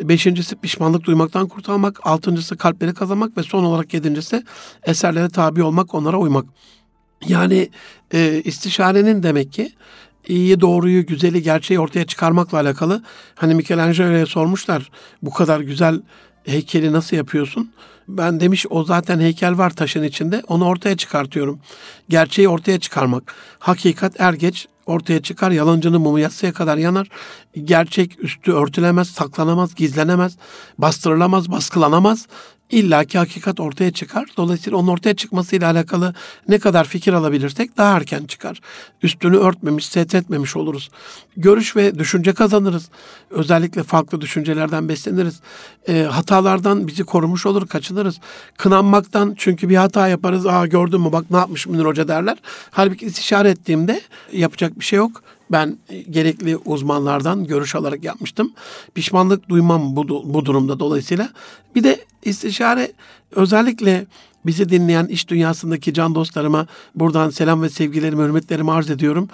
Beşincisi 0.00 0.56
pişmanlık 0.56 1.04
duymaktan 1.04 1.48
kurtulmak. 1.48 2.06
Altıncısı 2.06 2.56
kalpleri 2.56 2.94
kazanmak. 2.94 3.36
Ve 3.36 3.42
son 3.42 3.64
olarak 3.64 3.94
yedincisi 3.94 4.44
eserlere 4.82 5.28
tabi 5.28 5.62
olmak, 5.62 5.94
onlara 5.94 6.16
uymak. 6.16 6.44
Yani 7.28 7.68
e, 8.14 8.42
istişarenin 8.44 9.22
demek 9.22 9.52
ki 9.52 9.72
iyiyi, 10.28 10.60
doğruyu, 10.60 11.06
güzeli, 11.06 11.42
gerçeği 11.42 11.80
ortaya 11.80 12.06
çıkarmakla 12.06 12.58
alakalı. 12.58 13.02
Hani 13.34 13.54
Michelangelo'ya 13.54 14.26
sormuşlar 14.26 14.90
bu 15.22 15.30
kadar 15.30 15.60
güzel 15.60 16.00
heykeli 16.44 16.92
nasıl 16.92 17.16
yapıyorsun? 17.16 17.72
Ben 18.08 18.40
demiş 18.40 18.66
o 18.70 18.84
zaten 18.84 19.20
heykel 19.20 19.58
var 19.58 19.70
taşın 19.70 20.02
içinde. 20.02 20.42
Onu 20.48 20.64
ortaya 20.64 20.96
çıkartıyorum. 20.96 21.60
Gerçeği 22.08 22.48
ortaya 22.48 22.80
çıkarmak. 22.80 23.34
Hakikat 23.58 24.20
er 24.20 24.32
geç 24.32 24.68
ortaya 24.86 25.22
çıkar. 25.22 25.50
Yalancının 25.50 26.00
mumu 26.00 26.18
yatsıya 26.18 26.52
kadar 26.52 26.76
yanar. 26.76 27.08
Gerçek 27.64 28.24
üstü 28.24 28.52
örtülemez, 28.52 29.08
saklanamaz, 29.08 29.74
gizlenemez, 29.74 30.36
bastırılamaz, 30.78 31.50
baskılanamaz. 31.50 32.26
İlla 32.72 33.04
ki 33.04 33.18
hakikat 33.18 33.60
ortaya 33.60 33.90
çıkar. 33.90 34.28
Dolayısıyla 34.36 34.78
onun 34.78 34.88
ortaya 34.88 35.16
çıkmasıyla 35.16 35.70
alakalı 35.70 36.14
ne 36.48 36.58
kadar 36.58 36.84
fikir 36.84 37.12
alabilirsek 37.12 37.76
daha 37.76 37.96
erken 37.96 38.24
çıkar. 38.24 38.60
Üstünü 39.02 39.36
örtmemiş, 39.36 39.86
setretmemiş 39.86 40.56
oluruz. 40.56 40.90
Görüş 41.36 41.76
ve 41.76 41.98
düşünce 41.98 42.32
kazanırız. 42.32 42.88
Özellikle 43.30 43.82
farklı 43.82 44.20
düşüncelerden 44.20 44.88
besleniriz. 44.88 45.40
E, 45.88 46.02
hatalardan 46.02 46.86
bizi 46.86 47.04
korumuş 47.04 47.46
olur, 47.46 47.68
kaçınırız. 47.68 48.20
Kınanmaktan 48.58 49.34
çünkü 49.36 49.68
bir 49.68 49.76
hata 49.76 50.08
yaparız. 50.08 50.46
Aa 50.46 50.66
gördün 50.66 51.00
mü 51.00 51.12
bak 51.12 51.30
ne 51.30 51.36
yapmış 51.36 51.66
Münir 51.66 51.84
Hoca 51.84 52.08
derler. 52.08 52.38
Halbuki 52.70 53.06
istişare 53.06 53.50
ettiğimde 53.50 54.00
yapacak 54.32 54.78
bir 54.78 54.84
şey 54.84 54.96
yok 54.96 55.22
ben 55.52 55.78
gerekli 56.10 56.56
uzmanlardan 56.56 57.46
görüş 57.46 57.74
alarak 57.74 58.04
yapmıştım. 58.04 58.52
Pişmanlık 58.94 59.48
duymam 59.48 59.96
bu, 59.96 60.08
bu 60.34 60.44
durumda 60.44 60.80
dolayısıyla. 60.80 61.28
Bir 61.74 61.84
de 61.84 62.04
istişare 62.24 62.92
özellikle 63.30 64.06
bizi 64.46 64.68
dinleyen 64.68 65.06
iş 65.06 65.28
dünyasındaki 65.28 65.94
can 65.94 66.14
dostlarıma 66.14 66.66
buradan 66.94 67.30
selam 67.30 67.62
ve 67.62 67.68
sevgilerimi, 67.68 68.22
hürmetlerimi 68.22 68.72
arz 68.72 68.90
ediyorum. 68.90 69.28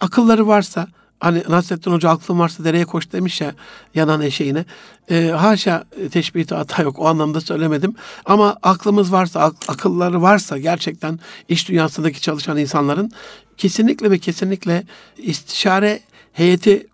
Akılları 0.00 0.46
varsa, 0.46 0.88
hani 1.20 1.42
Nasrettin 1.48 1.92
Hoca 1.92 2.08
aklın 2.08 2.38
varsa 2.38 2.64
dereye 2.64 2.84
koş 2.84 3.12
demiş 3.12 3.40
ya 3.40 3.54
yanan 3.94 4.20
eşeğine. 4.20 4.64
E, 5.10 5.28
haşa 5.28 5.84
teşbihte 6.10 6.54
hata 6.54 6.82
yok 6.82 6.98
o 6.98 7.06
anlamda 7.06 7.40
söylemedim. 7.40 7.94
Ama 8.24 8.56
aklımız 8.62 9.12
varsa, 9.12 9.40
ak- 9.40 9.68
akılları 9.68 10.22
varsa 10.22 10.58
gerçekten 10.58 11.18
iş 11.48 11.68
dünyasındaki 11.68 12.20
çalışan 12.20 12.56
insanların 12.56 13.12
kesinlikle 13.60 14.10
ve 14.10 14.18
kesinlikle 14.18 14.84
istişare 15.18 16.00
heyeti 16.32 16.86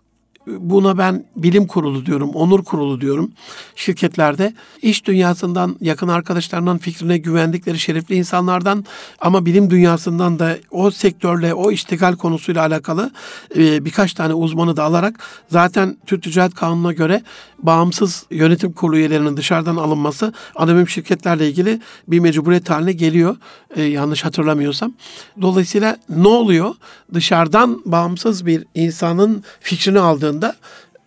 buna 0.47 0.97
ben 0.97 1.25
bilim 1.35 1.67
kurulu 1.67 2.05
diyorum, 2.05 2.29
onur 2.29 2.63
kurulu 2.63 3.01
diyorum 3.01 3.31
şirketlerde. 3.75 4.53
iş 4.81 5.05
dünyasından, 5.05 5.77
yakın 5.81 6.07
arkadaşlarından 6.07 6.77
fikrine 6.77 7.17
güvendikleri 7.17 7.79
şerefli 7.79 8.15
insanlardan 8.15 8.85
ama 9.21 9.45
bilim 9.45 9.69
dünyasından 9.69 10.39
da 10.39 10.57
o 10.71 10.91
sektörle, 10.91 11.53
o 11.53 11.71
iştigal 11.71 12.15
konusuyla 12.15 12.61
alakalı 12.61 13.11
birkaç 13.55 14.13
tane 14.13 14.33
uzmanı 14.33 14.77
da 14.77 14.83
alarak 14.83 15.19
zaten 15.49 15.97
Türk 16.05 16.23
Ticaret 16.23 16.55
Kanunu'na 16.55 16.93
göre 16.93 17.21
bağımsız 17.59 18.25
yönetim 18.31 18.73
kurulu 18.73 18.97
üyelerinin 18.97 19.37
dışarıdan 19.37 19.75
alınması 19.75 20.33
anonim 20.55 20.89
şirketlerle 20.89 21.49
ilgili 21.49 21.81
bir 22.07 22.19
mecburiyet 22.19 22.69
haline 22.69 22.91
geliyor. 22.91 23.37
E, 23.75 23.83
yanlış 23.83 24.25
hatırlamıyorsam. 24.25 24.93
Dolayısıyla 25.41 25.97
ne 26.09 26.27
oluyor? 26.27 26.75
Dışarıdan 27.13 27.81
bağımsız 27.85 28.45
bir 28.45 28.65
insanın 28.75 29.43
fikrini 29.59 29.99
aldığında 29.99 30.55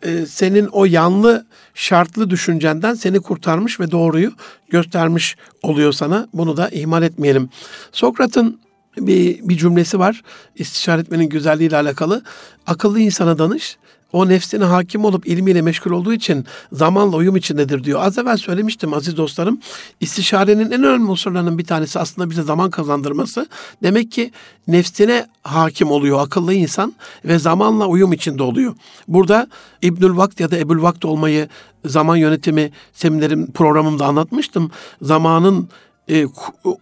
e, 0.03 0.27
senin 0.27 0.67
o 0.67 0.85
yanlı 0.85 1.47
şartlı 1.75 2.31
düşüncenden 2.31 2.95
seni 2.95 3.21
kurtarmış 3.21 3.81
ve 3.81 3.91
doğruyu 3.91 4.33
göstermiş 4.71 5.37
oluyor 5.63 5.93
sana. 5.93 6.29
Bunu 6.35 6.57
da 6.57 6.69
ihmal 6.69 7.03
etmeyelim. 7.03 7.49
Sokrat'ın 7.93 8.61
bir, 8.99 9.49
bir 9.49 9.57
cümlesi 9.57 9.99
var. 9.99 10.23
İstişare 10.57 11.01
etmenin 11.01 11.29
güzelliğiyle 11.29 11.77
alakalı. 11.77 12.23
Akıllı 12.67 13.01
insana 13.01 13.39
danış. 13.39 13.79
O 14.13 14.29
nefsine 14.29 14.65
hakim 14.65 15.05
olup 15.05 15.27
ilmiyle 15.27 15.63
meşgul 15.63 15.91
olduğu 15.91 16.13
için 16.13 16.45
zamanla 16.73 17.17
uyum 17.17 17.37
içindedir 17.37 17.85
diyor. 17.85 18.01
Az 18.03 18.19
evvel 18.19 18.37
söylemiştim 18.37 18.95
aziz 18.95 19.17
dostlarım. 19.17 19.61
İstişarenin 20.01 20.71
en 20.71 20.83
önemli 20.83 21.11
unsurlarının 21.11 21.59
bir 21.59 21.65
tanesi 21.65 21.99
aslında 21.99 22.31
bize 22.31 22.43
zaman 22.43 22.71
kazandırması. 22.71 23.49
Demek 23.83 24.13
ki 24.13 24.33
nefsine 24.69 25.27
hakim 25.43 25.91
oluyor 25.91 26.21
akıllı 26.21 26.55
insan 26.55 26.95
ve 27.25 27.39
zamanla 27.39 27.87
uyum 27.87 28.13
içinde 28.13 28.43
oluyor. 28.43 28.75
Burada 29.09 29.47
İbnül 29.83 30.17
Vakt 30.17 30.41
ya 30.41 30.51
da 30.51 30.59
Ebul 30.59 30.83
Vakt 30.83 31.05
olmayı 31.05 31.49
zaman 31.85 32.17
yönetimi 32.17 32.71
seminerim 32.93 33.53
programımda 33.53 34.07
anlatmıştım. 34.07 34.71
Zamanın 35.03 35.69
e, 36.11 36.27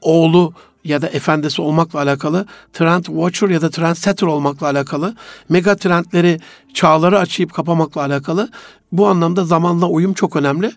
oğlu 0.01 0.53
ya 0.85 1.03
da 1.03 1.09
efendisi 1.09 1.63
olmakla 1.63 2.01
alakalı, 2.01 2.47
trend 2.73 3.05
watcher 3.05 3.49
ya 3.49 3.63
da 3.63 3.71
trendsetter 3.71 4.27
olmakla 4.27 4.67
alakalı, 4.67 5.15
mega 5.49 5.77
trendleri, 5.77 6.41
çağları 6.75 7.19
açıp 7.19 7.55
kapamakla 7.55 8.01
alakalı. 8.01 8.51
Bu 8.93 9.07
anlamda 9.07 9.45
zamanla 9.45 9.87
uyum 9.87 10.15
çok 10.15 10.37
önemli. 10.37 10.73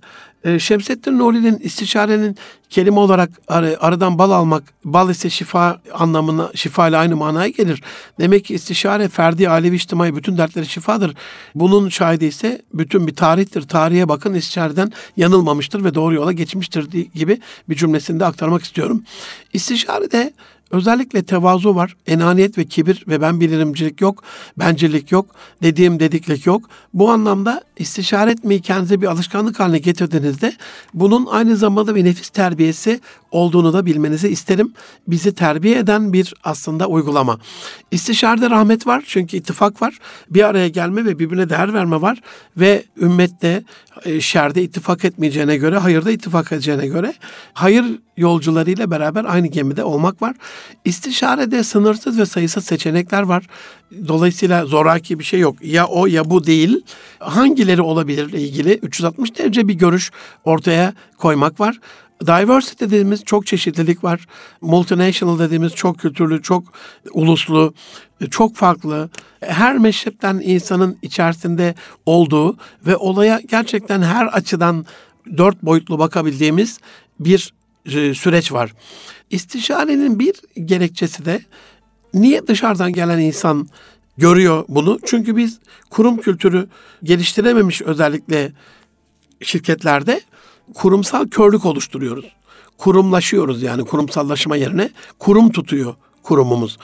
E, 0.45 0.59
Şemsettin 0.59 1.19
Nuri'nin 1.19 1.59
istişarenin 1.59 2.37
kelime 2.69 2.99
olarak 2.99 3.29
ar- 3.47 3.75
aradan 3.79 4.17
bal 4.17 4.31
almak, 4.31 4.63
bal 4.85 5.09
ise 5.09 5.29
şifa 5.29 5.81
anlamına, 5.93 6.51
şifa 6.55 6.87
ile 6.87 6.97
aynı 6.97 7.15
manaya 7.15 7.49
gelir. 7.49 7.81
Demek 8.19 8.45
ki 8.45 8.53
istişare 8.53 9.07
ferdi, 9.07 9.49
alevi, 9.49 9.75
içtimai 9.75 10.15
bütün 10.15 10.37
dertleri 10.37 10.65
şifadır. 10.65 11.15
Bunun 11.55 11.89
şahidi 11.89 12.25
ise 12.25 12.61
bütün 12.73 13.07
bir 13.07 13.15
tarihtir. 13.15 13.61
Tarihe 13.61 14.09
bakın 14.09 14.33
istişareden 14.33 14.91
yanılmamıştır 15.17 15.83
ve 15.83 15.95
doğru 15.95 16.15
yola 16.15 16.31
geçmiştir 16.31 16.91
gibi 17.15 17.41
bir 17.69 17.75
cümlesinde 17.75 18.25
aktarmak 18.25 18.63
istiyorum. 18.63 19.03
İstişarede 19.53 20.33
Özellikle 20.71 21.23
tevazu 21.23 21.75
var, 21.75 21.95
enaniyet 22.07 22.57
ve 22.57 22.65
kibir 22.65 23.03
ve 23.07 23.21
ben 23.21 23.39
bilirimcilik 23.39 24.01
yok, 24.01 24.23
bencillik 24.59 25.11
yok, 25.11 25.25
dediğim 25.63 25.99
dediklik 25.99 26.45
yok. 26.45 26.69
Bu 26.93 27.09
anlamda 27.09 27.61
istişare 27.77 28.31
etmeyi 28.31 28.61
kendinize 28.61 29.01
bir 29.01 29.07
alışkanlık 29.07 29.59
haline 29.59 29.79
getirdiğinizde 29.79 30.53
bunun 30.93 31.25
aynı 31.25 31.57
zamanda 31.57 31.95
bir 31.95 32.05
nefis 32.05 32.29
terbiyesi 32.29 32.99
olduğunu 33.31 33.73
da 33.73 33.85
bilmenizi 33.85 34.29
isterim. 34.29 34.73
Bizi 35.07 35.35
terbiye 35.35 35.77
eden 35.77 36.13
bir 36.13 36.33
aslında 36.43 36.87
uygulama. 36.87 37.39
İstişarede 37.91 38.49
rahmet 38.49 38.87
var 38.87 39.03
çünkü 39.07 39.37
ittifak 39.37 39.81
var. 39.81 39.97
Bir 40.29 40.43
araya 40.43 40.67
gelme 40.67 41.05
ve 41.05 41.19
birbirine 41.19 41.49
değer 41.49 41.73
verme 41.73 42.01
var 42.01 42.21
ve 42.57 42.83
ümmette 42.97 43.63
e, 44.05 44.21
şerde 44.21 44.63
ittifak 44.63 45.05
etmeyeceğine 45.05 45.57
göre, 45.57 45.77
hayırda 45.77 46.11
ittifak 46.11 46.51
edeceğine 46.51 46.87
göre 46.87 47.13
hayır 47.53 47.85
yolcularıyla 48.17 48.91
beraber 48.91 49.25
aynı 49.25 49.47
gemide 49.47 49.83
olmak 49.83 50.21
var. 50.21 50.35
İstişarede 50.85 51.63
sınırsız 51.63 52.19
ve 52.19 52.25
sayısız 52.25 52.65
seçenekler 52.65 53.21
var. 53.21 53.47
Dolayısıyla 54.07 54.65
zoraki 54.65 55.19
bir 55.19 55.23
şey 55.23 55.39
yok. 55.39 55.55
Ya 55.61 55.87
o 55.87 56.05
ya 56.05 56.29
bu 56.29 56.45
değil. 56.45 56.81
Hangileri 57.19 57.81
olabilirle 57.81 58.41
ilgili 58.41 58.73
360 58.73 59.37
derece 59.37 59.67
bir 59.67 59.73
görüş 59.73 60.11
ortaya 60.45 60.93
koymak 61.17 61.59
var. 61.59 61.79
Diversity 62.21 62.85
dediğimiz 62.85 63.23
çok 63.23 63.47
çeşitlilik 63.47 64.03
var. 64.03 64.25
Multinational 64.61 65.39
dediğimiz 65.39 65.73
çok 65.73 65.99
kültürlü, 65.99 66.41
çok 66.41 66.63
uluslu, 67.13 67.73
çok 68.31 68.55
farklı. 68.55 69.09
Her 69.39 69.77
meşrepten 69.77 70.41
insanın 70.43 70.97
içerisinde 71.01 71.75
olduğu 72.05 72.57
ve 72.85 72.97
olaya 72.97 73.41
gerçekten 73.49 74.01
her 74.01 74.25
açıdan 74.25 74.85
dört 75.37 75.63
boyutlu 75.63 75.99
bakabildiğimiz 75.99 76.79
bir 77.19 77.53
süreç 77.89 78.51
var. 78.51 78.73
İstişarenin 79.29 80.19
bir 80.19 80.35
gerekçesi 80.65 81.25
de 81.25 81.41
niye 82.13 82.47
dışarıdan 82.47 82.93
gelen 82.93 83.19
insan 83.19 83.67
görüyor 84.17 84.65
bunu? 84.67 84.99
Çünkü 85.05 85.35
biz 85.35 85.59
kurum 85.89 86.17
kültürü 86.17 86.67
geliştirememiş 87.03 87.81
özellikle 87.81 88.51
şirketlerde 89.41 90.21
kurumsal 90.73 91.27
körlük 91.27 91.65
oluşturuyoruz. 91.65 92.25
Kurumlaşıyoruz 92.77 93.63
yani 93.63 93.85
kurumsallaşma 93.85 94.55
yerine 94.55 94.89
kurum 95.19 95.51
tutuyor 95.51 95.95
kurumumuz. 96.23 96.77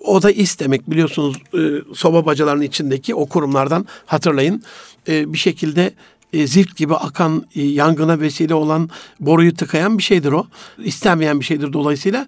O 0.00 0.22
da 0.22 0.30
is 0.30 0.58
demek 0.58 0.90
biliyorsunuz 0.90 1.36
e, 1.54 1.58
soba 1.94 2.26
bacalarının 2.26 2.62
içindeki 2.62 3.14
o 3.14 3.26
kurumlardan 3.26 3.86
hatırlayın. 4.06 4.62
E, 5.08 5.32
bir 5.32 5.38
şekilde 5.38 5.94
e, 6.32 6.46
zift 6.46 6.76
gibi 6.76 6.94
akan 6.94 7.46
e, 7.54 7.62
yangına 7.62 8.20
vesile 8.20 8.54
olan 8.54 8.90
boruyu 9.20 9.54
tıkayan 9.54 9.98
bir 9.98 10.02
şeydir 10.02 10.32
o. 10.32 10.46
İstenmeyen 10.78 11.40
bir 11.40 11.44
şeydir 11.44 11.72
dolayısıyla. 11.72 12.26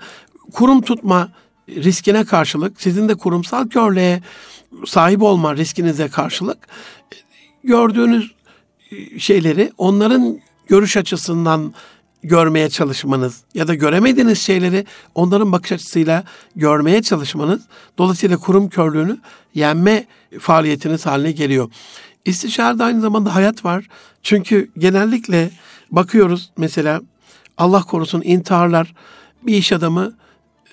Kurum 0.52 0.82
tutma 0.82 1.28
riskine 1.68 2.24
karşılık 2.24 2.80
sizin 2.80 3.08
de 3.08 3.14
kurumsal 3.14 3.68
körlüğe 3.68 4.22
sahip 4.86 5.22
olma 5.22 5.56
riskinize 5.56 6.08
karşılık 6.08 6.58
e, 7.12 7.16
gördüğünüz 7.64 8.32
e, 8.90 9.18
şeyleri 9.18 9.72
onların 9.78 10.38
görüş 10.68 10.96
açısından 10.96 11.74
görmeye 12.22 12.70
çalışmanız 12.70 13.44
ya 13.54 13.68
da 13.68 13.74
göremediğiniz 13.74 14.38
şeyleri 14.38 14.86
onların 15.14 15.52
bakış 15.52 15.72
açısıyla 15.72 16.24
görmeye 16.56 17.02
çalışmanız 17.02 17.60
dolayısıyla 17.98 18.36
kurum 18.36 18.68
körlüğünü 18.68 19.18
yenme 19.54 20.06
faaliyetiniz 20.40 21.06
haline 21.06 21.32
geliyor. 21.32 21.70
İstişarede 22.24 22.84
aynı 22.84 23.00
zamanda 23.00 23.34
hayat 23.34 23.64
var. 23.64 23.86
Çünkü 24.22 24.70
genellikle 24.78 25.50
bakıyoruz 25.90 26.50
mesela 26.56 27.00
Allah 27.58 27.82
korusun 27.82 28.22
intiharlar 28.24 28.94
bir 29.42 29.54
iş 29.54 29.72
adamı 29.72 30.12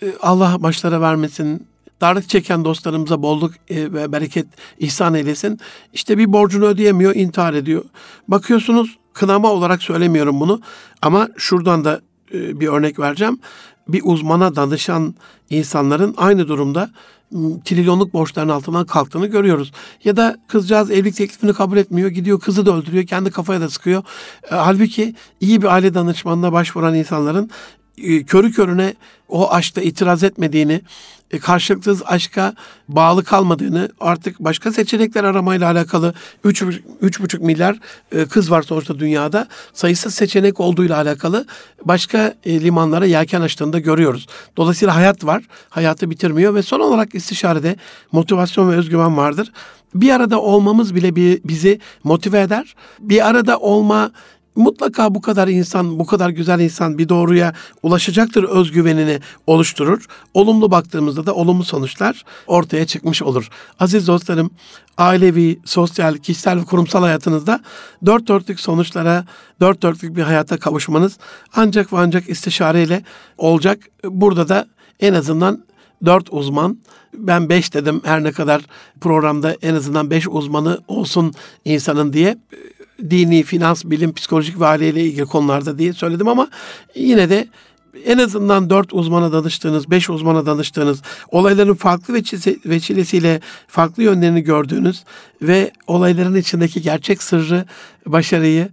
e, 0.01 0.05
Allah 0.21 0.63
başlara 0.63 1.01
vermesin 1.01 1.67
darlık 2.01 2.29
çeken 2.29 2.65
dostlarımıza 2.65 3.21
bolluk 3.21 3.53
e, 3.69 3.93
ve 3.93 4.11
bereket 4.11 4.47
ihsan 4.79 5.13
eylesin. 5.13 5.59
İşte 5.93 6.17
bir 6.17 6.33
borcunu 6.33 6.65
ödeyemiyor, 6.65 7.15
intihar 7.15 7.53
ediyor. 7.53 7.83
Bakıyorsunuz 8.27 8.97
kınama 9.13 9.51
olarak 9.51 9.83
söylemiyorum 9.83 10.39
bunu 10.39 10.61
ama 11.01 11.29
şuradan 11.37 11.85
da 11.85 12.01
e, 12.33 12.59
bir 12.59 12.67
örnek 12.67 12.99
vereceğim. 12.99 13.39
Bir 13.89 14.01
uzmana 14.03 14.55
danışan 14.55 15.15
insanların 15.49 16.13
aynı 16.17 16.47
durumda 16.47 16.89
trilyonluk 17.65 18.13
borçların 18.13 18.49
altından 18.49 18.85
kalktığını 18.85 19.27
görüyoruz. 19.27 19.71
Ya 20.03 20.17
da 20.17 20.37
kızcağız 20.47 20.91
evlilik 20.91 21.15
teklifini 21.15 21.53
kabul 21.53 21.77
etmiyor. 21.77 22.09
Gidiyor 22.09 22.39
kızı 22.39 22.65
da 22.65 22.75
öldürüyor. 22.75 23.05
Kendi 23.05 23.31
kafaya 23.31 23.61
da 23.61 23.69
sıkıyor. 23.69 24.03
E, 24.51 24.55
halbuki 24.55 25.15
iyi 25.39 25.61
bir 25.61 25.67
aile 25.67 25.93
danışmanına 25.93 26.51
başvuran 26.53 26.95
insanların 26.95 27.49
e, 28.03 28.23
körü 28.23 28.51
körüne 28.51 28.93
o 29.29 29.51
aşkta 29.51 29.81
itiraz 29.81 30.23
etmediğini, 30.23 30.81
e, 31.31 31.39
karşılıksız 31.39 32.03
aşka 32.05 32.53
bağlı 32.87 33.23
kalmadığını, 33.23 33.89
artık 33.99 34.39
başka 34.39 34.71
seçenekler 34.71 35.23
aramayla 35.23 35.71
alakalı 35.71 36.13
3,5 36.45 37.39
milyar 37.39 37.77
e, 38.11 38.25
kız 38.25 38.51
var 38.51 38.61
sonuçta 38.61 38.99
dünyada. 38.99 39.47
Sayısız 39.73 40.15
seçenek 40.15 40.59
olduğuyla 40.59 40.97
alakalı 40.97 41.45
başka 41.83 42.33
e, 42.45 42.61
limanlara 42.61 43.05
yelken 43.05 43.41
açtığını 43.41 43.73
da 43.73 43.79
görüyoruz. 43.79 44.27
Dolayısıyla 44.57 44.95
hayat 44.95 45.25
var. 45.25 45.43
Hayatı 45.69 46.09
bitirmiyor 46.09 46.55
ve 46.55 46.63
son 46.63 46.79
olarak 46.79 47.15
istişarede 47.15 47.75
motivasyon 48.11 48.71
ve 48.71 48.75
özgüven 48.75 49.17
vardır. 49.17 49.51
Bir 49.95 50.09
arada 50.09 50.41
olmamız 50.41 50.95
bile 50.95 51.15
bizi 51.47 51.79
motive 52.03 52.41
eder. 52.41 52.75
Bir 52.99 53.27
arada 53.27 53.59
olma 53.59 54.11
mutlaka 54.57 55.15
bu 55.15 55.21
kadar 55.21 55.47
insan, 55.47 55.99
bu 55.99 56.05
kadar 56.05 56.29
güzel 56.29 56.59
insan 56.59 56.97
bir 56.97 57.09
doğruya 57.09 57.53
ulaşacaktır 57.83 58.43
özgüvenini 58.43 59.19
oluşturur. 59.47 60.05
Olumlu 60.33 60.71
baktığımızda 60.71 61.25
da 61.25 61.35
olumlu 61.35 61.63
sonuçlar 61.63 62.23
ortaya 62.47 62.87
çıkmış 62.87 63.21
olur. 63.21 63.49
Aziz 63.79 64.07
dostlarım, 64.07 64.51
ailevi, 64.97 65.59
sosyal, 65.65 66.17
kişisel 66.17 66.59
ve 66.59 66.63
kurumsal 66.63 67.01
hayatınızda 67.01 67.59
dört 68.05 68.27
dörtlük 68.27 68.59
sonuçlara, 68.59 69.25
dört 69.61 69.81
dörtlük 69.81 70.15
bir 70.15 70.21
hayata 70.21 70.57
kavuşmanız 70.57 71.17
ancak 71.55 71.93
ve 71.93 71.97
ancak 71.97 72.29
istişareyle 72.29 73.03
olacak. 73.37 73.79
Burada 74.03 74.49
da 74.49 74.67
en 74.99 75.13
azından 75.13 75.63
dört 76.05 76.33
uzman, 76.33 76.77
ben 77.13 77.49
beş 77.49 77.73
dedim 77.73 78.01
her 78.03 78.23
ne 78.23 78.31
kadar 78.31 78.61
programda 79.01 79.55
en 79.61 79.75
azından 79.75 80.09
beş 80.09 80.27
uzmanı 80.27 80.79
olsun 80.87 81.33
insanın 81.65 82.13
diye 82.13 82.37
dini, 83.09 83.43
finans, 83.43 83.85
bilim, 83.85 84.13
psikolojik 84.13 84.59
ve 84.59 84.65
aileyle 84.65 85.05
ilgili 85.05 85.25
konularda 85.25 85.79
diye 85.79 85.93
söyledim 85.93 86.27
ama 86.27 86.47
yine 86.95 87.29
de 87.29 87.47
en 88.05 88.17
azından 88.17 88.69
dört 88.69 88.93
uzmana 88.93 89.31
danıştığınız, 89.31 89.91
beş 89.91 90.09
uzmana 90.09 90.45
danıştığınız, 90.45 91.01
olayların 91.31 91.73
farklı 91.73 92.13
veçilesiyle 92.65 93.41
farklı 93.67 94.03
yönlerini 94.03 94.41
gördüğünüz 94.41 95.03
ve 95.41 95.71
olayların 95.87 96.35
içindeki 96.35 96.81
gerçek 96.81 97.23
sırrı, 97.23 97.65
başarıyı, 98.05 98.69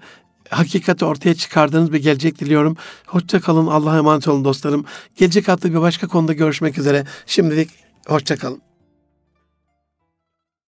hakikati 0.51 1.05
ortaya 1.05 1.35
çıkardığınız 1.35 1.93
bir 1.93 2.03
gelecek 2.03 2.41
diliyorum. 2.41 2.77
Hoşça 3.07 3.41
kalın, 3.41 3.66
Allah'a 3.66 3.99
emanet 3.99 4.29
olun 4.29 4.45
dostlarım. 4.45 4.85
Gelecek 5.16 5.49
hafta 5.49 5.70
bir 5.70 5.81
başka 5.81 6.07
konuda 6.07 6.33
görüşmek 6.33 6.79
üzere. 6.79 7.05
Şimdilik 7.27 7.70
hoşça 8.07 8.37
kalın. 8.37 8.74